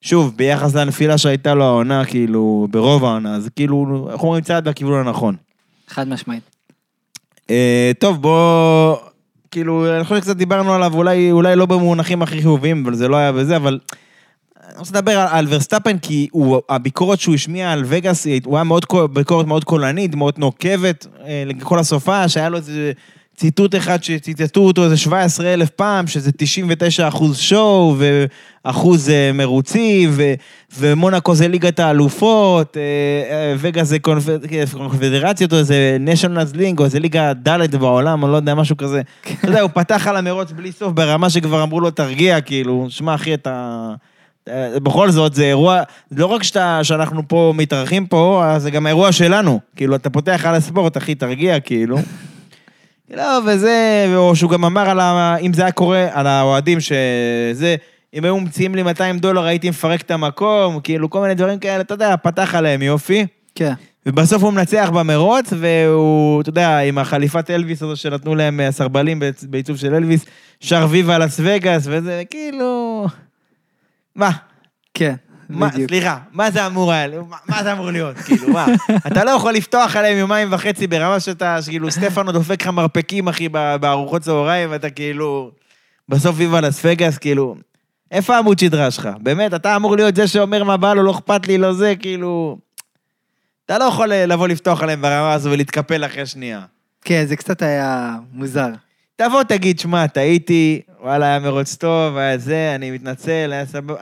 [0.00, 5.06] שוב, ביחס לנפילה שהייתה לו העונה, כאילו, ברוב העונה, אז כאילו, איך אומרים צעד בכיוון
[5.06, 5.36] הנכון.
[5.88, 6.42] חד משמעית.
[7.50, 8.96] אה, טוב, בוא...
[9.50, 13.16] כאילו, אני חושב שקצת דיברנו עליו, אולי, אולי לא במונחים הכי חיוביים, אבל זה לא
[13.16, 13.78] היה בזה, אבל...
[14.68, 18.64] אני רוצה לדבר על, על ורסטאפן, כי הוא, הביקורת שהוא השמיע על וגאס, הוא היה
[18.64, 22.92] מאוד, ביקורת מאוד קולנית, מאוד נוקבת אה, לכל הסופה, שהיה לו איזה
[23.36, 27.96] ציטוט אחד שציטטו אותו איזה 17 אלף פעם, שזה 99 אחוז שואו,
[28.64, 30.32] ואחוז אה, מרוצי, ו,
[30.78, 36.98] ומונאקו זה ליגת האלופות, אה, וגאס זה קונפ- קונפדרציות, או איזה national league, או איזה
[36.98, 39.02] ליגה ד' בעולם, אני לא יודע, משהו כזה.
[39.22, 43.14] אתה יודע, הוא פתח על המרוץ בלי סוף, ברמה שכבר אמרו לו, תרגיע, כאילו, שמע,
[43.14, 43.94] אחי, אתה...
[44.48, 45.82] אה, בכל זאת, זה אירוע,
[46.12, 49.60] לא רק שאתה, שאנחנו פה מתארחים פה, אז זה גם האירוע שלנו.
[49.76, 51.96] כאילו, אתה פותח על הספורט, אחי, תרגיע, כאילו.
[53.16, 55.36] לא, וזה, או שהוא גם אמר על ה...
[55.40, 57.76] אם זה היה קורה, על האוהדים שזה,
[58.14, 61.80] אם היו ממציאים לי 200 דולר, הייתי מפרק את המקום, כאילו, כל מיני דברים כאלה,
[61.80, 63.26] אתה יודע, פתח עליהם יופי.
[63.54, 63.72] כן.
[64.06, 69.20] ובסוף הוא מנצח במרוץ, והוא, אתה יודע, עם החליפת אלוויס הזו שנתנו להם אה, סרבלים
[69.22, 70.24] בעצ- בעיצוב של אלוויס,
[70.60, 73.06] שר ויבה לס וגאס, וזה כאילו...
[74.14, 74.30] מה?
[74.94, 75.14] כן,
[75.48, 75.90] מה, בדיוק.
[75.90, 78.66] סליחה, מה זה אמור היה, מה, מה זה אמור להיות, כאילו, מה?
[79.06, 83.48] אתה לא יכול לפתוח עליהם יומיים וחצי ברמה שאתה, שכאילו, סטפנו דופק לך מרפקים, אחי,
[83.80, 85.50] בארוחות צהריים, ואתה כאילו,
[86.08, 87.54] בסוף ויבה לס וגאס, כאילו,
[88.10, 89.08] איפה העמוד שדרה שלך?
[89.20, 92.58] באמת, אתה אמור להיות זה שאומר מה בא לו, לא אכפת לי, לא זה, כאילו...
[93.66, 96.60] אתה לא יכול אה, לבוא לפתוח עליהם ברמה הזו ולהתקפל אחרי שנייה.
[97.04, 98.68] כן, זה קצת היה מוזר.
[99.28, 103.94] תבוא, תגיד, שמע, טעיתי, וואלה, היה מרוץ טוב, היה זה, אני מתנצל, היה סבבה.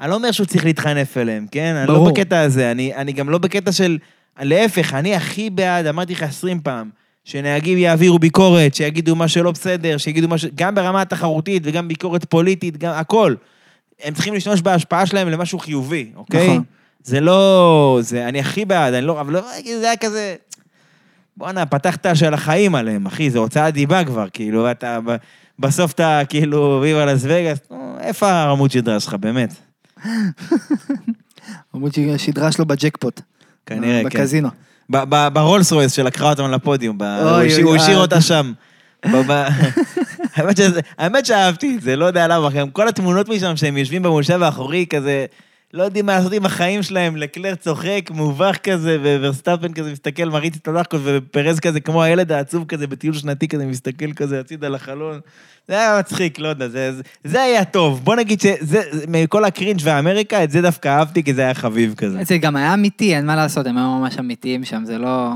[0.00, 1.74] אני לא אומר שהוא צריך להתחנף אליהם, כן?
[1.74, 2.10] אני לא ברור.
[2.10, 3.98] בקטע הזה, אני, אני גם לא בקטע של...
[4.40, 6.90] להפך, אני הכי בעד, אמרתי לך עשרים פעם,
[7.24, 10.46] שנהגים יעבירו ביקורת, שיגידו מה שלא בסדר, שיגידו מה ש...
[10.54, 13.34] גם ברמה התחרותית וגם ביקורת פוליטית, גם הכל.
[14.02, 16.48] הם צריכים להשתמש בהשפעה שלהם למשהו חיובי, אוקיי?
[16.48, 16.62] נכון.
[17.02, 17.98] זה לא...
[18.02, 18.28] זה...
[18.28, 19.20] אני הכי בעד, אני לא...
[19.20, 19.40] אבל לא...
[19.80, 20.34] זה היה כזה...
[21.36, 24.98] בואנה, פתחת של החיים עליהם, אחי, זה הוצאת דיבה כבר, כאילו, אתה...
[25.58, 27.58] בסוף אתה כאילו ויבה לס וגאס,
[28.00, 29.54] איפה העמוד שדרה שלך, באמת?
[31.74, 33.20] עמוד שדרה שלו בג'קפוט.
[33.66, 34.04] כנראה, כן.
[34.08, 34.48] בקזינו.
[35.32, 38.00] ברולס רויס שלקחה אותם לפודיום, הוא השאיר- אה.
[38.00, 38.52] אותה שם.
[40.98, 44.86] האמת שאהבתי את זה, לא יודע למה, גם כל התמונות משם שהם יושבים במושב האחורי,
[44.90, 45.26] כזה,
[45.74, 50.56] לא יודעים מה לעשות עם החיים שלהם, לקלר צוחק, מובך כזה, וורסטאפן כזה מסתכל, מריץ
[50.56, 55.20] את הדאחקות, ופרז כזה, כמו הילד העצוב כזה, בטיול שנתי כזה, מסתכל כזה הצידה לחלון.
[55.68, 58.00] זה היה מצחיק, לא יודע, זה, זה, זה היה טוב.
[58.04, 61.94] בוא נגיד שזה, מכל ה cringe והאמריקה, את זה דווקא אהבתי, כי זה היה חביב
[61.96, 62.24] כזה.
[62.24, 65.30] זה גם היה אמיתי, אין מה לעשות, הם היו ממש אמיתיים שם, זה לא...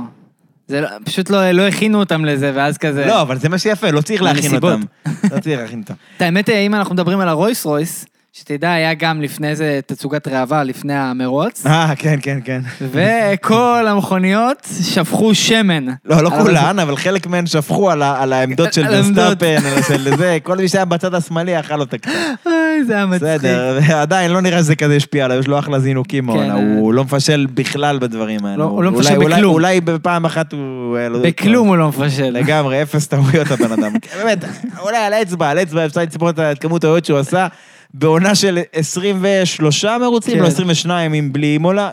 [0.69, 3.07] זה לא, פשוט לא, לא הכינו אותם לזה, ואז כזה...
[3.07, 4.55] לא, אבל זה מה שיפה, לא צריך להכין.
[4.55, 4.81] אותם.
[5.07, 5.95] לא צריך להכין אותם.
[6.25, 8.07] האמת, אם אנחנו מדברים על ה Rolls Royce,
[8.39, 12.61] שתדע, היה גם לפני זה תצוגת ראווה, לפני המרוץ, אה, כן, כן, כן.
[12.81, 15.87] וכל המכוניות שפכו שמן.
[16.05, 19.25] לא, לא כולן, אבל חלק מהן שפכו על ה- על העמדות של על העמדות.
[19.43, 22.11] ורסטאפן, על של זה, כל מי שהיה בצד השמאלי אכל אותה קצת.
[22.47, 22.55] אוי,
[22.87, 23.23] זה היה מצחיק.
[23.29, 26.95] בסדר, ועדיין לא נראה שזה כזה השפיע עליו, יש לו אחלה זינוקים העונה, כן, הוא
[26.95, 28.57] לא מפשל בכלל בדברים האלה.
[28.57, 29.53] לא, הוא לא אולי- מפשל אולי- בכלום.
[29.55, 30.97] אולי בפעם אחת הוא...
[30.97, 32.31] היה לו- בכלום הוא לא מפשל.
[32.31, 33.93] לגמרי, אפס טעויות הבן אדם.
[34.23, 34.45] באמת,
[34.81, 37.47] אולי על האצבע, על האצבע אפשר לצפור את כמות הטעויות שהוא עשה.
[37.95, 40.43] בעונה של 23 מרוצים, כן.
[40.43, 41.91] לא 22 אם בלי אימולה.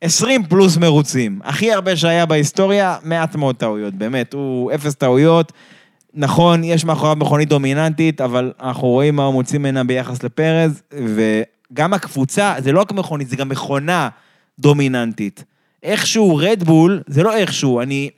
[0.00, 1.40] 20 פלוס מרוצים.
[1.44, 4.32] הכי הרבה שהיה בהיסטוריה, מעט מאוד טעויות, באמת.
[4.32, 5.52] הוא אפס טעויות.
[6.14, 11.94] נכון, יש מאחוריו מכונית דומיננטית, אבל אנחנו רואים מה הוא מוציא ממנה ביחס לפרז, וגם
[11.94, 14.08] הקבוצה, זה לא רק מכונית, זה גם מכונה
[14.58, 15.44] דומיננטית.
[15.82, 18.10] איכשהו רדבול, זה לא איכשהו, אני...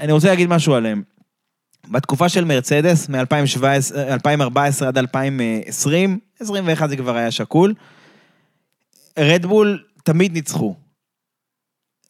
[0.00, 1.02] אני רוצה להגיד משהו עליהם.
[1.90, 7.74] בתקופה של מרצדס, מ-2014 עד 2020, 21 זה כבר היה שקול,
[9.18, 10.74] רדבול תמיד ניצחו.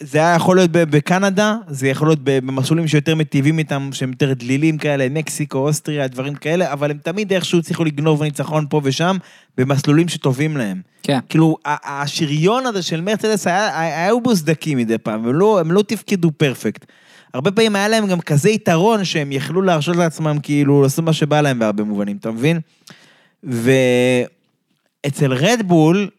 [0.03, 4.79] זה היה יכול להיות בקנדה, זה יכול להיות במסלולים שיותר מטיבים איתם, שהם יותר דלילים
[4.79, 9.17] כאלה, מקסיקו, אוסטריה, דברים כאלה, אבל הם תמיד איכשהו הצליחו לגנוב ניצחון פה ושם,
[9.57, 10.81] במסלולים שטובים להם.
[11.03, 11.19] כן.
[11.29, 15.83] כאילו, השריון הזה של מרצדס היה, היו בו סדקים מדי פעם, הם לא, הם לא
[15.83, 16.85] תפקדו פרפקט.
[17.35, 21.41] הרבה פעמים היה להם גם כזה יתרון שהם יכלו להרשות לעצמם כאילו לעשות מה שבא
[21.41, 22.61] להם בהרבה מובנים, אתה מבין?
[23.43, 26.11] ואצל רדבול,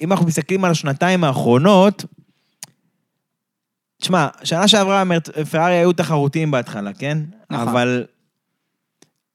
[0.00, 2.04] אם אנחנו מסתכלים על השנתיים האחרונות,
[4.00, 5.02] תשמע, שנה שעברה
[5.50, 7.18] פרארי היו תחרותיים בהתחלה, כן?
[7.50, 7.68] נכון.
[7.68, 8.04] אבל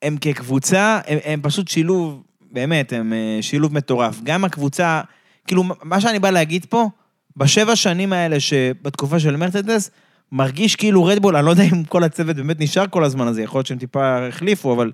[0.01, 4.19] הם כקבוצה, הם, הם פשוט שילוב, באמת, הם אה, שילוב מטורף.
[4.23, 5.01] גם הקבוצה
[5.47, 6.89] כאילו, מה שאני בא להגיד פה,
[7.37, 9.91] בשבע שנים האלה שבתקופה של מרצדס,
[10.31, 13.59] מרגיש כאילו רדבול, אני לא יודע אם כל הצוות באמת נשאר כל הזמן הזה, יכול
[13.59, 14.91] להיות שהם טיפה החליפו, אבל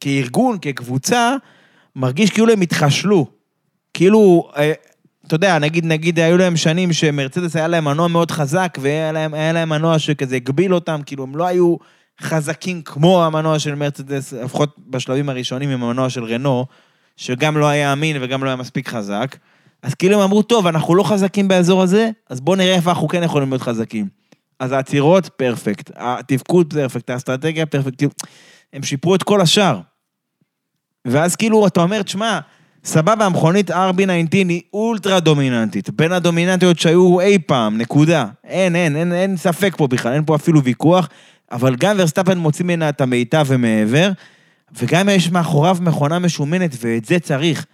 [0.00, 1.34] כארגון, כקבוצה,
[1.96, 3.26] מרגיש כאילו הם התחשלו.
[3.94, 4.72] כאילו, אה,
[5.26, 9.34] אתה יודע, נגיד, נגיד, היו להם שנים שמרצדס היה להם מנוע מאוד חזק, והיה להם,
[9.34, 11.76] להם מנוע שכזה הגביל אותם, כאילו, הם לא היו
[12.20, 16.66] חזקים כמו המנוע של מרצדס, לפחות בשלבים הראשונים עם המנוע של רנו,
[17.16, 19.36] שגם לא היה אמין וגם לא היה מספיק חזק.
[19.82, 23.08] אז כאילו הם אמרו, טוב, אנחנו לא חזקים באזור הזה, אז בואו נראה איפה אנחנו
[23.08, 24.17] כן יכולים להיות חזקים.
[24.60, 25.90] אז העצירות, perfect.
[25.96, 27.10] התפקוד, perfect.
[27.10, 27.98] האסטרטגיה, perfect.
[27.98, 28.12] כאילו,
[28.72, 29.80] הם שיפרו את כל השאר.
[31.04, 32.38] ואז כאילו, אתה אומר, תשמע,
[32.84, 33.74] סבבה, המכונית RB19
[34.32, 38.26] היא אולטרה דומיננטית, בין הדומיננטיות שהיו אי פעם, נקודה.
[38.44, 41.08] אין, אין, אין, אין ספק פה בכלל, אין פה אפילו ויכוח,
[41.52, 44.10] אבל גם ורסטאפן מוציא ממנה את המיטב ומעבר,
[44.78, 47.66] וגם יש מאחוריו מכונה משומנת, ואת זה צריך.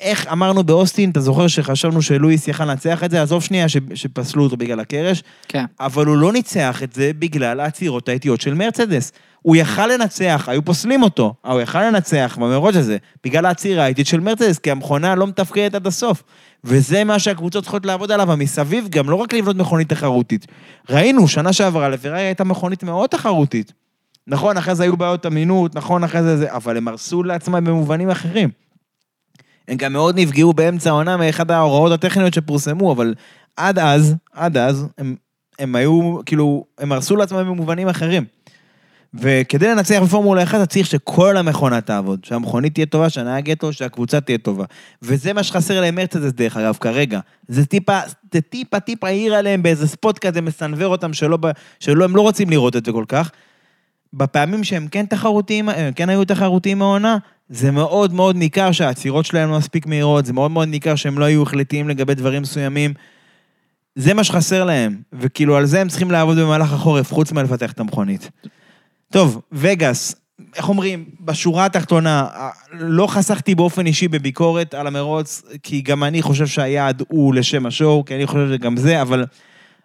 [0.00, 3.22] איך אמרנו באוסטין, אתה זוכר שחשבנו שלואיס יכל לנצח את זה?
[3.22, 5.64] עזוב שנייה ש, שפסלו אותו בגלל הקרש, כן.
[5.80, 9.12] אבל הוא לא ניצח את זה בגלל העצירות האיטיות של מרצדס.
[9.42, 14.06] הוא יכל לנצח, היו פוסלים אותו, אבל הוא יכל לנצח במרוץ הזה, בגלל העצירה האיטית
[14.06, 16.22] של מרצדס, כי המכונה לא מתפקדת עד הסוף.
[16.64, 20.46] וזה מה שהקבוצות צריכות לעבוד עליו, המסביב, גם לא רק לבנות מכונית תחרותית.
[20.90, 23.72] ראינו, שנה שעברה לפרארי הייתה מכונית מאוד תחרותית.
[24.26, 28.10] נכון, אחרי זה היו בעיות אמינות, נכון, אחרי זה זה, אבל הם הרסו לעצמם במובנים
[28.10, 28.50] אחרים.
[29.68, 33.14] הם גם מאוד נפגעו באמצע העונה מאחד ההוראות הטכניות שפורסמו, אבל
[33.56, 35.16] עד אז, עד אז, הם,
[35.58, 38.24] הם היו, כאילו, הם הרסו לעצמם במובנים אחרים.
[39.14, 43.72] וכדי לנצח בפורמולה 1, אתה צריך שכל המכונה תעבוד, שהמכונית תהיה טובה, שהנהג יהיה טוב,
[43.72, 44.64] שהקבוצה תהיה טובה.
[45.02, 47.20] וזה מה שחסר להם מרצדס, דרך אגב, כרגע.
[47.48, 47.98] זה טיפה,
[48.32, 51.38] זה טיפה טיפה העיר עליהם באיזה ספוט כזה, מסנוור אותם, שלא,
[51.80, 53.30] שלא, הם לא רוצים לראות את זה כל כך.
[54.12, 59.50] בפעמים שהם כן תחרותיים, הם כן היו תחרותיים מהעונה, זה מאוד מאוד ניכר שהעצירות שלהם
[59.50, 62.94] לא מספיק מהירות, זה מאוד מאוד ניכר שהם לא היו החלטיים לגבי דברים מסוימים.
[63.94, 67.80] זה מה שחסר להם, וכאילו על זה הם צריכים לעבוד במהלך החורף, חוץ מלפתח את
[67.80, 68.30] המכונית.
[69.12, 70.14] טוב, וגאס,
[70.56, 72.26] איך אומרים, בשורה התחתונה,
[72.72, 78.04] לא חסכתי באופן אישי בביקורת על המרוץ, כי גם אני חושב שהיעד הוא לשם השואו,
[78.04, 79.24] כי אני חושב שגם זה, אבל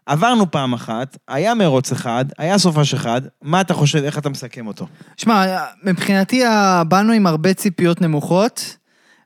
[0.06, 4.68] עברנו פעם אחת, היה מרוץ אחד, היה סופש אחד, מה אתה חושב, איך אתה מסכם
[4.68, 4.88] אותו?
[5.18, 5.46] שמע,
[5.84, 6.44] מבחינתי
[6.88, 8.78] באנו עם הרבה ציפיות נמוכות,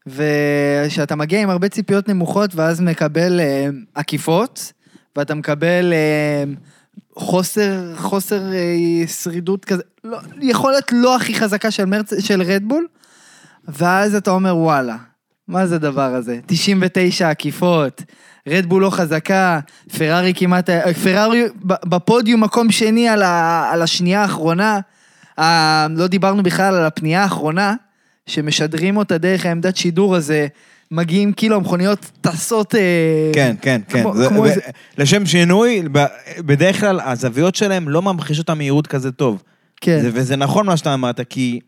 [0.08, 4.72] וכשאתה מגיע עם הרבה ציפיות נמוכות ואז מקבל אה, עקיפות,
[5.16, 6.44] ואתה מקבל אה,
[7.16, 12.88] חוסר, חוסר אה, שרידות כזה, לא, יכולת לא הכי חזקה של, מרצ, של רדבול,
[13.68, 14.98] ואז אתה אומר וואלה,
[15.48, 16.40] מה זה הדבר הזה?
[16.46, 18.02] 99 עקיפות,
[18.48, 19.60] רדבול לא חזקה,
[19.98, 20.70] פרארי כמעט,
[21.04, 24.80] פרארי ב- בפודיום מקום שני על, ה, על השנייה האחרונה,
[25.40, 27.74] ה, לא דיברנו בכלל על הפנייה האחרונה,
[28.26, 30.48] שמשדרים אותה דרך העמדת שידור הזה,
[30.92, 32.76] מגיעים כאילו המכוניות טסות...
[32.76, 32.82] אה,
[33.34, 34.02] כן, כן, כן.
[34.02, 34.62] כמו- זה- כמו ו- איזה-
[34.98, 35.84] לשם שינוי,
[36.40, 39.44] בדרך כלל הזוויות שלהם לא ממחישות את המהירות כזה טוב.
[39.82, 40.00] כן.
[40.02, 41.60] זה- וזה נכון מה שאתה אמרת, כי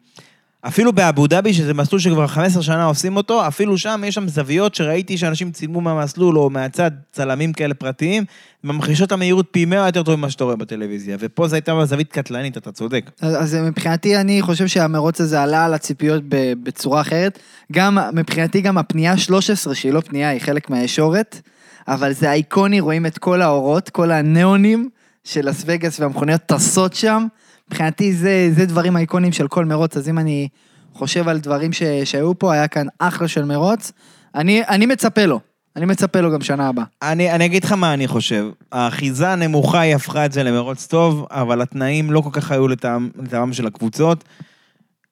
[0.68, 4.76] אפילו באבו דאבי, שזה מסלול שכבר 15 שנה עושים אותו, אפילו שם יש שם זוויות
[4.76, 8.24] שראיתי שאנשים צילמו מהמסלול או מהצד, צלמים כאלה פרטיים,
[8.64, 11.18] ממחישות המהירות פי 100 יותר טוב ממה שאתה רואה בטלוויזיה.
[11.20, 13.12] ופה זו הייתה זווית קטלנית, אתה צודק.
[13.22, 16.24] אז, אז מבחינתי אני חושב שהמרוץ הזה עלה על הציפיות
[16.64, 17.40] בצורה אחרת.
[17.72, 21.42] גם, מבחינתי גם הפנייה 13, שהיא לא פנייה, היא חלק מהישורת,
[21.88, 24.90] אבל זה אייקוני, רואים את כל האורות, כל הניאונים
[25.24, 27.28] של לס וגאס והמכוניות טסות שם.
[27.70, 30.48] מבחינתי זה, זה דברים אייקונים של כל מרוץ, אז אם אני
[30.94, 33.92] חושב על דברים ש, שהיו פה, היה כאן אחלה של מרוץ.
[34.36, 35.40] אני, אני מצפה לו,
[35.76, 36.86] אני מצפה לו גם שנה הבאה.
[37.02, 38.46] אני, אני אגיד לך מה אני חושב.
[38.72, 43.10] האחיזה הנמוכה היא הפכה את זה למרוץ טוב, אבל התנאים לא כל כך היו לטעם,
[43.24, 44.24] לטעמם של הקבוצות.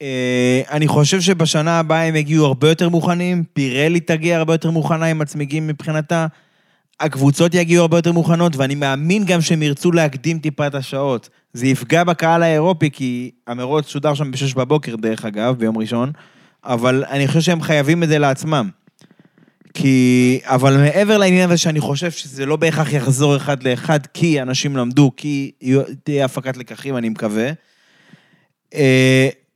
[0.02, 5.06] אה, אני חושב שבשנה הבאה הם יגיעו הרבה יותר מוכנים, פירלי תגיע הרבה יותר מוכנה
[5.06, 6.28] עם הצמיגים מבחינתה,
[7.00, 11.30] הקבוצות יגיעו הרבה יותר מוכנות, ואני מאמין גם שהם ירצו להקדים טיפה את השעות.
[11.54, 16.12] זה יפגע בקהל האירופי, כי המרוץ שודר שם בשש בבוקר, דרך אגב, ביום ראשון,
[16.64, 18.70] אבל אני חושב שהם חייבים את זה לעצמם.
[19.74, 24.78] כי, אבל מעבר לעניין הזה שאני חושב שזה לא בהכרח יחזור אחד לאחד, כי אנשים
[24.78, 25.52] למדו, כי
[26.04, 27.52] תהיה הפקת לקחים, אני מקווה.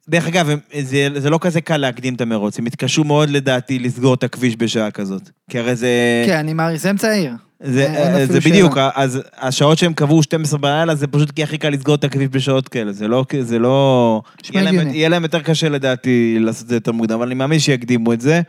[0.10, 3.80] דרך אגב, הם- זה, זה לא כזה קל להקדים את המרוץ, הם התקשו מאוד לדעתי
[3.80, 5.30] לסגור את הכביש בשעה כזאת.
[5.50, 5.90] כי הרי זה...
[6.28, 7.32] כן, אני מעריך, זה אמצע העיר.
[7.64, 8.78] זה, אין- אין זה אפילו בדיוק.
[8.96, 12.68] אז השעות שהם קבעו 12 בלילה, זה פשוט כי הכי קל לסגור את הכביש בשעות
[12.68, 14.22] כאלה, זה לא, זה לא...
[14.44, 14.98] נשמע יהיה להם, הגיוני.
[14.98, 18.22] יהיה להם יותר קשה לדעתי לעשות את זה יותר מוקדם, אבל אני מאמין שיקדימו את
[18.22, 18.42] זה.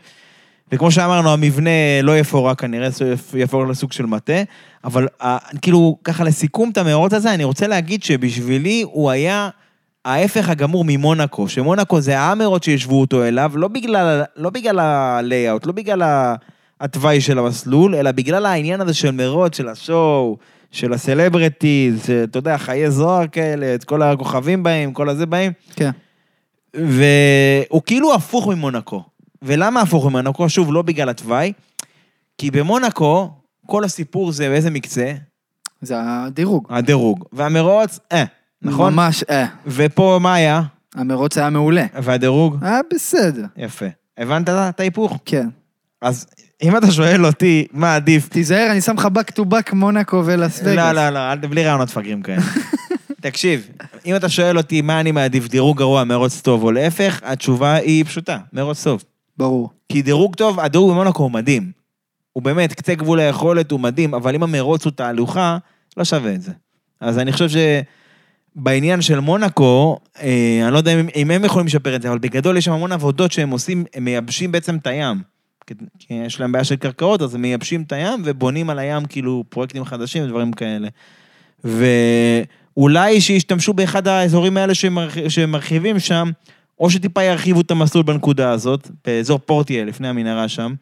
[0.72, 1.70] וכמו שאמרנו, המבנה
[2.02, 4.42] לא יפורק כנראה, זה יפורק לסוג של מטה,
[4.84, 5.06] אבל
[5.62, 9.48] כאילו, ככה לסיכום את המאורות הזה, אני רוצה להגיד שבשבילי הוא היה
[10.04, 15.72] ההפך הגמור ממונקו, שמונקו זה האמרות שישבו אותו אליו, לא בגלל, לא בגלל ה-layout, לא
[15.72, 16.34] בגלל
[16.80, 20.36] התוואי של המסלול, אלא בגלל העניין הזה של מרוץ, של השואו,
[20.70, 25.90] של הסלבריטיז, אתה יודע, חיי זוהר כאלה, את כל הכוכבים באים, כל הזה באים, כן.
[26.74, 29.02] והוא כאילו הפוך ממונקו.
[29.42, 30.48] ולמה הפוך ממונקו?
[30.48, 31.52] שוב, לא בגלל התוואי,
[32.38, 33.30] כי במונקו,
[33.66, 35.12] כל הסיפור זה באיזה מקצה?
[35.82, 36.66] זה הדירוג.
[36.70, 37.24] הדירוג.
[37.32, 38.24] והמרוץ, אה,
[38.62, 38.94] נכון?
[38.94, 39.46] ממש, אה.
[39.66, 40.62] ופה מה היה?
[40.94, 41.86] המרוץ היה מעולה.
[42.02, 42.56] והדירוג?
[42.62, 43.44] היה בסדר.
[43.56, 43.86] יפה.
[44.18, 45.18] הבנת את ההיפוך?
[45.24, 45.48] כן.
[46.02, 46.26] אז
[46.62, 48.28] אם אתה שואל אותי מה עדיף...
[48.28, 50.76] תיזהר, אני שם לך back to back מונאקו ולאס וגאס.
[50.76, 52.42] לא, לא, לא, בלי רעיונות מפגרים כאלה.
[53.20, 53.68] תקשיב,
[54.06, 58.04] אם אתה שואל אותי מה אני מעדיף, דירוג גרוע, מרוץ טוב או להפך, התשובה היא
[58.04, 59.04] פשוטה, מרוץ טוב.
[59.36, 59.70] ברור.
[59.88, 61.72] כי דירוג טוב, הדירוג במונקו הוא מדהים.
[62.32, 65.58] הוא באמת, קצה גבול היכולת הוא מדהים, אבל אם המרוץ הוא תהלוכה,
[65.96, 66.52] לא שווה את זה.
[67.00, 67.48] אז אני חושב
[68.56, 72.18] שבעניין של מונקו, אה, אני לא יודע אם, אם הם יכולים לשפר את זה, אבל
[72.18, 75.22] בגדול יש שם המון עבודות שהם עושים, הם מייבשים בעצם את הים.
[75.66, 75.74] כי-
[76.10, 79.84] יש להם בעיה של קרקעות, אז הם מייבשים את הים ובונים על הים כאילו פרויקטים
[79.84, 80.88] חדשים ודברים כאלה.
[81.64, 86.30] ואולי שישתמשו באחד האזורים האלה שמרח- שמרחיבים שם,
[86.80, 90.74] או שטיפה ירחיבו את המסלול בנקודה הזאת, באזור פורטיה, לפני המנהרה שם,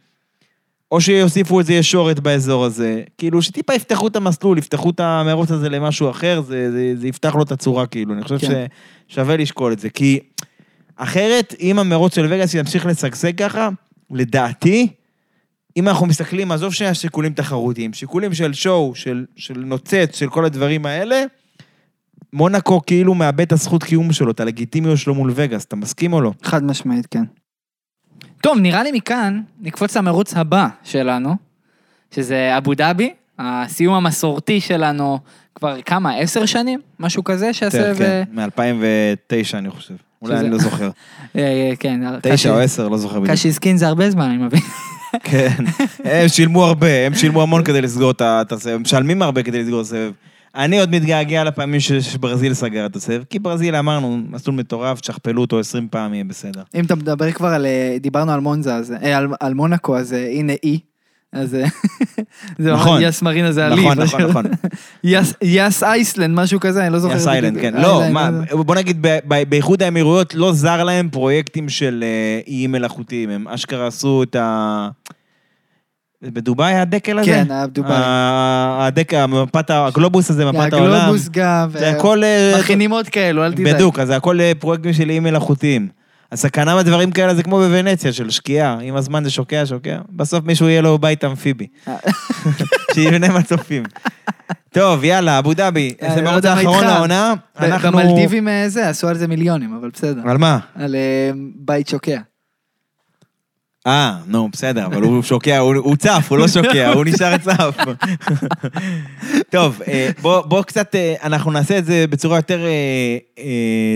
[0.92, 3.02] או שיוסיפו איזה ישורת באזור הזה.
[3.18, 7.34] כאילו, שטיפה יפתחו את המסלול, יפתחו את המרוץ הזה למשהו אחר, זה, זה, זה יפתח
[7.34, 8.14] לו את הצורה, כאילו.
[8.14, 8.66] אני חושב כן.
[9.08, 9.90] ששווה לשקול את זה.
[9.90, 10.18] כי
[10.96, 13.68] אחרת, אם המרוץ של וגאס ימשיך לשגשג ככה,
[14.10, 14.88] לדעתי,
[15.76, 20.44] אם אנחנו מסתכלים, עזוב שנייה שיקולים תחרותיים, שיקולים של שואו, של, של נוצץ, של כל
[20.44, 21.24] הדברים האלה,
[22.32, 26.20] מונקו כאילו מאבד את הזכות קיום שלו, את הלגיטימיות שלו מול וגאס, אתה מסכים או
[26.20, 26.32] לא?
[26.42, 27.24] חד משמעית, כן.
[28.40, 31.36] טוב, נראה לי מכאן נקפוץ למרוץ הבא שלנו,
[32.14, 35.18] שזה אבו דאבי, הסיום המסורתי שלנו
[35.54, 36.80] כבר כמה, עשר שנים?
[37.00, 37.98] משהו כזה שעשה ו...
[37.98, 39.94] כן, מ-2009 אני חושב.
[40.22, 40.90] אולי אני לא זוכר.
[41.36, 43.36] אה, אה, כן, תשע או עשר, לא זוכר בדיוק.
[43.36, 44.60] קשי סקין זה הרבה זמן, אני מבין.
[45.22, 45.64] כן.
[46.04, 49.62] הם שילמו הרבה, הם שילמו המון כדי לסגור את את הסבב, הם משלמים הרבה כדי
[49.62, 50.12] לסגור סבב.
[50.54, 55.58] אני עוד מתגעגע לפעמים שברזיל סגר את הסבב, כי ברזיל אמרנו, מסלול מטורף, תשכפלו אותו
[55.58, 56.62] 20 פעם, יהיה בסדר.
[56.74, 60.12] אם אתה מדבר כבר על, אה, דיברנו על מונזה, אז, אה, על, על מונקו, אז
[60.12, 60.78] אה, הנה אי.
[61.32, 61.64] אז אה,
[62.58, 62.98] זה נכון.
[63.02, 63.82] יס מרינה זה על אי.
[63.84, 64.44] נכון, נכון, נכון.
[65.04, 67.16] Yas- Yas Island, משהו כזה, אני לא זוכר.
[67.16, 67.60] Yas Island.
[67.60, 67.74] כן.
[67.82, 68.02] לא.
[68.50, 69.06] בוא נגיד,
[69.48, 72.04] באיחוד האמירויות לא זר להם פרויקטים של
[72.46, 74.88] איים מלאכותיים, הם אשכרה עשו את ה...
[76.22, 77.30] בדובאי הדקל הזה?
[77.30, 77.96] כן, היה בדובאי.
[78.80, 80.92] הדקל, המפת, הגלובוס הזה, מפת העולם.
[80.92, 81.68] הגלובוס גם.
[81.72, 82.24] זה ו- הכל...
[82.24, 83.74] אה, מכינים עוד כאלו, אל תדאג.
[83.74, 85.88] בדיוק, אז זה הכל אה, פרויקטים של איים מלאכותיים.
[86.32, 90.68] הסכנה בדברים כאלה זה כמו בוונציה של שקיעה, עם הזמן זה שוקע, שוקע, בסוף מישהו
[90.68, 91.66] יהיה לו בית אמפיבי.
[91.88, 91.96] אה.
[92.94, 93.82] שיבנה מצופים.
[94.72, 96.84] טוב, יאללה, אבו דאבי, אה, זה מרוץ האחרון.
[96.84, 97.34] לעונה.
[97.58, 97.92] אנחנו...
[97.92, 100.20] במלדיבים אה, זה, עשו על זה מיליונים, אבל בסדר.
[100.24, 100.58] על מה?
[100.74, 102.18] על אה, בית שוקע.
[103.86, 107.76] אה, נו, בסדר, אבל הוא שוקע, הוא, הוא צף, הוא לא שוקע, הוא נשאר צף.
[109.50, 112.60] טוב, אה, בוא, בוא קצת, אה, אנחנו נעשה את זה בצורה יותר
[113.38, 113.46] אה,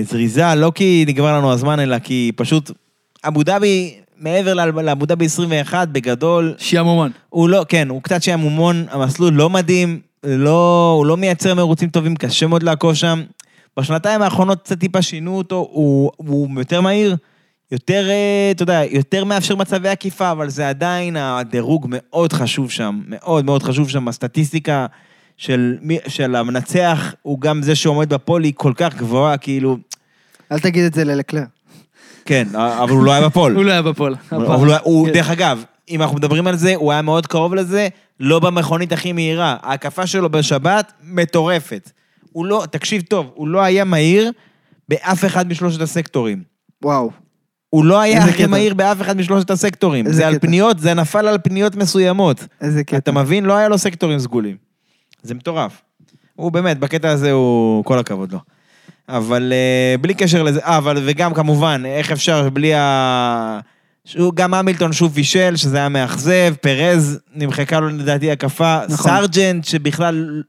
[0.08, 2.70] זריזה, לא כי נגמר לנו הזמן, אלא כי פשוט
[3.24, 7.10] אבו דאבי, מעבר לאב- לאבו דאבי 21, בגדול, שיעמומון.
[7.28, 12.16] הוא לא, כן, הוא קצת שעמומון, המסלול לא מדהים, לא, הוא לא מייצר מרוצים טובים,
[12.16, 13.22] קשה מאוד לעקוב שם.
[13.80, 17.16] בשנתיים האחרונות קצת טיפה שינו אותו, הוא, הוא יותר מהיר,
[17.72, 23.00] יותר, אה, אתה יודע, יותר מאפשר מצבי עקיפה, אבל זה עדיין, הדירוג מאוד חשוב שם,
[23.08, 24.86] מאוד מאוד חשוב שם, הסטטיסטיקה
[25.36, 25.76] של,
[26.08, 29.78] של המנצח, הוא גם זה שעומד בפול, היא כל כך גבוהה, כאילו,
[30.52, 31.44] אל תגיד את זה ללקלר.
[32.24, 33.54] כן, אבל הוא לא היה בפול.
[33.56, 34.14] הוא לא היה בפול.
[34.32, 35.12] אבל הוא, לא- הוא, כן.
[35.12, 37.88] דרך אגב, אם אנחנו מדברים על זה, הוא היה מאוד קרוב לזה,
[38.20, 39.56] לא במכונית הכי מהירה.
[39.62, 41.90] ההקפה שלו בשבת, מטורפת.
[42.32, 44.30] הוא לא, תקשיב טוב, הוא לא היה מהיר
[44.88, 46.42] באף אחד משלושת הסקטורים.
[46.82, 47.23] וואו.
[47.74, 48.46] הוא לא היה הכי.
[48.46, 50.12] מהיר באף אחד משלושת הסקטורים.
[50.12, 50.46] זה על קטע.
[50.46, 52.46] פניות, זה נפל על פניות מסוימות.
[52.60, 52.96] איזה קטע.
[52.96, 53.44] אתה מבין?
[53.44, 54.56] לא היה לו סקטורים סגולים.
[55.22, 55.82] זה מטורף.
[56.34, 57.84] הוא באמת, בקטע הזה הוא...
[57.84, 58.38] כל הכבוד לו.
[59.08, 63.60] אבל אה, בלי קשר לזה, אה, אבל וגם כמובן, איך אפשר בלי ה...
[64.04, 68.96] שהוא, גם המילטון שוב בישל, שזה היה מאכזב, פרז נמחקה לו לדעתי הקפה, נכון.
[68.96, 70.42] סארג'נט שבכלל...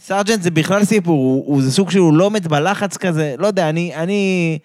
[0.00, 3.68] סארג'נט זה בכלל סיפור, הוא, הוא זה סוג שהוא לא עומד בלחץ כזה, לא יודע,
[3.68, 4.58] אני, אני,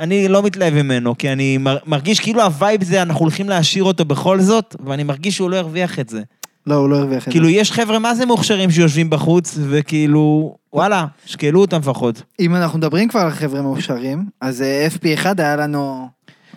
[0.00, 3.84] אני לא מתלהב ממנו, כי אני מר, מרגיש כאילו ה vibe זה, אנחנו הולכים להשאיר
[3.84, 6.20] אותו בכל זאת, ואני מרגיש שהוא לא הרוויח את זה.
[6.66, 7.30] לא, הוא לא הרוויח את זה.
[7.30, 12.22] כאילו, יש חבר'ה מה זה מוכשרים שיושבים בחוץ, וכאילו, וואלה, שקלו אותם לפחות.
[12.40, 16.08] אם אנחנו מדברים כבר על חבר'ה מוכשרים, אז אה, FP1 היה לנו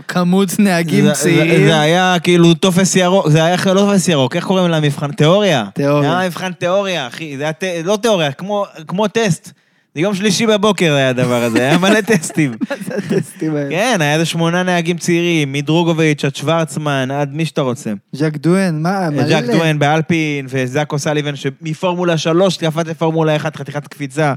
[0.08, 1.60] כמות נהגים זה- צעירים.
[1.62, 5.12] זה, זה היה כאילו טופס ירוק, זה היה לא טופס ירוק, איך קוראים למבחן?
[5.12, 5.66] תיאוריה.
[5.74, 6.10] תיאוריה.
[6.12, 9.52] זה היה מבחן תיאוריה, אחי, זה היה ת- לא תיאוריה, כמו, כמו טסט.
[9.96, 12.52] זה יום שלישי בבוקר היה הדבר הזה, היה מלא טסטים.
[12.70, 13.70] מה זה הטסטים האלה?
[13.70, 17.94] כן, היה איזה שמונה נהגים צעירים, מדרוגוביץ' עד שוורצמן, עד מי שאתה רוצה.
[18.12, 19.28] ז'אק דואן, מה, מלא.
[19.28, 24.34] ז'אק דואן באלפין, וזאקו סליבן, שמפורמולה 3 קפץ לפורמולה 1, חתיכת קפיצה.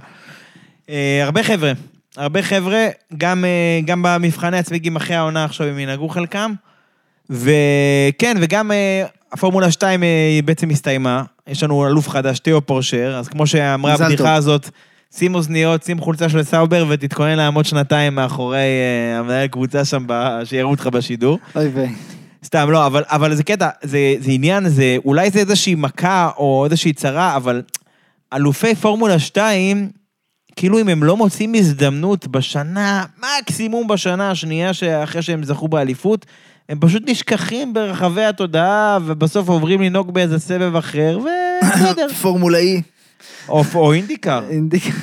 [0.91, 1.73] אה, הרבה חבר'ה,
[2.17, 6.53] הרבה חבר'ה, גם, אה, גם במבחני הצמיגים אחרי העונה עכשיו הם ינהגו חלקם.
[7.31, 11.23] וכן, וגם אה, הפורמולה 2 אה, היא בעצם הסתיימה.
[11.47, 14.35] יש לנו אלוף חדש, תיאו פורשר, אז כמו שאמרה הבדיחה.
[14.35, 14.71] הזאת,
[15.19, 20.07] שים אוזניות, שים חולצה של סאובר ותתכונן לעמוד שנתיים מאחורי אה, המנהל קבוצה שם,
[20.45, 21.39] שיראו אותך בשידור.
[21.57, 21.89] אוי ויי.
[22.45, 26.65] סתם, לא, אבל, אבל זה קטע, זה, זה עניין, זה, אולי זה איזושהי מכה או
[26.65, 27.63] איזושהי צרה, אבל
[28.35, 29.91] אלופי פורמולה 2,
[30.57, 36.27] כאילו אם הם לא מוצאים הזדמנות בשנה, מקסימום בשנה השנייה שאחרי שהם זכו באליפות,
[36.69, 42.09] הם פשוט נשכחים ברחבי התודעה, ובסוף עוברים לנהוג באיזה סבב אחר, ובסדר.
[42.23, 42.83] פורמולה E.
[43.49, 44.41] או, או IndyCar.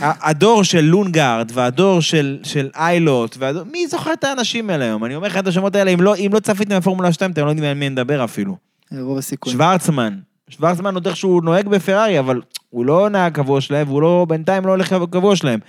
[0.02, 5.06] הדור של לונדגארד והדור של, של איילוט, והדור, מי זוכר את האנשים האלה היום?
[5.06, 7.50] אני אומר לך את השמות האלה, אם לא, אם לא צפיתם בפורמולה 2, אתם לא
[7.50, 8.58] יודעים על מי נדבר אפילו.
[8.92, 9.54] רוב הסיכוי.
[9.54, 10.18] שוורצמן.
[10.50, 14.72] שוורצמן עוד איכשהו נוהג בפרארי, אבל הוא לא נהג קבוע שלהם, והוא לא, בינתיים לא
[14.72, 15.60] הולך קבוע שלהם.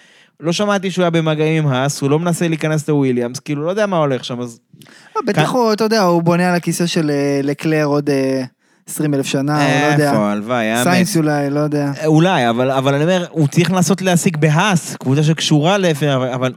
[0.40, 3.86] לא שמעתי שהוא היה במגעים עם האס, הוא לא מנסה להיכנס לוויליאמס, כאילו, לא יודע
[3.86, 4.60] מה הולך שם, אז...
[5.16, 8.10] אה, בטח הוא, אתה יודע, הוא בונה על הכיסא של אה, לקלר עוד
[8.88, 10.10] 20 אלף שנה, הוא לא יודע.
[10.10, 10.82] איפה, הלוואי.
[10.82, 11.90] סיינס אולי, לא יודע.
[12.06, 16.52] אולי, אבל, אבל אני אומר, הוא צריך לנסות להשיג בהאס, קבוצה שקשורה לפר, אבל, אבל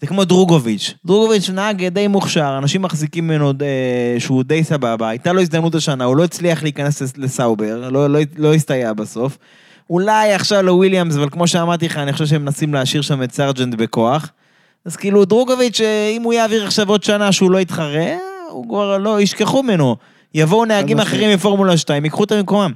[0.00, 0.94] זה כמו דרוגוביץ'.
[1.06, 6.04] דרוגוביץ' נהג די מוכשר, אנשים מחזיקים ממנו אה, שהוא די סבבה, הייתה לו הזדמנות השנה,
[6.04, 9.38] הוא לא הצליח להיכנס לס- לסאובר, לא, לא, לא הסתייע בסוף.
[9.90, 13.74] אולי עכשיו לוויליאמס, אבל כמו שאמרתי לך, אני חושב שהם מנסים להשאיר שם את סארג'נט
[13.74, 14.30] בכוח.
[14.84, 18.06] אז כאילו, דרוגוביץ', אה, אם הוא יעביר עכשיו עוד שנה שהוא לא יתחרה,
[18.50, 19.96] הוא כבר לא, ישכחו ממנו.
[20.34, 20.96] יבואו נהגים.
[21.00, 22.72] אחרים מפורמולה 2, ייקחו אותם במקומם.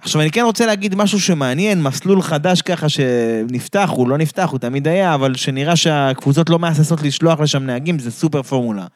[0.00, 4.58] עכשיו, אני כן רוצה להגיד משהו שמעניין, מסלול חדש ככה שנפתח, הוא לא נפתח, הוא
[4.58, 8.86] תמיד היה, אבל שנראה שהקבוצות לא מהססות לשלוח לשם נהגים, זה סופר פורמולה.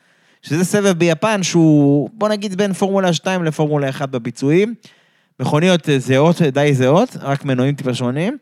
[0.42, 4.74] שזה סבב ביפן שהוא, בוא נגיד, בין פורמולה 2 לפורמולה 1 בביצועים.
[5.40, 8.36] מכוניות זהות, די זהות, רק מנועים טיפה שונים.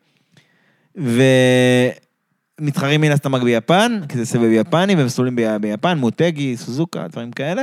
[2.61, 7.31] ומתחרים מן הסתם רק ביפן, כי זה סבב יפני, ומסלולים בי- ביפן, מוטגי, סוזוקה, דברים
[7.31, 7.63] כאלה.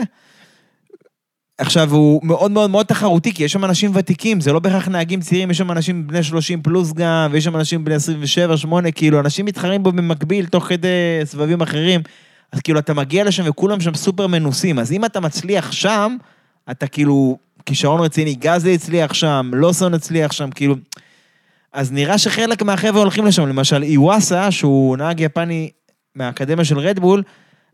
[1.62, 5.20] עכשיו, הוא מאוד מאוד מאוד תחרותי, כי יש שם אנשים ותיקים, זה לא בהכרח נהגים
[5.20, 9.20] צעירים, יש שם אנשים בני 30 פלוס גם, ויש שם אנשים בני 27, 8, כאילו,
[9.20, 12.02] אנשים מתחרים בו במקביל, תוך כדי סבבים אחרים.
[12.52, 16.18] אז כאילו, אתה מגיע לשם וכולם שם סופר מנוסים, אז אם אתה מצליח שם,
[16.72, 20.76] אתה כאילו, כישרון רציני, גזי הצליח שם, לוסון הצליח שם, כאילו...
[21.74, 25.70] אז נראה שחלק מהחבר'ה הולכים לשם, למשל איוואסה, שהוא נהג יפני
[26.16, 27.24] מהאקדמיה של רדבול,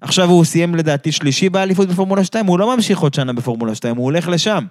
[0.01, 3.95] עכשיו הוא סיים לדעתי שלישי באליפות בפורמולה 2, הוא לא ממשיך עוד שנה בפורמולה 2,
[3.95, 4.65] הוא הולך לשם.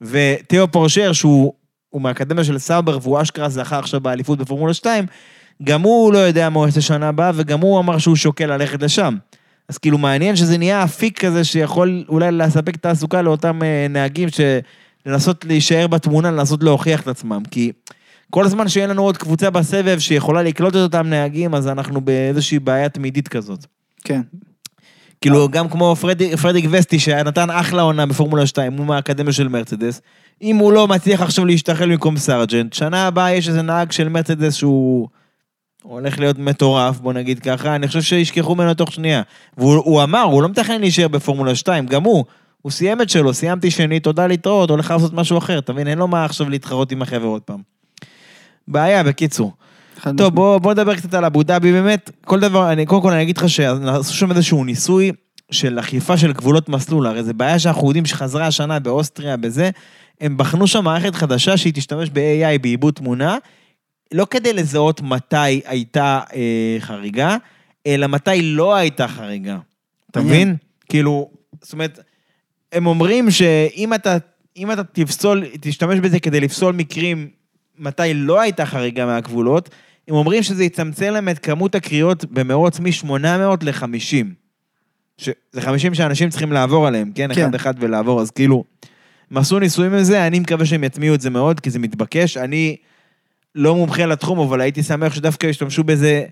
[0.00, 1.52] ותיאו פורשר, שהוא
[1.90, 5.06] הוא מהאקדמיה של סאבר, והוא אשכרה זכה עכשיו באליפות בפורמולה 2,
[5.62, 8.82] גם הוא לא יודע מה הוא יעשה שנה הבאה, וגם הוא אמר שהוא שוקל ללכת
[8.82, 9.16] לשם.
[9.68, 15.44] אז כאילו מעניין שזה נהיה אפיק כזה שיכול אולי לספק תעסוקה לאותם אה, נהגים שלנסות
[15.44, 17.42] להישאר בתמונה, לנסות להוכיח את עצמם.
[17.50, 17.72] כי
[18.30, 22.58] כל זמן שאין לנו עוד קבוצה בסבב שיכולה לקלוט את אותם נהגים, אז אנחנו באיזושהי
[22.58, 23.66] בעיה תמידית כזאת.
[24.04, 24.20] כן.
[25.20, 30.00] כאילו, גם כמו פרדי- פרדיק וסטי, שנתן אחלה עונה בפורמולה 2, הוא מהאקדמיה של מרצדס.
[30.42, 34.54] אם הוא לא מצליח עכשיו להשתחל במקום סארג'נט, שנה הבאה יש איזה נהג של מרצדס
[34.54, 35.08] שהוא
[35.82, 39.22] הולך להיות מטורף, בוא נגיד ככה, אני חושב שישכחו ממנו תוך שנייה.
[39.58, 42.24] והוא הוא אמר, הוא לא מתכנן להישאר בפורמולה 2, גם הוא.
[42.62, 45.88] הוא סיים את שלו, סיימתי שני, תודה להתראות, הולך לעשות משהו אחר, אתה מבין?
[45.88, 47.60] אין לו מה עכשיו להתחרות עם החבר'ה עוד פעם.
[48.68, 49.52] בעיה, בקיצור.
[50.16, 50.34] טוב.
[50.34, 53.36] בוא, בוא נדבר קצת על אבו דאבי, באמת, כל דבר, אני, קודם כל אני אגיד
[53.36, 55.12] לך שעשו שם איזשהו ניסוי
[55.50, 59.70] של אכיפה של גבולות מסלול, הרי זו בעיה שאנחנו יודעים שחזרה השנה באוסטריה, בזה,
[60.20, 63.38] הם בחנו שם מערכת חדשה שהיא תשתמש ב-AI, בעיבוד תמונה,
[64.12, 67.36] לא כדי לזהות מתי הייתה אה, חריגה,
[67.86, 69.58] אלא מתי לא הייתה חריגה.
[70.10, 70.20] אתה.
[70.20, 70.56] מבין?
[70.88, 71.30] כאילו,
[71.62, 71.98] זאת אומרת,
[72.72, 74.16] הם אומרים שאם אתה,
[74.56, 77.28] אם אתה תפסול, תשתמש בזה כדי לפסול מקרים
[77.78, 79.70] מתי לא הייתה חריגה מהגבולות,
[80.08, 83.14] הם אומרים שזה יצמצם להם את כמות הקריאות במרוץ מ-800
[83.62, 84.26] ל-50.
[85.52, 87.34] זה 50 שאנשים צריכים לעבור עליהם, כן?
[87.34, 87.40] כן.
[87.40, 88.64] אחד-אחד ולעבור, אז כאילו,
[89.30, 92.36] הם עשו ניסויים עם זה, אני מקווה שהם יטמיעו את זה מאוד, כי זה מתבקש.
[92.36, 92.76] אני
[93.54, 96.24] לא מומחה לתחום, אבל הייתי שמח שדווקא ישתמשו בזה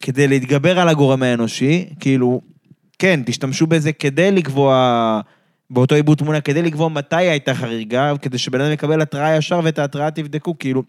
[0.00, 2.40] כדי להתגבר על הגורם האנושי, כאילו,
[2.98, 5.20] כן, תשתמשו בזה כדי לקבוע,
[5.70, 9.78] באותו עיבוד תמונה, כדי לקבוע מתי הייתה חריגה, כדי שבן אדם יקבל התראה ישר ואת
[9.78, 10.82] ההתראה תבדקו, כאילו,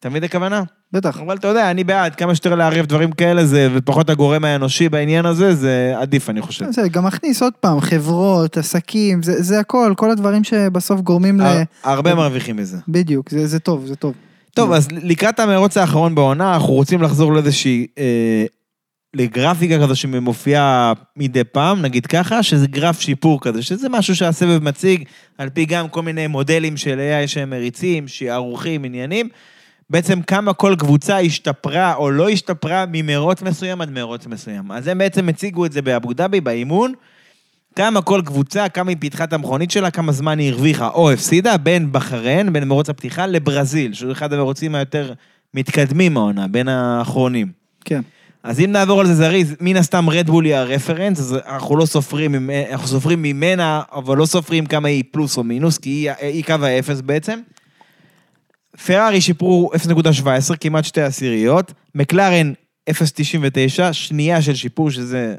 [0.00, 0.62] אתה מבין את הכוונה?
[0.92, 1.20] בטח.
[1.20, 5.26] אבל אתה יודע, אני בעד, כמה שיותר לערב דברים כאלה, זה, ופחות הגורם האנושי בעניין
[5.26, 6.66] הזה, זה עדיף, אני חושב.
[6.70, 11.42] זה גם מכניס עוד פעם, חברות, עסקים, זה, זה הכל, כל הדברים שבסוף גורמים ל...
[11.42, 12.76] הר- הרבה מרוויחים מזה.
[12.88, 14.14] בדיוק, זה, זה טוב, זה טוב.
[14.54, 17.86] טוב, אז לקראת המרוץ האחרון בעונה, אנחנו רוצים לחזור לאיזושהי...
[17.98, 18.44] אה,
[19.14, 25.04] לגרפיקה כזו שמופיעה מדי פעם, נגיד ככה, שזה גרף שיפור כזה, שזה משהו שהסבב מציג,
[25.38, 29.28] על פי גם כל מיני מודלים של AI שהם מריצים, שערוכים, עניינים.
[29.90, 34.72] בעצם כמה כל קבוצה השתפרה או לא השתפרה ממרוץ מסוים עד מרוץ מסוים.
[34.72, 36.92] אז הם בעצם הציגו את זה באבו דאבי, באימון,
[37.76, 41.56] כמה כל קבוצה, כמה היא פיתחה את המכונית שלה, כמה זמן היא הרוויחה או הפסידה
[41.56, 45.12] בין בחריין, בין מרוץ הפתיחה לברזיל, שהוא אחד המרוצים היותר
[45.54, 47.52] מתקדמים מהעונה, בין האחרונים.
[47.84, 48.00] כן.
[48.42, 52.50] אז אם נעבור על זה זריז, מן הסתם רדבול היא הרפרנס, אז אנחנו לא סופרים,
[52.70, 56.54] אנחנו סופרים ממנה, אבל לא סופרים כמה היא פלוס או מינוס, כי היא, היא קו
[56.62, 57.40] האפס בעצם.
[58.86, 60.24] פרארי שיפרו 0.17,
[60.60, 61.72] כמעט שתי עשיריות.
[61.94, 62.52] מקלרן
[62.90, 62.94] 0.99,
[63.92, 65.36] שנייה של שיפור, שזה,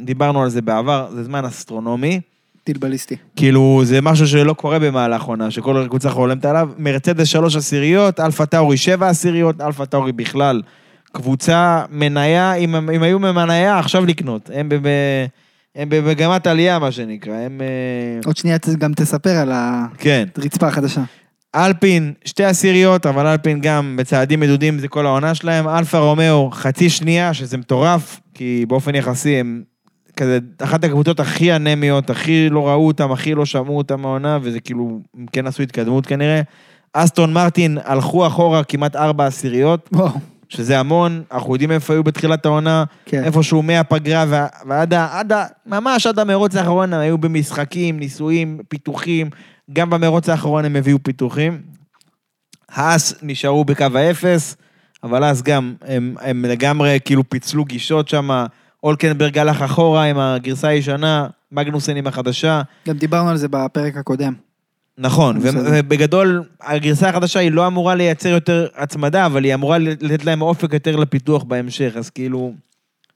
[0.00, 2.20] דיברנו על זה בעבר, זה זמן אסטרונומי.
[2.64, 3.16] טיל בליסטי.
[3.36, 6.70] כאילו, זה משהו שלא קורה במהלך עונה, שכל קבוצה חולמת עליו.
[6.78, 10.62] מרצדס שלוש עשיריות, אלפה טאורי שבע עשיריות, אלפה טאורי בכלל
[11.12, 14.50] קבוצה, מניה, אם הם, אם היו ממניה, עכשיו לקנות.
[14.54, 14.88] הם, ב, ב,
[15.76, 17.34] הם במגמת עלייה, מה שנקרא.
[17.34, 17.60] הם...
[17.60, 19.52] אה, עוד שנייה ת- גם תספר על
[19.98, 20.28] כן.
[20.36, 21.02] הרצפה החדשה.
[21.54, 25.68] אלפין, שתי עשיריות, אבל אלפין גם בצעדים מדודים, זה כל העונה שלהם.
[25.68, 29.62] אלפה רומאו, חצי שנייה, שזה מטורף, כי באופן יחסי הם
[30.16, 34.60] כזה, אחת הקבוצות הכי אנמיות, הכי לא ראו אותם, הכי לא שמעו אותם מהעונה, וזה
[34.60, 36.40] כאילו, הם כן עשו התקדמות כנראה.
[36.92, 39.90] אסטון מרטין הלכו אחורה כמעט ארבע עשיריות.
[40.48, 43.24] שזה המון, אנחנו יודעים איפה היו בתחילת העונה, כן.
[43.24, 45.18] איפשהו מהפגרה ועד ה...
[45.18, 45.44] עד ה...
[45.66, 49.30] ממש עד המרוץ האחרון הם היו במשחקים, ניסויים, פיתוחים,
[49.72, 51.62] גם במרוץ האחרון הם הביאו פיתוחים.
[52.68, 54.56] האס נשארו בקו האפס,
[55.02, 58.46] אבל אז גם הם, הם לגמרי כאילו פיצלו גישות שם,
[58.82, 62.62] אולקנברג הלך אחורה עם הגרסה הישנה, מגנוסן עם החדשה.
[62.88, 64.32] גם דיברנו על זה בפרק הקודם.
[64.98, 65.38] נכון.
[65.42, 70.72] ובגדול, הגרסה החדשה היא לא אמורה לייצר יותר הצמדה, אבל היא אמורה לתת להם אופק
[70.72, 72.54] יותר לפיתוח בהמשך, אז כאילו,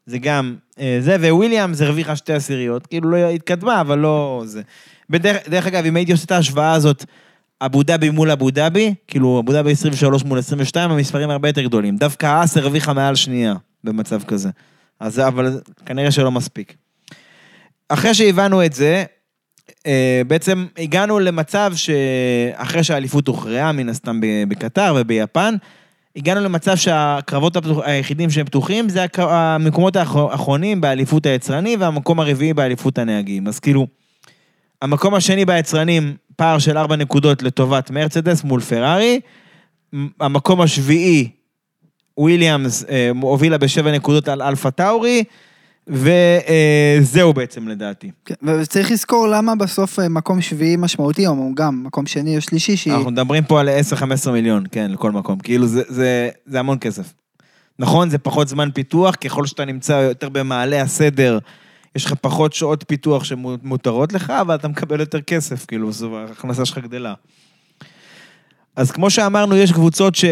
[0.07, 4.63] זה גם אה, זה, וויליאמס הרוויחה שתי עשיריות, כאילו לא התקדמה, אבל לא זה.
[5.11, 7.05] בדרך, דרך אגב, אם הייתי עושה את ההשוואה הזאת,
[7.61, 11.97] אבו דאבי מול אבו דאבי, כאילו אבו דאבי 23 מול 22, המספרים הרבה יותר גדולים.
[11.97, 13.55] דווקא האס הרוויחה מעל שנייה
[13.85, 14.51] במצב כזה.
[15.01, 16.75] אז זה, אבל כנראה שלא מספיק.
[17.89, 19.05] אחרי שהבנו את זה,
[19.87, 25.55] אה, בעצם הגענו למצב שאחרי שהאליפות הוכרעה, מן הסתם בקטר וביפן,
[26.17, 32.55] הגענו למצב שהקרבות הפתוח, היחידים שהם פתוחים זה המקומות האח- האחרונים באליפות היצרני והמקום הרביעי
[32.55, 33.49] באליפות הנהגים.
[33.49, 33.87] אז כאילו,
[34.83, 39.21] המקום השני ביצרנים, פער של ארבע נקודות לטובת מרצדס מול פרארי,
[40.21, 41.31] המקום השביעי,
[42.19, 45.25] וויליאמס אה, הובילה בשבע נקודות על אלפה טאורי,
[45.87, 48.11] וזהו בעצם לדעתי.
[48.25, 52.77] כן, וצריך לזכור למה בסוף אה, מקום שביעי משמעותי, או גם מקום שני או שלישי,
[52.77, 52.95] שהיא...
[52.95, 53.69] אנחנו מדברים פה על
[54.27, 55.39] 10-15 מיליון, כן, לכל מקום.
[55.39, 57.13] כאילו, זה, זה, זה המון כסף.
[57.79, 61.39] נכון, זה פחות זמן פיתוח, ככל שאתה נמצא יותר במעלה הסדר,
[61.97, 66.65] יש לך פחות שעות פיתוח שמותרות לך, אבל אתה מקבל יותר כסף, כאילו, זו ההכנסה
[66.65, 67.15] שלך גדלה.
[68.77, 70.25] אז כמו שאמרנו, יש קבוצות ש...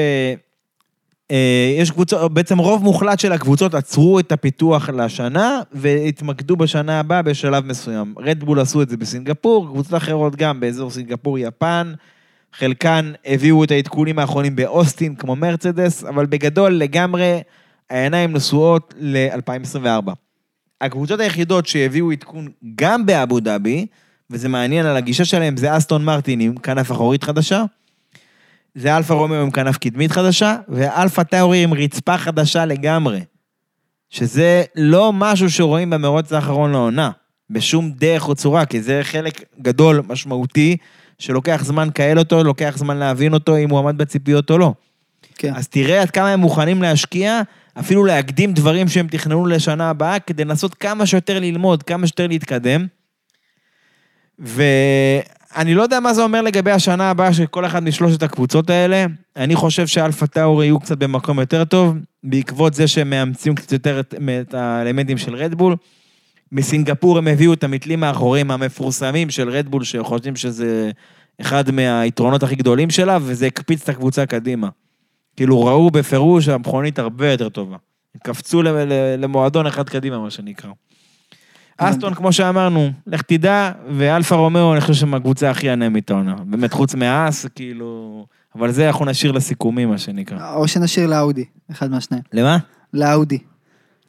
[1.31, 7.23] אה, יש קבוצות, בעצם רוב מוחלט של הקבוצות עצרו את הפיתוח לשנה והתמקדו בשנה הבאה
[7.23, 8.15] בשלב מסוים.
[8.19, 11.93] רדבול עשו את זה בסינגפור, קבוצות אחרות גם באזור סינגפור, יפן,
[12.53, 17.41] חלקן הביאו את העדכונים האחרונים באוסטין כמו מרצדס, אבל בגדול לגמרי
[17.91, 20.26] העיניים נשואות ל-2024.
[20.81, 23.87] הקבוצות היחידות שהביאו עדכון גם באבו דאבי,
[24.31, 27.65] וזה מעניין על הגישה שלהם, זה אסטון מרטין עם כנף אחורית חדשה,
[28.75, 33.21] זה אלפה רומאו עם כנף קדמית חדשה, ואלפה טאורי עם רצפה חדשה לגמרי.
[34.11, 37.11] שזה לא משהו שרואים במרוץ האחרון לעונה,
[37.51, 40.77] בשום דרך או צורה, כי זה חלק גדול, משמעותי,
[41.19, 44.73] שלוקח זמן לכייל אותו, לוקח זמן להבין אותו, אם הוא עמד בציפיות או לא.
[45.39, 45.55] כן.
[45.55, 47.43] אז תראה עד כמה הם מוכנים להשקיע,
[47.81, 52.87] אפילו להקדים דברים שהם תכננו לשנה הבאה, כדי לנסות כמה שיותר ללמוד, כמה שיותר להתקדם.
[54.39, 59.07] ואני לא יודע מה זה אומר לגבי השנה הבאה של כל אחת משלושת הקבוצות האלה.
[59.37, 64.01] אני חושב שאלפה טאורי יהיו קצת במקום יותר טוב, בעקבות זה שהם מאמצים קצת יותר
[64.01, 65.77] את, את האלמנטים של רדבול.
[66.53, 70.91] מסינגפור הם הביאו את המתלים האחוריים המפורסמים של רדבול, שחושבים שזה
[71.41, 74.69] אחד מהיתרונות הכי גדולים שלה, וזה הקפיץ את הקבוצה קדימה.
[75.37, 77.77] כאילו ראו בפירוש שהמכונית הרבה יותר טובה.
[78.25, 80.71] קפצו ל- ל- למועדון אחד קדימה, מה שנקרא.
[81.79, 86.35] אסטון, כמו שאמרנו, לך תדע, ואלפה רומאו, אני חושב שהם הקבוצה הכי אנמית העונה.
[86.47, 88.27] באמת, חוץ מהאס, כאילו...
[88.55, 90.55] אבל זה אנחנו נשאיר לסיכומים, מה שנקרא.
[90.55, 92.23] או שנשאיר לאאודי, אחד מהשניים.
[92.33, 92.59] למה?
[92.95, 93.39] לאאודי.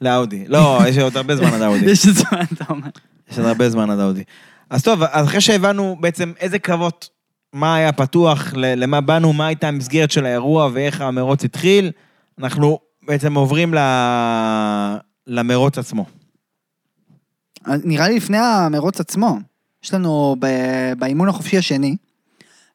[0.01, 0.45] לאאודי.
[0.47, 1.85] לא, יש עוד הרבה זמן עד האודי.
[1.85, 2.87] יש את זמן, אתה אומר.
[3.31, 4.23] יש עוד הרבה זמן עד האודי.
[4.69, 7.09] אז טוב, אז אחרי שהבנו בעצם איזה קרבות
[7.57, 11.91] מה היה פתוח, למה באנו, מה הייתה המסגרת של האירוע ואיך המרוץ התחיל,
[12.39, 13.77] אנחנו בעצם עוברים ל...
[15.27, 16.05] למרוץ עצמו.
[17.67, 19.37] נראה לי לפני המרוץ עצמו,
[19.83, 21.95] יש לנו ב- באימון החופשי השני,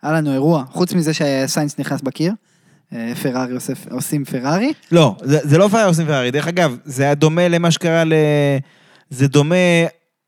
[0.02, 2.32] היה לנו אירוע, חוץ מזה שסיינס נכנס בקיר,
[2.92, 6.30] אה, פרארי עושה- עושים פרארי, לא, זה, זה לא פרארי עושים פרארי.
[6.30, 8.12] דרך אגב, זה היה דומה למה שקרה ל...
[9.10, 9.54] זה דומה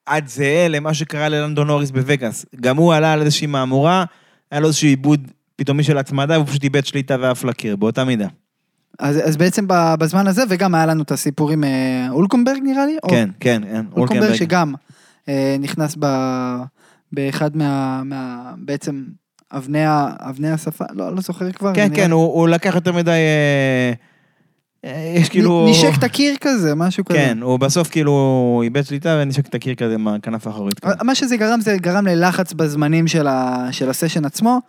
[0.06, 2.46] עד זהה למה שקרה ללנדון נוריס בווגאס.
[2.60, 4.04] גם הוא עלה על איזושהי מהמורה,
[4.54, 5.20] היה לו איזשהו עיבוד
[5.56, 8.26] פתאומי של הצמדה, והוא פשוט איבד שליטה ועף לקיר, באותה מידה.
[8.98, 9.64] אז, אז בעצם
[9.98, 12.96] בזמן הזה, וגם היה לנו את הסיפור עם אה, אולקומברג נראה לי?
[13.02, 13.84] או- כן, כן, כן.
[13.96, 14.74] אולקומברג שגם
[15.28, 16.06] אה, נכנס ב,
[17.12, 18.52] באחד מה, מה...
[18.58, 19.04] בעצם
[19.52, 21.74] אבני, ה- אבני השפה, לא, לא זוכר כבר.
[21.74, 22.12] כן, נראה כן, לי.
[22.12, 23.10] הוא, הוא לקח יותר מדי...
[23.10, 23.92] אה,
[25.16, 25.66] יש כאילו...
[25.70, 27.18] נשק את הקיר כזה, משהו כזה.
[27.18, 30.80] כן, הוא בסוף כאילו איבד שליטה ונשק את הקיר כזה מהכנף האחורית.
[30.80, 30.94] כזה.
[31.02, 34.60] מה שזה גרם, זה גרם ללחץ בזמנים של, ה, של ה session עצמו,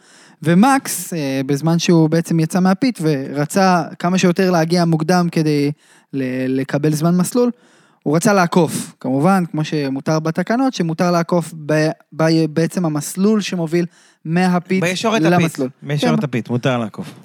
[0.43, 5.71] ומקס, אה, בזמן שהוא בעצם יצא מה pit ורצה כמה שיותר להגיע מוקדם כדי
[6.13, 7.51] ל- לקבל זמן מסלול,
[8.03, 13.85] הוא רצה לעקוף, כמובן, כמו שמותר בתקנות, שמותר לעקוף ב, ב, בעצם המסלול שמוביל
[14.25, 15.69] מה pit בישורת למסלול.
[15.81, 16.25] בישורת כן.
[16.25, 17.19] ה pit, מותר לעקוף.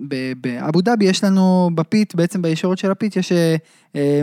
[0.00, 3.56] ובאבו דאבי יש לנו ב pit, בעצם בישורת של ה pit, יש אה,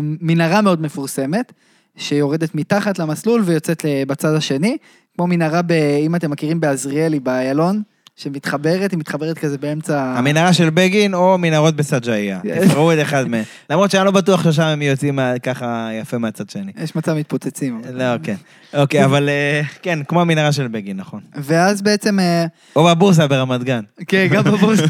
[0.02, 1.54] מנהרה מאוד מפורסמת,
[1.98, 4.78] שיורדת מתחת למסלול ויוצאת אה, בצד השני,
[5.16, 5.72] כמו מנהרה, ב,
[6.06, 7.82] אם אתם מכירים בעזריאלי, באיילון,
[8.15, 10.14] שמתחברת, היא מתחברת כזה באמצע...
[10.18, 12.40] המנהרה של בגין או מנהרות בסג'איה.
[12.61, 13.44] תבחרו את אחד מהם.
[13.69, 16.72] למרות שאני לא בטוח ששם הם יוצאים ככה יפה מהצד שני.
[16.84, 17.81] יש מצב מתפוצצים.
[17.94, 18.35] לא, כן.
[18.73, 21.19] אוקיי, אבל אה, כן, כמו המנהרה של בגין, נכון.
[21.35, 22.45] ואז בעצם, אה,
[22.76, 23.81] או בבורסה ברמת גן.
[24.07, 24.84] כן, גם בבורסה.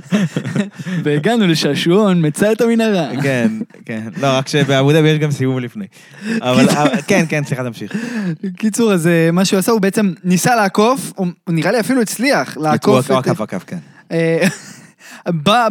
[1.04, 3.08] והגענו לשעשועון, מצא את המנהרה.
[3.22, 3.52] כן,
[3.84, 4.08] כן.
[4.20, 5.86] לא, רק שבאבו דאבי יש גם סיבוב לפני.
[6.40, 6.66] אבל,
[7.08, 7.92] כן, כן, סליחה, תמשיך.
[8.56, 12.56] קיצור, אז אה, מה שהוא עשה, הוא בעצם ניסה לעקוף, הוא נראה לי אפילו הצליח
[12.56, 13.16] לעקוף את...
[13.16, 13.78] עקף, עקף, כן.
[14.12, 14.46] אה,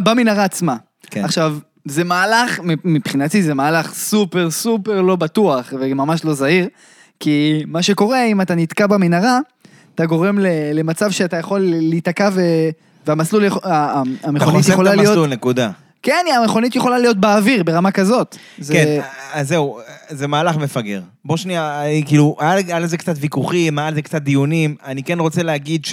[0.04, 0.76] במנהרה עצמה.
[1.10, 1.24] כן.
[1.24, 6.68] עכשיו, זה מהלך, מבחינתי זה מהלך סופר סופר לא בטוח וממש לא זהיר,
[7.20, 9.38] כי מה שקורה אם אתה נתקע במנהרה,
[9.94, 10.38] אתה גורם
[10.74, 12.40] למצב שאתה יכול להיתקע ו...
[13.06, 15.70] והמסלול, יכול- ה- ה- אתה המכונית חוסם את יכולה להיות, המסלול, נקודה.
[16.02, 18.36] כן, המכונית יכולה להיות באוויר ברמה כזאת.
[18.58, 19.00] זה- כן,
[19.32, 21.00] אז זהו, זה מהלך מפגר.
[21.24, 24.76] בוא שנייה, אני, כאילו, היה על זה קצת ויכוחים, היה על זה קצת דיונים.
[24.84, 25.84] אני כן רוצה להגיד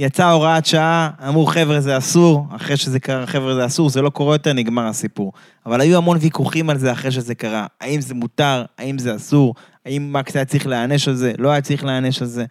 [0.00, 4.10] שיצאה הוראת שעה, אמרו חבר'ה זה אסור, אחרי שזה קרה חבר'ה זה אסור, זה לא
[4.10, 5.32] קורה יותר, נגמר הסיפור.
[5.66, 7.66] אבל היו המון ויכוחים על זה אחרי שזה קרה.
[7.80, 9.54] האם זה מותר, האם זה אסור,
[9.86, 12.44] האם מקס היה צריך להיענש על זה, לא היה צריך להיענש על זה.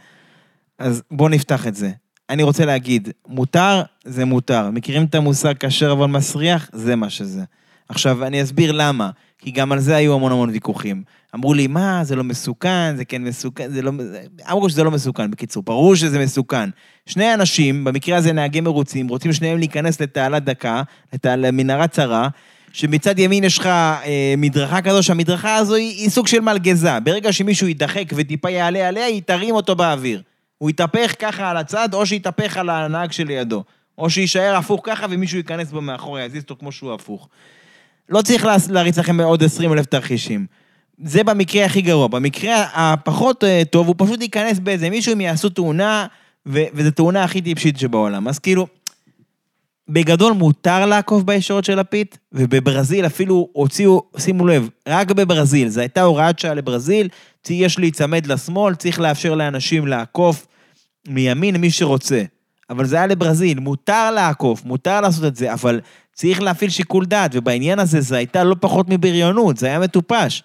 [0.79, 1.91] אז בואו נפתח את זה.
[2.29, 4.69] אני רוצה להגיד, מותר זה מותר.
[4.71, 6.69] מכירים את המושג כשר אבל מסריח?
[6.73, 7.43] זה מה שזה.
[7.89, 9.09] עכשיו, אני אסביר למה.
[9.39, 11.03] כי גם על זה היו המון המון ויכוחים.
[11.35, 13.91] אמרו לי, מה, זה לא מסוכן, זה כן מסוכן, זה לא...
[14.51, 16.69] אמרו שזה לא מסוכן, בקיצור, ברור שזה מסוכן.
[17.05, 20.81] שני אנשים, במקרה הזה נהגי מרוצים, רוצים שניהם להיכנס לתעלת דקה,
[21.25, 22.27] למנהרה צרה,
[22.73, 26.99] שמצד ימין יש לך אה, מדרכה כזו, שהמדרכה הזו היא, היא סוג של מלגזה.
[26.99, 30.21] ברגע שמישהו יידחק וטיפה יעלה עליה, היא תרים אותו באוויר.
[30.57, 33.63] הוא יתהפך ככה על הצד, או שיתהפך על הנהג שלידו.
[33.97, 37.29] או שיישאר הפוך ככה ומישהו ייכנס בו מאחורה, יזיז אותו כמו שהוא הפוך.
[38.09, 40.45] לא צריך לה- להריץ לכם עוד 20 אלף תרחישים.
[41.03, 42.07] זה במקרה הכי גרוע.
[42.07, 46.07] במקרה הפחות אה, טוב, הוא פשוט ייכנס באיזה מישהו, הם יעשו תאונה,
[46.45, 48.27] ו- וזו תאונה הכי טיפשית שבעולם.
[48.27, 48.67] אז כאילו,
[49.89, 56.01] בגדול מותר לעקוף בישורת של הפיט, ובברזיל אפילו הוציאו, שימו לב, רק בברזיל, זו הייתה
[56.01, 57.09] הוראת שעה לברזיל,
[57.49, 60.47] יש להיצמד לשמאל, צריך לאפשר לאנשים לעקוף
[61.07, 62.23] מימין מי שרוצה.
[62.69, 65.81] אבל זה היה לברזיל, מותר לעקוף, מותר לעשות את זה, אבל
[66.13, 70.43] צריך להפעיל שיקול דעת, ובעניין הזה זה הייתה לא פחות מבריונות, זה היה מטופש.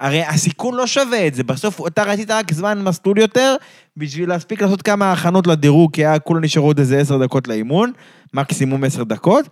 [0.00, 3.56] הרי הסיכון לא שווה את זה, בסוף אתה רצית רק זמן מסלול יותר,
[3.96, 7.92] בשביל להספיק לעשות כמה הכנות לדירוג, כי היה כולה נשארו עוד איזה עשר דקות לאימון,
[8.34, 9.48] מקסימום עשר דקות.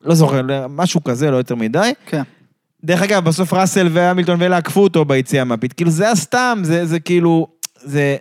[0.00, 1.92] לא זוכר, משהו כזה, לא יותר מדי.
[2.06, 2.22] כן.
[2.84, 5.72] דרך אגב, בסוף ראסל והמילטון ואלה עקפו אותו ביציאה מהפיט.
[5.76, 7.46] כאילו, זה היה סתם, זה, זה כאילו,
[7.82, 8.16] זה,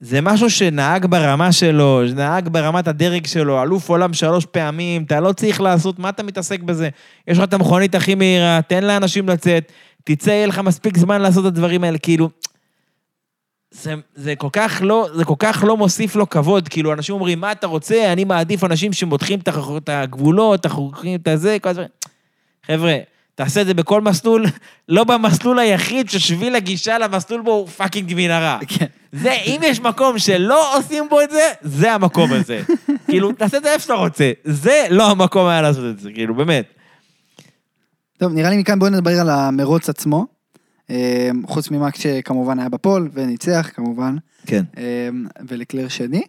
[0.00, 5.32] זה משהו שנהג ברמה שלו, נהג ברמת הדרג שלו, אלוף עולם שלוש פעמים, אתה לא
[5.32, 6.88] צריך לעשות, מה אתה מתעסק בזה?
[7.28, 9.72] יש לך את המכונית הכי מהירה, תן לאנשים לצאת,
[10.04, 12.28] תצא, יהיה לך מספיק זמן לעשות את הדברים האלה, כאילו...
[13.74, 17.40] זה, זה כל כך לא, זה כל כך לא מוסיף לו כבוד, כאילו, אנשים אומרים,
[17.40, 18.12] מה אתה רוצה?
[18.12, 21.88] אני מעדיף אנשים שמותחים את הח- את הגבולות, החוקים, את הזה, כל הדברים.
[22.66, 22.96] חבר'ה,
[23.34, 24.46] תעשה את זה בכל מסלול,
[24.88, 28.58] לא במסלול היחיד ששביל הגישה למסלול בו הוא fucking מנהרה.
[28.68, 28.86] כן.
[29.12, 32.62] זה, אם יש מקום שלא עושים בו את זה, זה המקום הזה.
[33.08, 34.32] כאילו, תעשה את זה איפה שאתה רוצה.
[34.44, 36.81] זה לא המקום היה לעשות את זה, כאילו, באמת.
[38.22, 40.26] טוב, נראה לי מכאן בואו נדבר על המרוץ עצמו.
[40.90, 44.16] אה, חוץ ממקס שכמובן היה בפול וניצח כמובן,
[44.46, 44.64] כן.
[44.78, 45.08] אה,
[45.48, 46.22] ולקלר שני.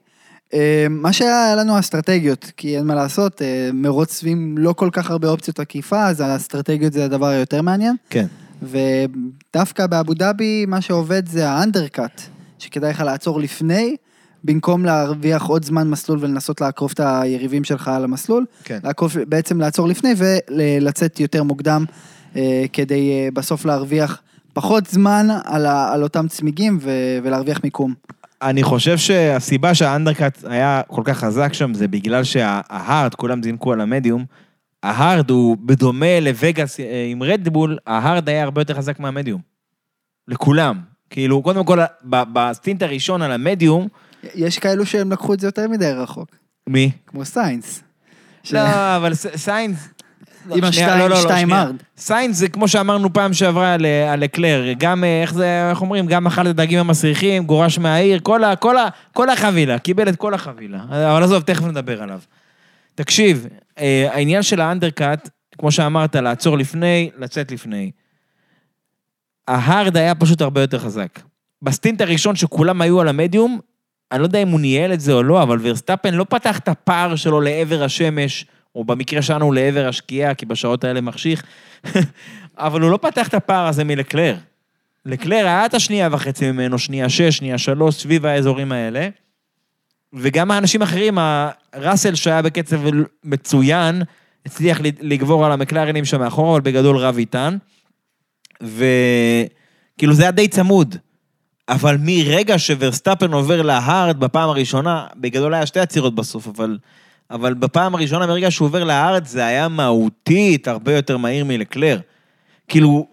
[0.53, 4.89] אה, מה שהיה היה לנו אסטרטגיות, כי אין מה לעשות, אה, מרוץ סביב לא כל
[4.91, 7.95] כך הרבה אופציות עקיפה, אז האסטרטגיות זה הדבר היותר מעניין.
[8.09, 8.25] כן.
[8.63, 12.21] ודווקא באבו דאבי, מה שעובד זה האנדרקאט,
[12.59, 13.95] שכדאי לך לעצור לפני,
[14.43, 18.79] במקום להרוויח עוד זמן מסלול ולנסות לעקוף את היריבים שלך על המסלול, כן.
[18.83, 21.85] לעקוף, בעצם לעצור לפני ולצאת יותר מוקדם,
[22.35, 24.21] אה, כדי אה, בסוף להרוויח
[24.53, 26.91] פחות זמן על, ה, על אותם צמיגים ו,
[27.23, 27.93] ולהרוויח מיקום.
[28.41, 33.43] אני חושב שהסיבה שה undercut היה כל כך חזק שם זה בגלל שה hard, כולם
[33.43, 34.25] זינקו על ה medium,
[34.84, 39.41] ה hard הוא בדומה לווגאס אה, עם רדבול, ה hard היה הרבה יותר חזק מהמדיום.
[40.27, 40.79] לכולם.
[41.09, 43.87] כאילו, קודם כל, ב stint הראשון על המדיום,
[44.35, 46.27] יש כאלו שהם לקחו את זה יותר מדי רחוק,
[46.67, 46.91] מי?
[47.07, 47.83] כמו סיינס.
[48.43, 49.87] ש- לא, אבל ס- סיינס...
[50.45, 51.15] לא, עם השתיים- לא, לא.
[51.53, 51.75] hard.
[51.97, 56.05] סיינס זה כמו שאמרנו פעם שעברה על, על לקלר, גם, אה, איך זה, איך אומרים,
[56.07, 60.15] גם אכל את הדגים המסריחים, גורש מהעיר, כל, ה, כל, ה, כל החבילה, קיבל את
[60.15, 60.79] כל החבילה.
[60.89, 62.19] אבל עזוב, תכף נדבר עליו.
[62.95, 63.47] תקשיב,
[63.79, 67.91] אה, העניין של ה undercut, כמו שאמרת, לעצור לפני, לצאת לפני.
[69.47, 71.19] ה hard היה פשוט הרבה יותר חזק.
[71.61, 73.59] ב stint הראשון שכולם היו על המדיום,
[74.14, 76.68] אני לא יודע אם הוא ניהל את זה או לא, אבל ורסטאפן לא פתח את
[76.68, 78.45] הפער שלו לעבר השמש,
[78.76, 81.44] או במקרה שלנו לעבר השקיעה, כי בשעות האלה מחשיך,
[82.57, 84.35] אבל הוא לא פתח את הפער הזה מלקלר.
[85.06, 89.10] לקלר היה את השנייה וחצי ממנו, שנייה שש, שנייה שלוש, סביב האזורים האלה.
[90.14, 91.18] וגם האנשים האחרים,
[91.76, 92.81] ראסל שהיה בקצב
[93.23, 94.02] מצוין,
[94.45, 97.57] הצליח לגבור על המקלרנים שם מאחורה, אבל בגדול רב איתן.
[98.61, 100.95] וכאילו זה היה די צמוד.
[101.69, 106.77] אבל מרגע שוורסטאפן עובר להארד בפעם הראשונה, בגדול היה שתי עצירות בסוף, אבל,
[107.31, 111.99] אבל בפעם הראשונה, מרגע שהוא עובר להארד, זה היה מהותית הרבה יותר מהיר מלקלר.
[112.68, 113.07] כאילו,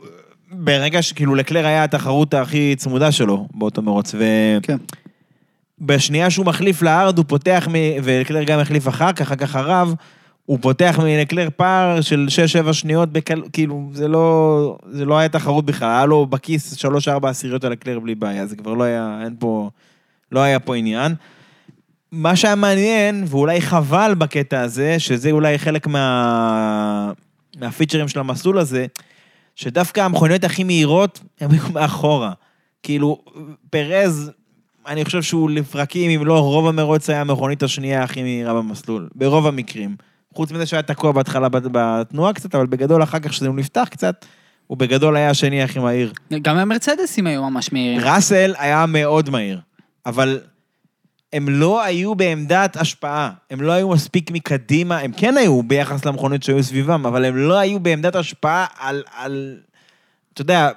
[0.53, 4.25] ברגע שכאילו לקלר היה התחרות הכי צמודה שלו באותו מרוץ, ו...
[4.63, 4.77] כן.
[5.81, 7.75] בשנייה שהוא מחליף להארד, הוא פותח, מ...
[8.03, 9.95] ולקלר גם החליף אחר כך, אחר כך הרב,
[10.51, 12.27] הוא פותח מלקלר פער של
[12.69, 13.43] 6-7 שניות, בקל...
[13.53, 17.99] כאילו, זה לא, זה לא היה תחרות בכלל, היה לו בכיס 3-4 עשיריות על הקלר
[17.99, 19.71] בלי בעיה, זה כבר לא היה, אין פה,
[20.33, 21.15] לא היה פה עניין.
[22.13, 27.13] מה שהיה מעניין, ואולי חבל בקטע הזה, שזה אולי חלק מה...
[27.61, 28.87] מהפיצ'רים של המסלול הזה,
[29.57, 32.33] שדווקא המכוניות הכי מהירות, הן היו מאחורה.
[32.83, 33.19] כאילו,
[33.71, 34.31] פרז,
[34.87, 39.47] אני חושב שהוא לפרקים, אם לא רוב המרוץ היה המכונית השנייה הכי מהירה במסלול, ברוב
[39.47, 40.10] המקרים.
[40.35, 44.25] חוץ מזה שהיה תקוע בהתחלה בתנועה קצת, אבל בגדול אחר כך, כשזה נפתח קצת,
[44.67, 46.13] הוא בגדול היה השני הכי מהיר.
[46.43, 48.01] גם המרצדסים היו ממש מהירים.
[48.01, 49.61] ראסל היה מאוד מהיר,
[50.07, 50.41] אבל
[51.33, 56.43] הם לא היו בעמדת השפעה, הם לא היו מספיק מקדימה, הם כן היו ביחס למכוניות
[56.43, 59.57] שהיו סביבם, אבל הם לא היו בעמדת השפעה על, על...
[60.35, 60.71] אתה יודע,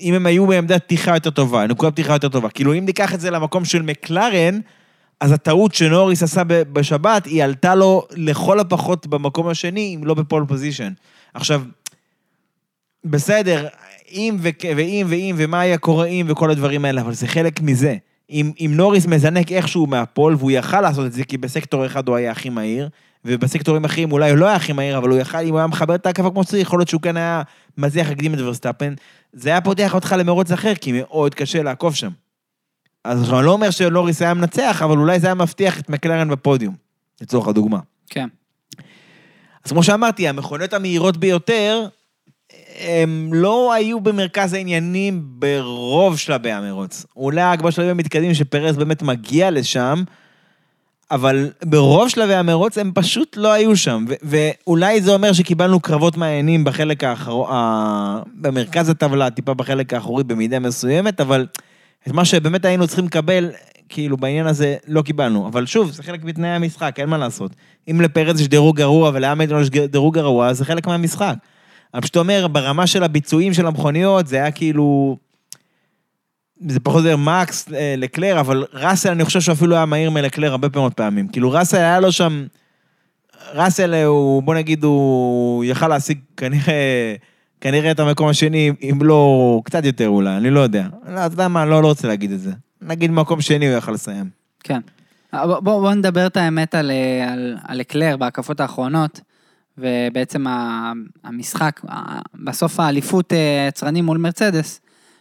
[0.00, 2.48] אם הם היו בעמדת פתיחה יותר טובה, נקודת פתיחה יותר טובה.
[2.50, 4.58] כאילו, אם ניקח את זה למקום של מקלרן,
[5.20, 10.44] אז הטעות שנוריס עשה בשבת, היא עלתה לו לכל הפחות במקום השני, אם לא בפול
[10.48, 10.92] פוזיישן.
[11.34, 11.62] עכשיו,
[13.04, 13.68] בסדר,
[14.10, 14.36] אם
[14.76, 17.96] ואם ואם ומה היה קורה אם וכל הדברים האלה, אבל זה חלק מזה.
[18.30, 22.16] אם, אם נוריס מזנק איכשהו מהפול, והוא יכל לעשות את זה, כי בסקטור אחד הוא
[22.16, 22.88] היה הכי מהיר,
[23.24, 25.94] ובסקטורים אחרים אולי הוא לא היה הכי מהיר, אבל הוא יכל, אם הוא היה מחבר
[25.94, 27.42] את ההקפה כמו שצריך, יכול להיות שהוא כן היה
[27.78, 28.94] מצליח להקדים את ורסטאפן,
[29.32, 32.10] זה היה פותח אותך למרוץ אחר, כי מאוד קשה לעקוף שם.
[33.06, 36.74] אז אני לא אומר שנוריס היה מנצח, אבל אולי זה היה מבטיח את מקלרן בפודיום,
[37.20, 37.78] לצורך הדוגמה.
[38.10, 38.28] כן.
[39.64, 41.86] אז כמו שאמרתי, המכוניות המהירות ביותר,
[42.80, 47.06] הם לא היו במרכז העניינים ברוב שלבי המרוץ.
[47.16, 50.02] אולי רק בשלבים המתקדמים שפרס באמת מגיע לשם,
[51.10, 54.04] אבל ברוב שלבי המרוץ הם פשוט לא היו שם.
[54.08, 60.24] ו- ואולי זה אומר שקיבלנו קרבות מעניינים בחלק האחרון, ה- במרכז הטבלה, טיפה בחלק האחורי
[60.24, 61.46] במידה מסוימת, אבל
[62.06, 63.50] את מה שבאמת היינו צריכים לקבל,
[63.88, 65.48] כאילו בעניין הזה לא קיבלנו.
[65.48, 67.52] אבל שוב, זה חלק מתנאי המשחק, אין מה לעשות.
[67.90, 71.34] אם לפרץ יש דירוג גרוע ולאמדון יש דירוג גרוע, זה חלק מהמשחק.
[71.94, 75.16] אני פשוט אומר, ברמה של הביצועים של המכוניות, זה היה כאילו...
[76.68, 80.50] זה פחות או יותר מקס אה, לקלר, אבל ראסל, אני חושב שאפילו היה מהיר מלקלר
[80.50, 81.28] הרבה מאוד פעמים.
[81.28, 82.46] כאילו ראסל היה לו שם...
[83.54, 87.14] ראסל הוא, בוא נגיד, הוא יכל להשיג כנראה,
[87.60, 90.86] כנראה את המקום השני, אם לא קצת יותר אולי, אני לא יודע.
[91.08, 92.52] לא, אתה יודע מה, לא, לא רוצה להגיד את זה.
[92.82, 94.30] נגיד מקום שני הוא יכל לסיים.
[94.64, 94.80] כן.
[95.32, 99.20] בוא, בוא, בוא נדבר את האמת על, אה, על, על לקלר בהקפות האחרונות,
[99.78, 100.92] ובעצם ה-
[101.24, 101.80] המשחק,
[102.44, 104.80] בסוף האליפות אה, יצרנים מול מרצדס,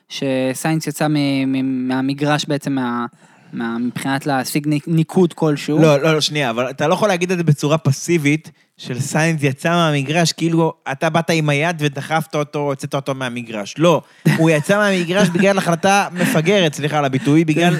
[0.09, 1.13] שסיינס יצא מ-
[1.51, 3.05] מ- מהמגרש בעצם מה,
[3.53, 5.79] מה, מבחינת להשיג ניק- ניקוד כלשהו.
[5.81, 9.43] לא, לא, לא, שנייה, אבל אתה לא יכול להגיד את זה בצורה פסיבית, של סיינס
[9.43, 13.75] יצא מהמגרש, כאילו אתה באת עם היד ודחפת אותו, הוצאת אותו מהמגרש.
[13.77, 14.01] לא,
[14.37, 17.75] הוא יצא מהמגרש בגלל החלטה מפגרת, סליחה על הביטוי, בגלל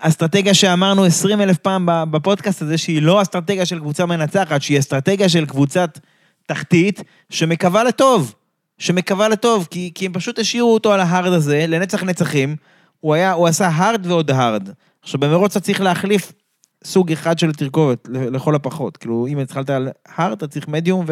[0.00, 5.28] אסטרטגיה שאמרנו 20 אלף פעם בפודקאסט הזה, שהיא לא אסטרטגיה של קבוצה מנצחת, שהיא אסטרטגיה
[5.28, 5.98] של קבוצת
[6.46, 8.34] תחתית שמקווה לטוב.
[8.78, 12.56] שמקווה לטוב, כי, כי הם פשוט השאירו אותו על ההארד הזה, לנצח נצחים.
[13.00, 14.68] הוא, היה, הוא עשה הארד ועוד הארד.
[15.02, 16.32] עכשיו, במרוץ אתה צריך להחליף
[16.84, 18.96] סוג אחד של תרכובת, לכל הפחות.
[18.96, 21.06] כאילו, אם התחלת על הארד, אתה צריך מדיום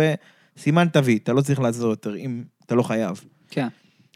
[0.57, 3.25] וסימן תווית, אתה לא צריך לעצור יותר, אם אתה לא חייב.
[3.51, 3.69] כן.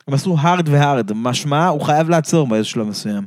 [0.08, 3.26] הם עשו hard ו hard, משמע, הוא חייב לעצור באיזה שלב מסוים.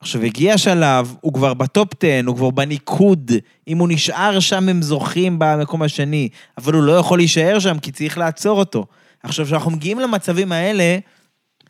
[0.00, 3.30] עכשיו, הגיע השלב, הוא כבר ב top 10, הוא כבר בניקוד.
[3.68, 6.28] אם הוא נשאר שם, הם זוכים במקום השני.
[6.58, 8.86] אבל הוא לא יכול להישאר שם, כי צריך לעצור אותו.
[9.22, 10.98] עכשיו, כשאנחנו מגיעים למצבים האלה,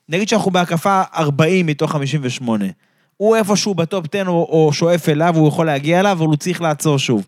[0.08, 2.64] נגיד שאנחנו בהקפה 40 מתוך 58.
[3.16, 6.36] הוא איפשהו ב top 10 או, או שואף אליו, הוא יכול להגיע אליו, אבל הוא
[6.36, 7.26] צריך לעצור שוב.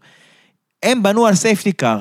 [0.82, 2.01] הם בנו על safety car.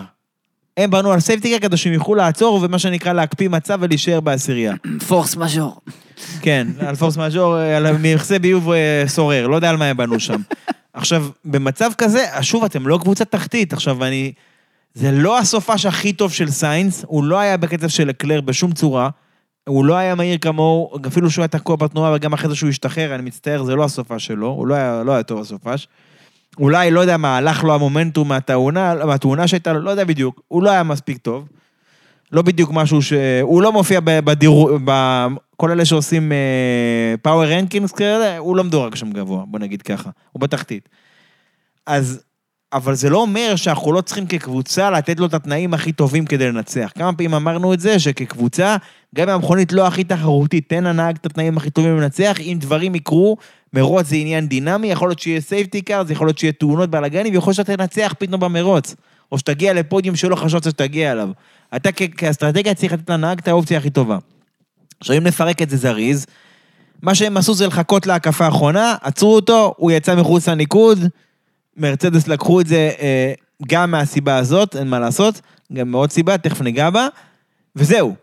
[0.78, 4.74] הם בנו על safety car כדי שהם יוכלו לעצור, ומה שנקרא להקפיא מצב ולהישאר בעשירייה.
[5.08, 5.82] פורס מז'ור.
[6.42, 10.20] כן, על פורס מז'ור, על מכסה ביוב אה, סורר, לא יודע על מה הם בנו
[10.20, 10.42] שם.
[10.94, 13.74] עכשיו, במצב כזה, שוב, אתם לא קבוצת תחתית.
[13.74, 14.32] עכשיו, אני...
[14.94, 19.10] זה לא הסופש הכי טוב של סיינס, הוא לא היה בקצב של לקלר בשום צורה.
[19.68, 23.16] הוא לא היה מהיר כמוהו, אפילו שהוא היה תקוע בתנועה, וגם אחרי זה שהוא השתחרר,
[23.16, 25.88] אני מצטער, זה לא הסופש שלו, הוא לא היה, לא היה טוב הסופש.
[26.60, 30.64] אולי, לא יודע מה, הלך לו המומנטום מהתאונה, מהתאונה שהייתה לו, לא יודע בדיוק, הוא
[30.64, 31.48] לא היה מספיק טוב.
[32.32, 33.14] לא בדיוק משהו ש...
[33.42, 34.72] הוא לא מופיע ב- בדירוג...
[34.86, 34.92] ב...
[35.56, 36.32] כל אלה שעושים
[37.22, 40.10] פאוור רנקינס כאלה, הוא לא מדורג שם גבוה, בוא נגיד ככה.
[40.32, 40.90] הוא בתחתית.
[41.86, 42.24] אז...
[42.74, 46.48] אבל זה לא אומר שאנחנו לא צריכים כקבוצה לתת לו את התנאים הכי טובים כדי
[46.48, 46.92] לנצח.
[46.96, 48.78] כמה פעמים אמרנו את זה, שכקבוצה,
[49.16, 52.96] גם אם המכונית לא הכי תחרותית, תן לנהג את התנאים הכי טובים לנצח, אם דברים
[52.96, 53.38] יקרו,
[53.74, 57.34] מרוץ זה עניין דינמי, יכול להיות שיהיה סייפטי קאר, זה יכול להיות שיהיה תאונות בלאגנים,
[57.34, 58.96] ויכול להיות שאתה תנצח פתאום במרוץ.
[59.32, 61.30] או שתגיע לפודיום שלא חשבת שתגיע אליו.
[61.76, 64.18] אתה כאסטרטגיה צריך לתת לנהג את האופציה הכי טובה.
[65.00, 66.26] עכשיו, אם נפרק את זה זריז,
[67.02, 71.00] מה שהם עשו זה לחכות להקפה האחרונה, עצרו אותו, הוא יצא מחוץ לניקוד,
[71.78, 73.34] מרצדס לקחו את זה אה,
[73.68, 75.42] גם מהסיבה הזאת, אין מה לעשות,
[75.74, 77.08] גם מעוד סיבה, תכף ניגע בה,
[77.76, 78.16] וזהו.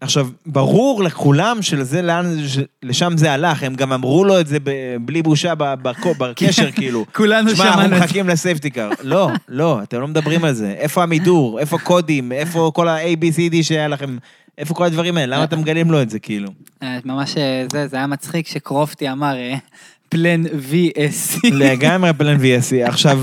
[0.00, 2.36] עכשיו, ברור לכולם שלזה, לאן,
[2.82, 7.04] לשם זה הלך, הם גם אמרו לו את זה ב- בלי בושה בקו- בקשר, כאילו.
[7.14, 8.04] כולנו שמע, אנחנו שמענו את זה.
[8.04, 8.90] מחכים לסייפטי קאר.
[9.02, 10.70] לא, לא, אתם לא מדברים על זה.
[10.78, 11.60] איפה המידור?
[11.60, 12.32] איפה קודים?
[12.32, 14.16] איפה כל ה-ABCD שהיה לכם?
[14.58, 15.36] איפה כל הדברים האלה?
[15.36, 16.48] למה אתם מגלים לו את זה, כאילו?
[16.82, 19.54] אה, ממש אה, זה, זה היה מצחיק שקרופטי אמר אה,
[20.08, 21.38] פלן VSC.
[21.52, 22.88] לגמרי פלן VSC.
[22.88, 23.20] עכשיו,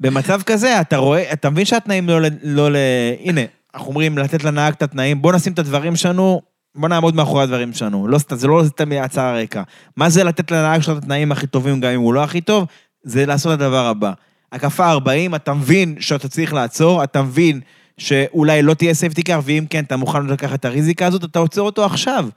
[0.00, 2.76] במצב כזה, אתה רואה, אתה מבין שהתנאים לא, ל- לא ל...
[3.24, 3.40] הנה,
[3.74, 6.40] אנחנו אומרים לתת לנהג את התנאים, בוא נשים את הדברים שלנו,
[6.74, 8.08] בוא נעמוד מאחורי הדברים שלנו.
[8.08, 9.62] לא, זה לא סתם הצעה ריקה.
[9.96, 12.66] מה זה לתת לנהג שלו את התנאים הכי טובים, גם אם הוא לא הכי טוב?
[13.02, 14.12] זה לעשות את הדבר הבא.
[14.52, 17.60] הקפה 40, אתה מבין שאתה צריך לעצור, אתה מבין
[17.98, 21.62] שאולי לא תהיה סייפטי קאר, ואם כן, אתה מוכן לקחת את הריזיקה הזאת, אתה עוצר
[21.62, 22.28] אותו עכשיו.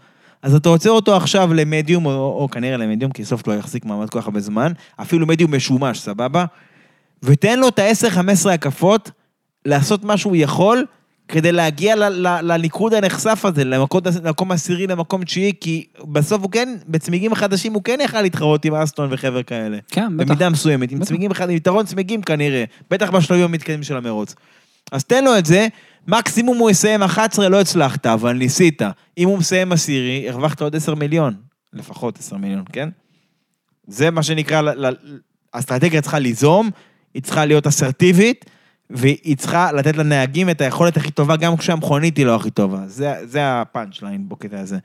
[0.44, 4.10] אז אתה עוצר אותו עכשיו למדיום, או, או כנראה למדיום, כי סוף לא יחזיק מעמד
[4.10, 4.72] כל כך הרבה זמן,
[5.02, 6.46] אפילו מדיום משומש, סבבה?
[7.24, 9.12] ותן לו את ה-10-15 הקפות,
[9.66, 10.86] לעשות מה שהוא יכול,
[11.28, 11.96] כדי להגיע
[12.42, 18.00] לניקוד הנחשף הזה, למקום, עשירי, למקום תשיעי, כי בסוף הוא כן, בצמיגים חדשים הוא כן
[18.04, 19.78] יכל להתחרות עם אסטון וחבר כאלה.
[19.88, 20.28] כן, בטח.
[20.28, 21.08] במידה מסוימת, עם בטח.
[21.08, 24.36] צמיגים אחד, עם יתרון צמיגים כנראה, בטח בשלבים המתקדמים של המרוץ.
[24.92, 25.68] אז תן לו את זה,
[26.08, 28.82] מקסימום הוא יסיים 11, לא הצלחת, אבל ניסית.
[29.18, 31.34] אם הוא מסיים עשירי, הרווחת עוד 10 מיליון,
[31.74, 32.90] לפחות 10 מיליון, כן?
[33.88, 34.62] זה מה שנקרא,
[35.54, 36.70] האסטרטגיה צריכה ליזום,
[37.14, 38.46] היא צריכה להיות אסרטיבית,
[38.90, 42.88] והיא צריכה לתת לנהגים את היכולת הכי טובה, גם כשהמכונית היא לא הכי טובה.
[42.88, 44.78] זה, זה הפאנצ' ליין בקטע הזה.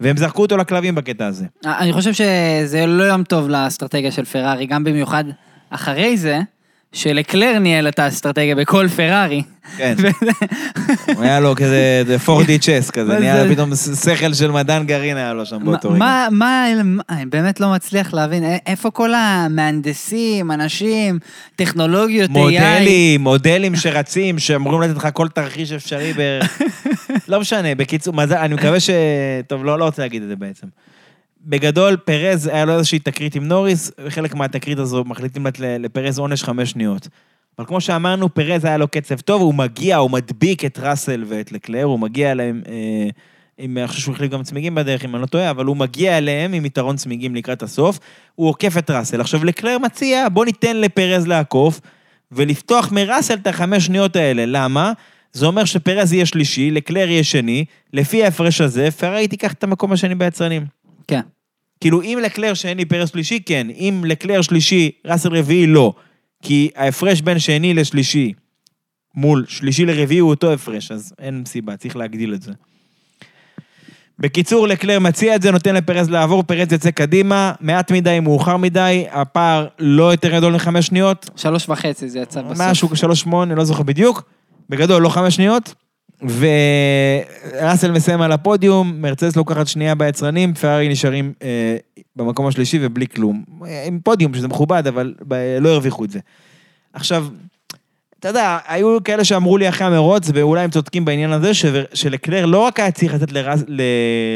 [0.00, 1.46] והם זרקו אותו לכלבים בקטע הזה.
[1.64, 5.24] אני חושב שזה לא יום טוב לאסטרטגיה של פרארי, גם במיוחד
[5.70, 6.40] אחרי זה,
[6.96, 9.42] שלקלר ניהל את האסטרטגיה בכל פרארי.
[9.76, 9.94] כן.
[11.16, 13.44] הוא היה לו כזה 4D צ'ס כזה, נהיה זה?
[13.44, 13.70] לו פתאום
[14.02, 15.98] שכל של מדען גרעין היה לו שם באותו רגע.
[15.98, 16.66] מה, מה,
[17.10, 21.18] אני באמת לא מצליח להבין, איפה כל המהנדסים, אנשים,
[21.56, 22.32] טכנולוגיות, AI?
[22.32, 26.62] מודלים, מודלים שרצים, שאמורים לתת לך כל תרחיש אפשרי בערך.
[27.28, 28.90] לא משנה, בקיצור, אני מקווה ש...
[29.46, 30.66] טוב, לא, לא רוצה להגיד את זה בעצם.
[31.46, 36.70] בגדול, פרז, היה לו איזושהי תקרית עם נוריס, וחלק מהתקרית הזו מחליטים לפרז עונש חמש
[36.70, 37.08] שניות.
[37.58, 41.52] אבל כמו שאמרנו, פרז היה לו קצב טוב, הוא מגיע, הוא מדביק את ראסל ואת
[41.52, 43.08] לקלר, הוא מגיע אליהם, אה,
[43.58, 46.18] עם, אני חושב שהוא החליף גם צמיגים בדרך, אם אני לא טועה, אבל הוא מגיע
[46.18, 47.98] אליהם עם יתרון צמיגים לקראת הסוף,
[48.34, 49.20] הוא עוקף את ראסל.
[49.20, 51.80] עכשיו, לקלר מציע, בוא ניתן לפרז לעקוף,
[52.32, 54.44] ולפתוח מראסל את החמש שניות האלה.
[54.46, 54.92] למה?
[55.32, 59.92] זה אומר שפרז יהיה שלישי, לקלר יהיה שני, לפי ההפרש הזה, פרארי תיקח את המקום
[59.92, 60.66] השני ביצרנים.
[61.08, 61.20] כן.
[61.80, 63.66] כאילו, אם לקלר שני, פרס שלישי, כן.
[63.70, 65.92] אם לקלר שלישי, ראסל רביעי, לא.
[66.42, 68.32] כי ההפרש בין שני לשלישי
[69.14, 72.52] מול שלישי לרביעי הוא אותו הפרש, אז אין סיבה, צריך להגדיל את זה.
[74.18, 79.04] בקיצור, לקלר מציע את זה, נותן לפרז לעבור, פרז יוצא קדימה, מעט מדי, מאוחר מדי,
[79.10, 82.66] הפער לא יותר גדול מחמש שניות, שלוש וחצי זה יצא בסוף.
[82.66, 84.22] משהו, שלוש שמונה, לא זוכר בדיוק.
[84.68, 85.74] בגדול, לא חמש שניות.
[86.22, 91.76] וראסל מסיים על הפודיום, מרצדס לוקחת שנייה ביצרנים, פרארי נשארים אה,
[92.16, 93.44] במקום השלישי ובלי כלום.
[93.66, 96.18] אה, עם פודיום, שזה מכובד, אבל ב- לא הרוויחו את זה.
[96.92, 97.26] עכשיו,
[98.20, 101.64] אתה יודע, היו כאלה שאמרו לי אחרי המרוץ, ואולי הם צודקים בעניין הזה, ש-
[101.94, 103.82] שלקלר לא רק היה צריך לתת לרז, ל,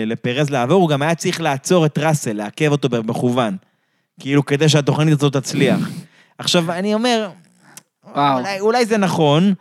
[0.06, 3.56] לפרז לעבור, הוא גם היה צריך לעצור את ראסל, לעכב אותו במכוון.
[4.20, 5.90] כאילו, כדי שהתוכנית הזאת תצליח.
[6.38, 7.30] עכשיו, אני אומר,
[8.14, 8.38] וואו.
[8.38, 9.54] אולי, אולי זה נכון,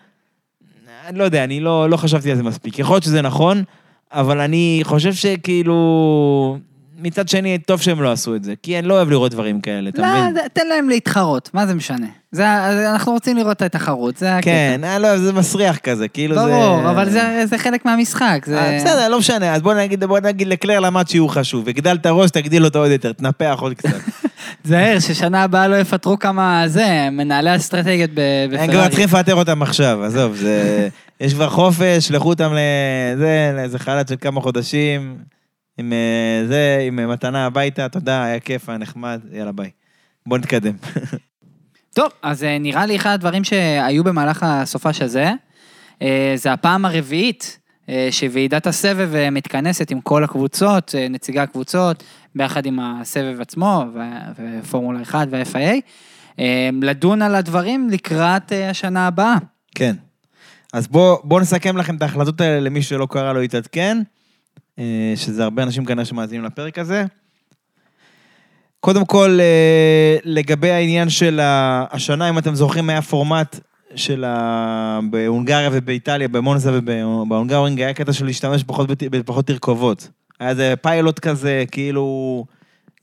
[1.10, 2.80] אני לא יודע, אני לא, לא חשבתי על זה מספיק.
[2.80, 3.64] יכול להיות שזה נכון,
[4.12, 6.58] אבל אני חושב שכאילו...
[7.02, 9.90] מצד שני, טוב שהם לא עשו את זה, כי אני לא אוהב לראות דברים כאלה,
[9.90, 10.36] אתה מבין?
[10.36, 12.08] לא, תן להם להתחרות, מה זה משנה?
[12.32, 12.46] זה,
[12.92, 14.52] אנחנו רוצים לראות את התחרות, זה הקטע.
[14.52, 16.42] כן, אה, לא, זה מסריח כזה, כאילו זה...
[16.42, 18.44] ברור, אבל זה, זה חלק מהמשחק.
[18.46, 18.60] זה...
[18.60, 22.06] אה, בסדר, לא משנה, אז בוא נגיד, בוא נגיד לקלר למד שיעור חשוב, הגדל את
[22.06, 23.90] הראש, תגדיל אותו עוד יותר, תנפח עוד קצת.
[24.64, 28.90] זהר, ששנה הבאה לא יפטרו כמה, זה, מנהלי אסטרטגיות ב- הם כבר בפרארי.
[28.90, 30.90] צריכים לפטר אותם עכשיו, עזוב, זה...
[31.22, 35.18] יש כבר חופש, שלחו אותם לזה, לאיזה חל"ת של כמה חודשים,
[35.80, 39.70] עם אה, זה, עם אה, מתנה הביתה, תודה, היה כיף, היה נחמד, יאללה ביי.
[40.26, 40.74] בוא נתקדם.
[41.96, 45.32] טוב, אז אה, נראה לי אחד הדברים שהיו במהלך הסופש הזה,
[46.36, 47.60] זה הפעם הרביעית
[48.12, 52.04] שוועידת הסבב מתכנסת עם כל הקבוצות, נציגי הקבוצות,
[52.36, 53.86] ביחד עם הסבב עצמו,
[54.38, 55.82] ופורמולה 1 וה-FIA,
[56.40, 59.36] אה, לדון על הדברים לקראת אה, השנה הבאה.
[59.76, 59.96] כן.
[60.74, 63.98] אז בואו בוא נסכם לכם את ההחלטות האלה למי שלא קרא לו יתעדכן,
[64.80, 67.06] אה, שזה הרבה אנשים כנראה שמאזינים לפרק הזה.
[68.80, 73.60] קודם כל, אה, לגבי העניין של השנה, אם אתם זוכרים, היה פורמט
[73.96, 75.00] של ה...
[75.10, 80.10] בהונגריה ובאיטליה, במונזה ובהונגרינג, היה קטע של להשתמש פחות בפחות תרכובות.
[80.40, 82.46] היה איזה פיילוט כזה, כאילו...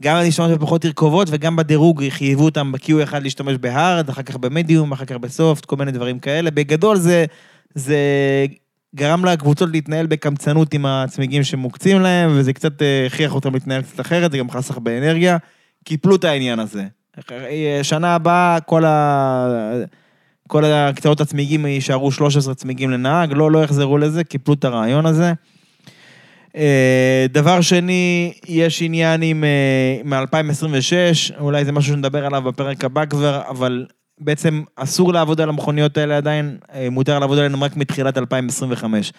[0.03, 5.05] גם להשתמש בפחות תרכובות וגם בדירוג חייבו אותם ב-Q1 להשתמש בהארד, אחר כך במדיום, אחר
[5.05, 6.51] כך בסופט, כל מיני דברים כאלה.
[6.51, 7.25] בגדול זה,
[7.75, 7.97] זה
[8.95, 14.01] גרם לקבוצות להתנהל בקמצנות עם הצמיגים שמוקצים להם, וזה קצת אה, הכריח אותם להתנהל קצת
[14.01, 15.37] אחרת, זה גם חסך באנרגיה.
[15.85, 16.85] קיפלו את העניין הזה.
[17.83, 19.73] שנה הבאה כל, ה...
[20.49, 25.33] כל הקצאות הצמיגים יישארו 13 צמיגים לנהג, לא, לא יחזרו לזה, קיפלו את הרעיון הזה.
[26.57, 33.05] אה, דבר שני, יש עניין עם אה, מ-2026, אולי זה משהו שנדבר עליו בפרק הבא
[33.05, 33.87] כבר, אבל
[34.20, 39.12] בעצם אסור לעבוד על המכוניות האלה עדיין, אה, מותר לעבוד עליהן רק מתחילת 2025.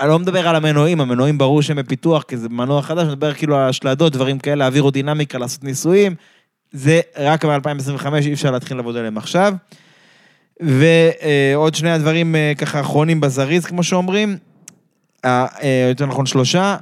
[0.00, 3.34] אני לא מדבר על המנועים, המנועים ברור שהם בפיתוח, כי זה מנוע חדש, אני מדבר
[3.34, 6.14] כאילו על השלדות, דברים כאלה, אווירודינמיקה, לעשות ניסויים,
[6.72, 9.54] זה רק מ-2025, אי אפשר להתחיל לעבוד עליהם עכשיו.
[10.60, 14.36] ועוד שני הדברים ככה אחרונים בזריז, כמו שאומרים,
[15.88, 16.76] יותר נכון שלושה,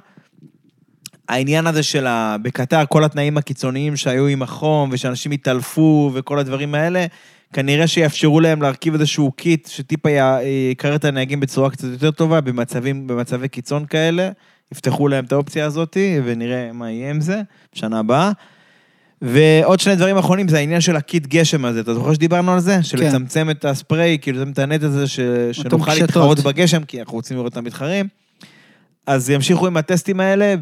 [1.28, 2.36] העניין הזה של ה...
[2.42, 7.06] בקטר, כל התנאים הקיצוניים שהיו עם החום, ושאנשים התעלפו וכל הדברים האלה,
[7.52, 12.40] כנראה שיאפשרו להם להרכיב איזשהו kit שטיפה י- יקרר את הנהגים בצורה קצת יותר טובה,
[12.40, 14.30] במצבים, במצבי קיצון כאלה.
[14.72, 17.42] יפתחו להם את האופציה הזאת, ונראה מה יהיה עם זה
[17.74, 18.32] בשנה הבאה.
[19.22, 21.80] ועוד שני דברים אחרונים, זה העניין של ה kit גשם הזה.
[21.80, 22.82] אתה זוכר שדיברנו על זה?
[22.82, 25.20] של לצמצם את הספרי, כאילו לצמצם את הנתז הזה, ש...
[25.52, 26.00] שנוכל קשתות.
[26.00, 28.08] להתחרות בגשם, כי אנחנו רוצים לראות את המתחרים.
[29.06, 30.54] אז ימשיכו עם הטסטים האלה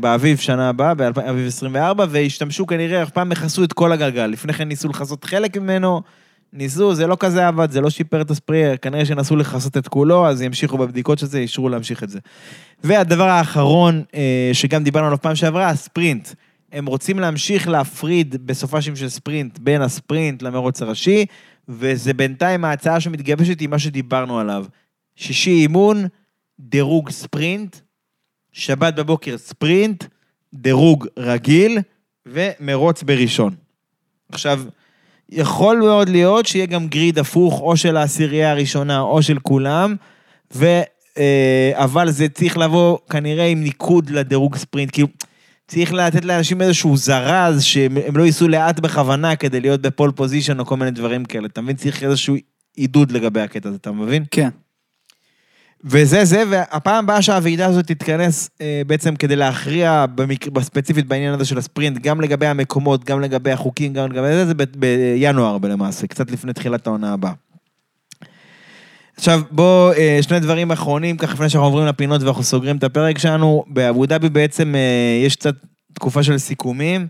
[0.00, 4.26] באביב שנה הבאה, באביב 24, וישתמשו כנראה, הפעם יכסו את כל הגלגל.
[4.26, 6.02] לפני כן ניסו לכסות חלק ממנו,
[6.52, 10.26] ניסו, זה לא כזה עבד, זה לא שיפר את הספרי, כנראה שנסו לכסות את כולו,
[10.26, 12.18] אז ימשיכו בבדיקות של זה, אישרו להמשיך את זה.
[12.84, 16.28] והדבר האחרון, אה, שגם דיברנו עליו פעם שעברה, הספרינט.
[16.72, 21.26] הם רוצים להמשיך להפריד בסופ"שים של ספרינט בין הספרינט למרוץ הראשי,
[21.68, 24.64] וזה בינתיים ההצעה שמתגבשת עם מה שדיברנו עליו.
[25.16, 26.06] שישי אימון,
[26.60, 27.76] דירוג ספרינט,
[28.52, 30.04] שבת בבוקר ספרינט,
[30.54, 31.78] דירוג רגיל
[32.26, 33.54] ומרוץ בראשון.
[34.32, 34.62] עכשיו,
[35.28, 39.96] יכול מאוד להיות שיהיה גם גריד הפוך, או של העשירייה הראשונה או של כולם,
[40.54, 40.66] ו...
[41.18, 45.08] אה, אבל זה צריך לבוא כנראה עם ניקוד לדירוג ספרינט, כאילו,
[45.68, 50.60] צריך לתת לאנשים איזשהו זרז, שהם הם לא ייסעו לאט בכוונה כדי להיות בפול פוזיישן
[50.60, 51.76] או כל מיני דברים כאלה, אתה מבין?
[51.76, 52.36] צריך איזשהו
[52.76, 54.24] עידוד לגבי הקטע הזה, אתה מבין?
[54.30, 54.48] כן.
[55.84, 60.48] וזה זה, והפעם הבאה שהוועידה הזאת תתכנס אה, בעצם כדי להכריע במק...
[60.48, 64.54] בספציפית בעניין הזה של הספרינט, גם לגבי המקומות, גם לגבי החוקים, גם לגבי זה, זה
[64.54, 64.62] ב...
[64.76, 67.32] בינואר למעשה, קצת לפני תחילת העונה הבאה.
[69.16, 73.18] עכשיו בואו, אה, שני דברים אחרונים, ככה לפני שאנחנו עוברים לפינות ואנחנו סוגרים את הפרק
[73.18, 73.64] שלנו.
[73.66, 75.54] באבו דאבי בעצם אה, יש קצת
[75.92, 77.06] תקופה של סיכומים,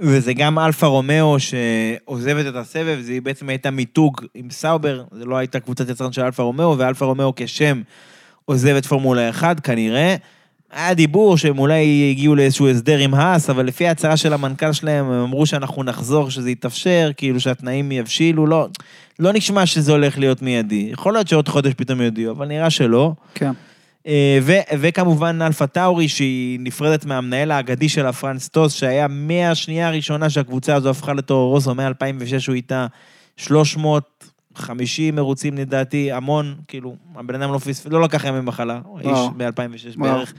[0.00, 5.36] וזה גם אלפה רומאו שעוזבת את הסבב, זה בעצם הייתה מיתוג עם סאובר, זה לא
[5.36, 7.82] הייתה קבוצת יצרן של אלפה רומאו, ואלפה רומאו כשם
[8.44, 10.16] עוזב את פורמולה 1 כנראה.
[10.72, 15.04] היה דיבור שהם אולי הגיעו לאיזשהו הסדר עם האס, אבל לפי ההצהרה של המנכ"ל שלהם,
[15.04, 18.68] הם אמרו שאנחנו נחזור, שזה יתאפשר, כאילו שהתנאים יבשילו, לא,
[19.18, 20.88] לא נשמע שזה הולך להיות מיידי.
[20.92, 23.12] יכול להיות שעוד חודש פתאום יודיעו, אבל נראה שלא.
[23.34, 23.52] כן.
[24.06, 30.30] אה, ו- וכמובן אלפה טאורי, שהיא נפרדת מהמנהל האגדי שלה, פרנס טוס, שהיה מהשנייה הראשונה
[30.30, 32.86] שהקבוצה הזו הפכה לטורו רוסו, מ-2006 הוא איתה
[33.36, 39.30] 350 מרוצים לדעתי, המון, כאילו, הבן אדם לא פספס, לא לקח ימי מחלה, איש וואו.
[39.30, 40.14] מ-2006 וואו.
[40.14, 40.32] בערך.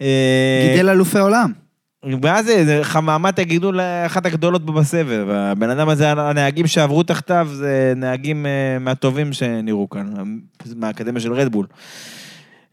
[0.00, 1.52] אה, גידל אלופי עולם.
[2.22, 5.28] ואז זה, זה חממת הגידול אחת הגדולות בו בסבב.
[5.30, 10.12] הבן אדם הזה, הנהגים שעברו תחתיו, זה נהגים אה, מהטובים שנראו כאן,
[10.76, 11.66] מהאקדמיה של רדבול.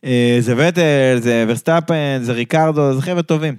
[0.05, 3.55] אה, זה וטל, זה ורסטאפן, זה ריקרדו, זה חבר'ה טובים.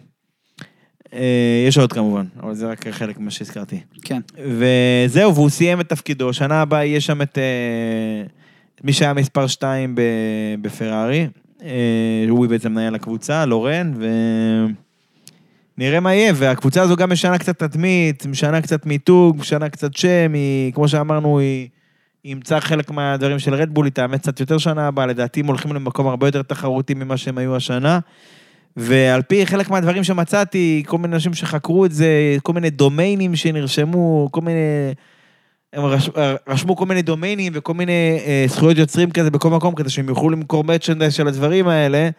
[1.13, 3.81] אה, יש עוד כמובן, אבל זה רק חלק ממה שהזכרתי.
[4.03, 4.21] כן.
[4.37, 6.33] וזהו, והוא סיים את תפקידו.
[6.33, 8.23] שנה הבאה יהיה שם את אה,
[8.85, 9.95] מי שהיה מספר 2
[10.63, 11.27] בפרארי.
[12.29, 13.93] הוא בעצם מנהל הקבוצה, לורן,
[15.79, 16.33] ונראה מה יהיה.
[16.37, 21.39] והקבוצה הזו גם משנה קצת תדמית, משנה קצת מיתוג, משנה קצת שם, היא, כמו שאמרנו,
[21.39, 21.69] היא...
[22.29, 26.07] אימצה חלק מהדברים של רדבול, היא תאמץ קצת יותר שנה הבאה, לדעתי הם הולכים למקום
[26.07, 27.99] הרבה יותר תחרותי ממה שהם היו השנה.
[28.77, 34.29] ועל פי חלק מהדברים שמצאתי, כל מיני אנשים שחקרו את זה, כל מיני דומיינים שנרשמו,
[34.31, 34.61] כל מיני...
[35.73, 36.11] הם רש,
[36.49, 40.31] רשמו כל מיני דומיינים וכל מיני אה, זכויות יוצרים כזה בכל מקום, כדי שהם יוכלו
[40.31, 42.11] למכור מצ'נדייז של הדברים האלה.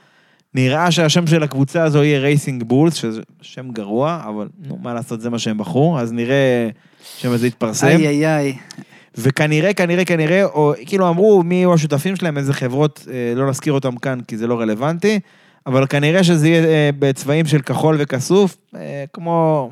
[0.55, 5.21] נראה שהשם של הקבוצה הזו יהיה רייסינג בולס, שזה שם גרוע, אבל נו, מה לעשות,
[5.21, 6.69] זה מה שהם בחרו, אז נראה
[7.17, 7.87] שם הזה יתפרסם.
[7.87, 8.57] איי איי איי.
[9.17, 13.73] וכנראה, כנראה, כנראה, או כאילו אמרו מי יהיו השותפים שלהם, איזה חברות, אה, לא נזכיר
[13.73, 15.19] אותם כאן כי זה לא רלוונטי,
[15.65, 19.71] אבל כנראה שזה יהיה אה, בצבעים של כחול וכסוף, אה, כמו,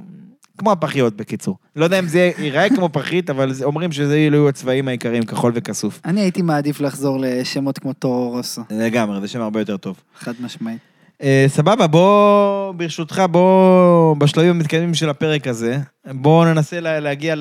[0.58, 1.58] כמו הפחיות בקיצור.
[1.76, 5.52] לא יודע אם זה ייראה כמו פחית, אבל זה- אומרים שזה יהיו הצבעים העיקריים, כחול
[5.56, 6.02] וכסוף.
[6.06, 9.96] אני הייתי מעדיף לחזור לשמות כמו טורו רוסו, לגמרי, זה שם הרבה יותר טוב.
[10.20, 10.78] חד משמעית.
[11.24, 15.78] אה, סבבה, בוא, ברשותך, בוא, בשלבים המתקדמים של הפרק הזה,
[16.12, 17.36] בוא ננסה לה, להגיע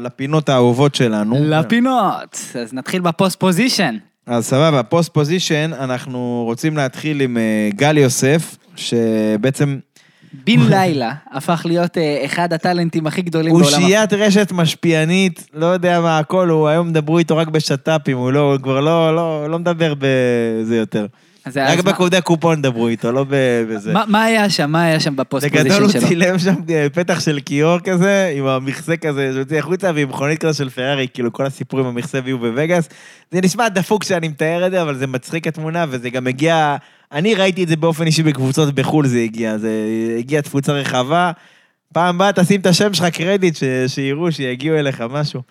[0.00, 1.36] לפינות האהובות שלנו.
[1.40, 2.38] לפינות.
[2.62, 3.96] אז נתחיל ב post position.
[4.26, 9.78] אז סבבה, post position, אנחנו רוצים להתחיל עם אה, גל יוסף, שבעצם
[10.32, 13.66] בן לילה הפך להיות אה, אחד הטאלנטים הכי גדולים בעולם.
[13.66, 18.52] אושיית רשת משפיענית, לא יודע מה הכל, הוא היום דברו איתו רק בשת"פים, הוא לא,
[18.52, 21.06] הוא כבר לא, לא, לא מדבר בזה יותר.
[21.56, 23.24] רק בקודי קופון דברו איתו, לא
[23.68, 23.92] בזה.
[24.08, 24.70] מה- היה שם?
[24.70, 26.08] מה היה שם בפוסט בגדול position הוא שלו?
[26.08, 30.54] צילם שם אה, פתח של כיור כזה, עם המכסה כזה, שהוציא החוצה, ועם מכונית כזה
[30.54, 32.88] של פרארי, כאילו כל הסיפורים במכסה ויהיו בווגאס.
[33.30, 36.76] זה נשמע דפוק שאני מתאר את זה, אבל זה מצחיק התמונה, וזה גם הגיע...
[37.12, 39.70] אני ראיתי את זה באופן אישי בקבוצות בחו"ל, זה הגיע, זה
[40.18, 41.32] הגיע תפוצה רחבה.
[41.94, 45.42] פעם הבאה תשים את השם שלך קרדיט, ש- שיראו, שיגיעו אליך משהו.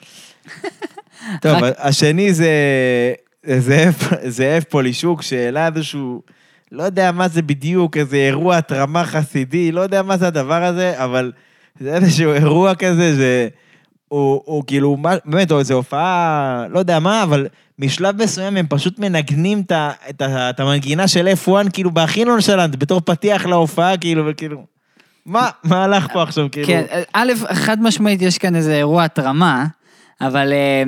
[1.41, 2.49] טוב, השני זה
[3.57, 3.95] זאב,
[4.27, 6.21] זאב פולישוק, שהעלה איזשהו,
[6.71, 11.03] לא יודע מה זה בדיוק, איזה אירוע התרמה חסידי, לא יודע מה זה הדבר הזה,
[11.03, 11.31] אבל
[11.80, 13.47] זה איזשהו אירוע כזה, זה...
[14.07, 17.47] הוא, הוא כאילו, באמת, או איזו הופעה, לא יודע מה, אבל
[17.80, 19.71] משלב מסוים הם פשוט מנגנים את,
[20.09, 24.65] את, ה- את המנגינה של F1, כאילו, בהכי נונשלנט, בתור פתיח להופעה, כאילו, וכאילו,
[25.26, 26.67] מה, מה הלך פה עכשיו, כאילו?
[26.67, 29.65] כן, א', חד משמעית יש כאן איזה אירוע התרמה,
[30.21, 30.83] אבל אה,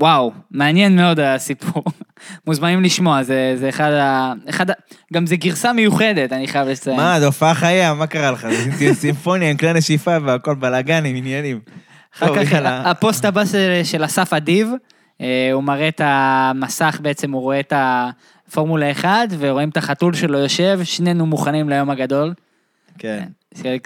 [0.00, 1.84] וואו, מעניין מאוד הסיפור.
[2.46, 4.32] מוזמנים לשמוע, זה, זה אחד ה...
[4.48, 4.74] אחד ה...
[5.12, 6.96] גם זה גרסה מיוחדת, אני חייב לציין.
[6.96, 8.46] מה, זו הופעה חיה, מה קרה לך?
[8.78, 11.60] זה סימפוניה עם כלי נשיפה והכל בלאגן עם עניינים.
[12.16, 12.52] אחר כך.
[12.64, 13.42] הפוסט הבא
[13.84, 14.68] של, אסף אדיב,
[15.20, 20.38] אה, הוא מראה את המסך בעצם, הוא רואה את הפורמולה 1, ורואים את החתול שלו
[20.38, 22.34] יושב, שנינו מוכנים ליום הגדול.
[22.98, 23.24] כן.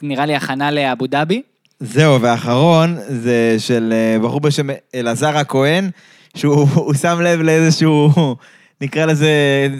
[0.02, 1.43] נראה לי הכנה לאבו דאבי.
[1.81, 5.90] זהו, ואחרון זה של אה, בחור בשם אלעזר הכהן,
[6.36, 8.36] שהוא הוא שם לב לאיזשהו,
[8.81, 9.31] נקרא לזה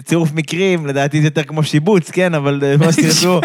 [0.05, 3.39] צירוף מקרים, לדעתי זה יותר כמו שיבוץ, כן, אבל אה, מה שתרצו,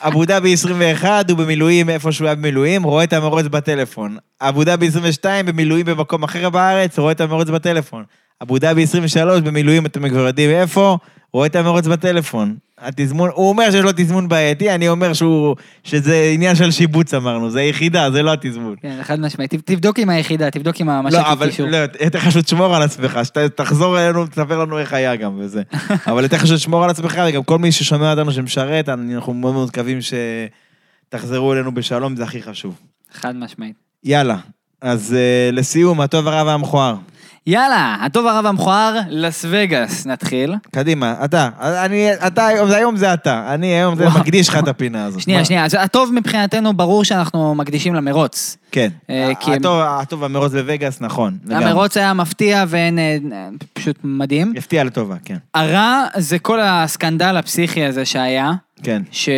[0.00, 4.16] אבו דאבי 21, הוא במילואים איפה שהוא היה במילואים, רואה את המרוץ בטלפון.
[4.40, 8.04] אבו דאבי 22, במילואים במקום אחר בארץ, רואה את המרוץ בטלפון.
[8.42, 10.98] אבו דאבי 23, במילואים אתם כבר יודעים איפה,
[11.32, 12.56] רואה את המרוץ בטלפון.
[12.80, 17.50] התזמון, הוא אומר שיש לו תזמון בעייתי, אני אומר שהוא, שזה עניין של שיבוץ אמרנו,
[17.50, 18.74] זה יחידה, זה לא התזמון.
[18.82, 19.54] כן, חד משמעית.
[19.54, 21.50] תבדוק עם היחידה, תבדוק עם המש"קי לא, אבל.
[21.68, 25.62] לא, יותר חשוב תשמור על עצמך, שתחזור אלינו, תספר לנו איך היה גם וזה.
[26.10, 29.68] אבל יותר חשוב לשמור על עצמך, וגם כל מי ששומע אותנו שמשרת, אנחנו מאוד מאוד
[29.68, 29.98] מקווים
[31.08, 32.74] שתחזרו אלינו בשלום, זה הכי חשוב.
[33.12, 33.76] חד משמעית.
[34.04, 34.36] יאללה,
[34.80, 36.94] אז אה, לסיום, הטוב, הרע והמכוער.
[37.46, 40.54] יאללה, הטוב הרע והמכוער, לס וגאס, נתחיל.
[40.70, 41.48] קדימה, אתה.
[41.60, 43.54] אני, אתה היום, זה אתה.
[43.54, 44.20] אני היום זה וואו.
[44.20, 45.20] מקדיש לך את הפינה הזאת.
[45.20, 45.44] שנייה, מה?
[45.44, 48.56] שנייה, אז הטוב מבחינתנו, ברור שאנחנו מקדישים למרוץ.
[48.72, 48.88] כן.
[49.10, 51.38] אה, כי הטוב, הטוב המרוץ בווגאס, נכון.
[51.46, 51.64] לגמרי.
[51.64, 52.98] המרוץ היה מפתיע ואין...
[52.98, 53.16] אה,
[53.72, 54.52] פשוט מדהים.
[54.56, 55.36] הפתיע לטובה, כן.
[55.54, 59.02] הרע זה כל הסקנדל הפסיכי הזה שהיה, כן.
[59.10, 59.28] ש...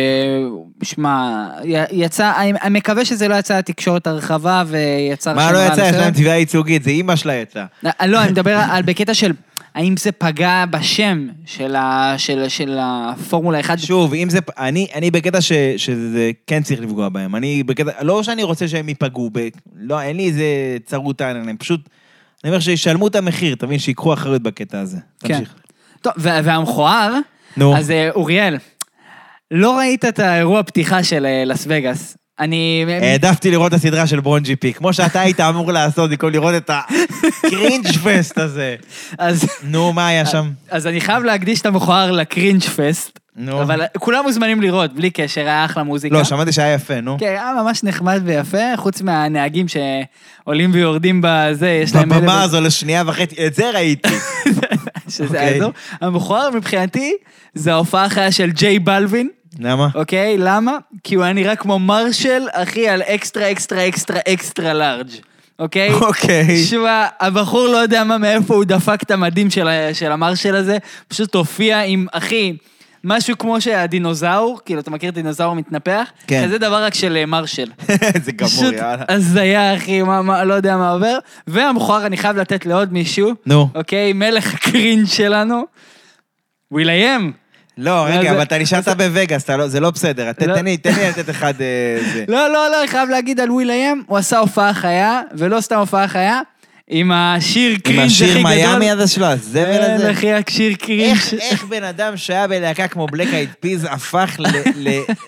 [0.83, 1.47] שמע,
[1.91, 5.33] יצא, אני אני מקווה שזה לא יצא לתקשורת הרחבה ויצא...
[5.33, 5.81] מה לא יצא?
[5.81, 5.95] יש.
[5.95, 7.65] להם תביעה ייצוגית, זה אימא שלה יצאה.
[7.85, 9.31] אה, לא, אני מדבר על בקטע של
[9.75, 13.79] האם זה פגע בשם של, ה, של, של הפורמולה 1.
[13.79, 14.39] שוב, אם זה...
[14.57, 17.35] אני, אני בקטע ש, שזה כן צריך לפגוע בהם.
[17.35, 17.91] אני בקטע...
[18.01, 21.89] לא שאני רוצה שהם ייפגעו, ב, לא, אין לי איזה צרות עין עליהם, פשוט...
[22.43, 24.97] אני אומר שישלמו את המחיר, תבין, שיקחו אחריות בקטע הזה.
[25.19, 25.33] כן.
[25.33, 25.53] תמשיך.
[26.01, 27.13] טוב, וה- והמכוער,
[27.57, 27.77] נו.
[27.77, 28.57] אז אה, אוריאל,
[29.51, 32.17] לא ראית את האירוע פתיחה של אה, לס וגאס.
[32.39, 32.85] אני...
[33.01, 36.55] העדפתי לראות את הסדרה של ברון ג'י פי, כמו שאתה היית אמור לעשות, במקום לראות
[36.55, 38.75] את הקרינג' פסט הזה.
[39.17, 40.49] אז, נו, מה היה שם?
[40.69, 43.61] אז אני חייב להקדיש את המכוער לקרינג' פסט, נו.
[43.61, 46.15] אבל כולם מוזמנים לראות, בלי קשר, היה אחלה מוזיקה.
[46.15, 47.17] לא, שמעתי שהיה יפה, נו.
[47.19, 52.09] כן, היה ממש נחמד ויפה, חוץ מהנהגים שעולים ויורדים בזה, יש להם...
[52.09, 54.09] בבמה אלף- הזו לשנייה וחצי, את זה ראיתי.
[55.13, 55.39] שזה אוקיי.
[55.39, 55.71] האזור.
[56.01, 57.13] המכוער מבחינתי
[57.53, 59.29] זה ההופעה החיה של ג'יי בלווין,
[59.59, 59.87] למה?
[59.95, 60.37] אוקיי?
[60.37, 60.77] למה?
[61.03, 65.09] כי הוא היה נראה כמו marshal, אחי, על extra extra extra extra large,
[65.59, 65.93] אוקיי?
[65.93, 66.63] אוקיי.
[66.63, 70.77] שמע, הבחור לא יודע מה, מאיפה הוא דפק את המדים של, של ה marshal הזה,
[71.07, 72.53] פשוט הופיע עם, אחי,
[73.03, 76.11] משהו כמו שהדינוזאור, כאילו, אתה מכיר דינוזאור מתנפח?
[76.27, 76.43] כן.
[76.45, 77.71] כזה דבר רק של אה, marshal.
[78.25, 79.03] זה גמור, פשוט יאללה.
[79.09, 81.17] הזיה, אחי, מה, מה, לא יודע מה עובר.
[81.47, 83.69] והמכוער, אני חייב לתת לעוד מישהו, נו.
[83.75, 84.13] אוקיי?
[84.13, 85.63] מלך ה cringe שלנו,
[86.71, 87.31] וויליאם.
[87.77, 90.31] לא, רגע, אבל אתה נשארת בווגאס, לא- זה לא בסדר.
[90.31, 90.55] תן לא.
[90.55, 92.23] תן לי, תן לי לתת אחד אה.
[92.27, 96.07] לא, לא, לא, אני חייב להגיד על וויליאם, הוא עשה הופעה חיה, ולא סתם הופעה
[96.07, 96.39] חיה,
[96.89, 98.53] עם השיר עם cringe הכי השיר גדול.
[98.53, 100.11] מיאמי הזה שלו, הזבל הזה.
[100.11, 101.17] אחי, השיר cringe.
[101.39, 104.37] איך, בן אדם שהיה בלהקה כמו בלק אייד פיז הפך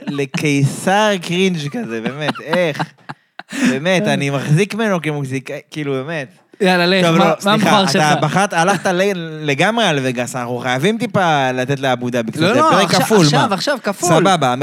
[0.07, 2.83] לקיסר cringe כזה, באמת, איך?
[3.69, 6.27] באמת, אני מחזיק ממנו כמוזיקאי, כאילו, באמת.
[6.61, 8.05] יאללה, לך, מה לא, מה סליחה, המכוער אתה שלך?
[8.21, 8.89] בחרת, הלכת
[9.41, 13.01] לגמרי על וגאס, אנחנו חייבים טיפה לתת לאבו דאבי קצת, לא, זה לא, פרק עכשיו,
[13.01, 13.55] כפול, עכשיו, מה?
[13.55, 14.09] עכשיו, כפול.
[14.09, 14.55] סבבה,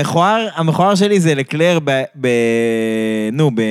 [0.56, 1.78] המכוער, שלי זה לקלר.
[2.20, 2.28] ב
[3.32, 3.62] נו, ב...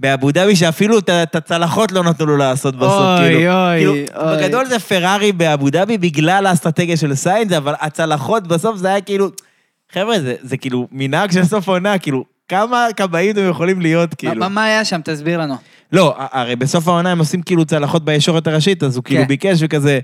[0.00, 3.52] באבו דאבי, שאפילו את הצלחות לא נתנו לו לעשות בסוף, אוי, כאילו.
[3.52, 4.36] אוי, כאילו, אוי.
[4.36, 9.28] בגדול זה פרארי באבו דאבי בגלל האסטרטגיה של סיינס, אבל הצלחות בסוף זה היה כאילו...
[9.92, 14.34] חבר'ה, זה, זה כאילו מנהג של סוף עונה, כאילו, כמה כבאים אתם יכולים להיות, כאילו.
[14.34, 15.00] מה- מה היה שם?
[15.04, 15.54] תסביר לנו.
[15.92, 19.28] לא, הרי בסוף העונה הם עושים כאילו צלחות בישורת הראשית, אז הוא כאילו כן.
[19.28, 20.00] ביקש וכזה,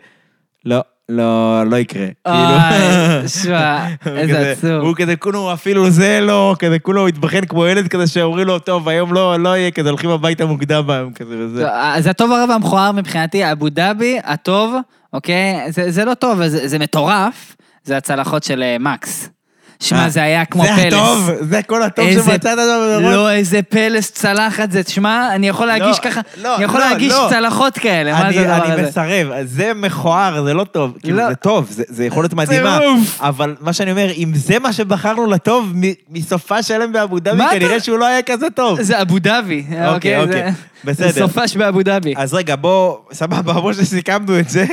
[0.67, 2.07] לא, לא, לא יקרה.
[2.27, 3.29] אוי, כאילו.
[3.29, 3.87] שמע,
[4.21, 4.71] איזה עצוב.
[4.71, 8.59] הוא כזה, כולו אפילו זה לא, כזה כולו הוא התבחן כמו ילד כזה שאומרים לו,
[8.59, 11.63] טוב, היום לא, לא יהיה, כזה הולכים הביתה מוקדם היום כזה וזה.
[11.63, 14.75] לא, אז הטוב הרע והמכוער מבחינתי, אבו דאבי, הטוב,
[15.13, 15.73] אוקיי?
[15.73, 19.36] זה, זה לא טוב, זה, זה מטורף, זה הצלחות של אה, מקס.
[19.81, 20.93] שמע, אה, זה היה כמו זה פלס.
[20.95, 23.03] הטוב, זה כל הטוב שמצאת שם.
[23.03, 27.13] לא, איזה פלס צלחת זה, תשמע, אני יכול להגיש ככה, לא, אני יכול לא, להגיש
[27.13, 27.27] לא.
[27.31, 28.83] צלחות כאלה, מה אני, זה הדבר אני הזה?
[28.89, 30.97] מסרב, זה מכוער, זה לא טוב.
[31.03, 31.29] כאילו, לא.
[31.29, 32.79] זה טוב, זה, זה יכול להיות מדהימה.
[33.21, 35.73] אבל מה שאני אומר, אם זה מה שבחרנו לטוב,
[36.11, 38.83] מסופה שלם באבו דאבי, כנראה שהוא לא היה כזה טוב.
[38.83, 40.21] זה אבו דאבי, אוקיי?
[40.23, 40.51] אוקיי, זה-
[40.85, 41.11] בסדר.
[41.13, 42.15] זה סופש באבו דאבי.
[42.17, 44.65] אז רגע, בוא, סבבה, בוא שסיכמנו את זה.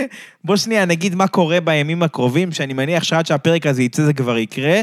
[0.44, 4.38] בוא שנייה נגיד מה קורה בימים הקרובים, שאני מניח שעד שהפרק הזה יצא זה כבר
[4.38, 4.82] יקרה.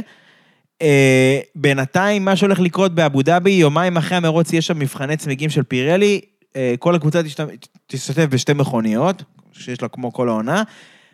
[0.82, 5.62] אה, בינתיים, מה שהולך לקרות באבו דאבי, יומיים אחרי המרוץ יש שם מבחני צמיגים של
[5.62, 6.20] פירלי.
[6.56, 7.40] אה, כל הקבוצה תשת-
[7.86, 10.62] תשתתף בשתי מכוניות, שיש לה כמו כל העונה.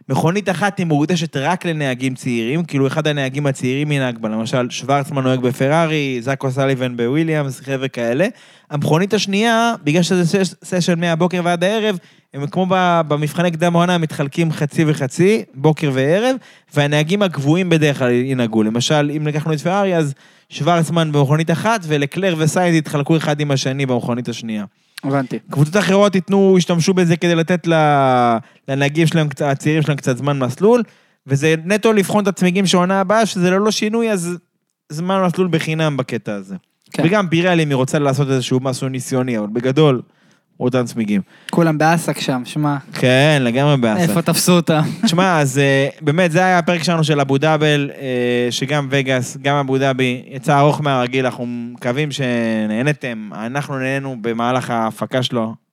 [0.09, 5.23] מכונית אחת היא מוקדשת רק לנהגים צעירים, כאילו אחד הנהגים הצעירים ינהג בה, למשל שוורצמן
[5.23, 8.27] נוהג בפרארי, זאקו סליבן בוויליאמס, חבר'ה כאלה.
[8.71, 11.99] המכונית השנייה, בגלל שזה סש- session מהבוקר ועד הערב,
[12.35, 12.67] הם כמו
[13.09, 16.37] במבחני קדם העונה, מתחלקים חצי וחצי, בוקר וערב,
[16.75, 18.63] והנהגים הקבועים בדרך כלל ינהגו.
[18.63, 20.15] למשל, אם לקחנו את פרארי, אז
[20.51, 24.65] שוורצמן במכונית אחת, ולקלר וסיינס יתחלקו אחד עם השני במכונית השנייה.
[25.05, 25.39] הבנתי.
[25.51, 28.37] קבוצות אחרות ייתנו, ישתמשו בזה כדי לתת ל-
[28.69, 30.83] לנהגים שלהם, הצעירים שלהם קצת זמן מסלול,
[31.27, 34.37] וזה נטו לבחון את הצמיגים של העונה הבאה, שזה ללא שינוי, אז
[34.89, 36.55] זמן מסלול בחינם בקטע הזה.
[36.93, 37.03] כן.
[37.07, 40.03] וגם פירלי, אם היא רוצה לעשות איזשהו משהו ניסיוני, אבל בגדול,
[40.61, 41.21] אותם צמיגים.
[41.51, 44.03] כולם באסק שם, שמע, כן, לגמרי באסה.
[44.03, 44.81] איפה תפסו אותה?
[45.05, 49.57] תשמע, אז אה, באמת, זה היה הפרק שלנו של אבו דאבל, אה, שגם וגאס, גם
[49.57, 55.66] אבו דאבי, יצא ארוך מהרגיל, אנחנו מקווים שנהנתם, אנחנו נהנינו במהלך ההפקה שלו.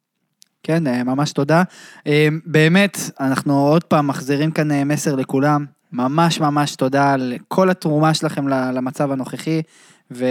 [0.64, 1.64] כן, אה, ממש תודה.
[2.08, 5.66] אה, באמת, אנחנו עוד פעם מחזירים כאן אה, מסר לכולם.
[5.92, 9.62] ממש ממש תודה על כל התרומה שלכם למצב הנוכחי,
[10.12, 10.26] ו...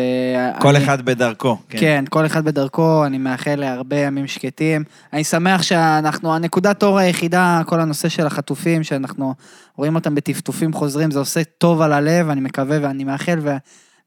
[0.60, 1.56] כל אני- אחד בדרכו.
[1.68, 1.78] כן.
[1.80, 4.84] כן, כל אחד בדרכו, אני מאחל להרבה ימים שקטים.
[5.12, 9.34] אני שמח שאנחנו, הנקודת אור היחידה, כל הנושא של החטופים, שאנחנו
[9.76, 13.38] רואים אותם בטפטופים חוזרים, זה עושה טוב על הלב, אני מקווה ואני מאחל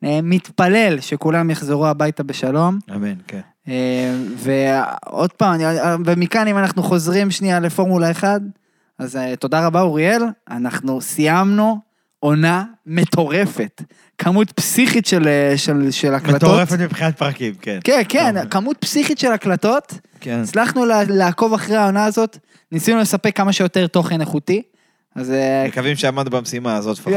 [0.04, 2.80] ומתפלל שכולם יחזרו הביתה בשלום.
[2.96, 3.40] אמן, כן.
[3.68, 5.66] אה, ועוד פעם, אני-
[6.06, 8.42] ומכאן אם אנחנו חוזרים שנייה לפורמולה 1,
[9.00, 11.78] אז אה, תודה רבה אוריאל, אנחנו סיימנו
[12.20, 13.82] עונה מטורפת.
[14.18, 16.36] כמות פסיכית של, אה, של, של הקלטות.
[16.44, 17.80] מטורפת מבחינת פרקים, כן.
[17.84, 18.50] כן, כן, טוב.
[18.50, 19.94] כמות פסיכית של הקלטות.
[20.20, 20.40] כן.
[20.44, 22.38] הצלחנו לעקוב אחרי העונה הזאת,
[22.72, 24.62] ניסינו לספק כמה שיותר תוכן איכותי.
[25.16, 25.32] אז...
[25.32, 27.14] אה, מקווים שעמדנו במשימה הזאת לפחות.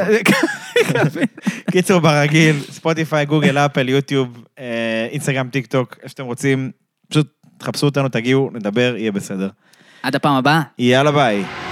[1.70, 6.70] קיצור, ברגיל, ספוטיפיי, גוגל, אפל, יוטיוב, אה, אינסטגרם, טיק טוק, איפה שאתם רוצים,
[7.08, 7.26] פשוט
[7.58, 9.48] תחפשו אותנו, תגיעו, נדבר, יהיה בסדר.
[10.02, 10.62] עד הפעם הבאה.
[10.78, 11.67] יאללה ביי.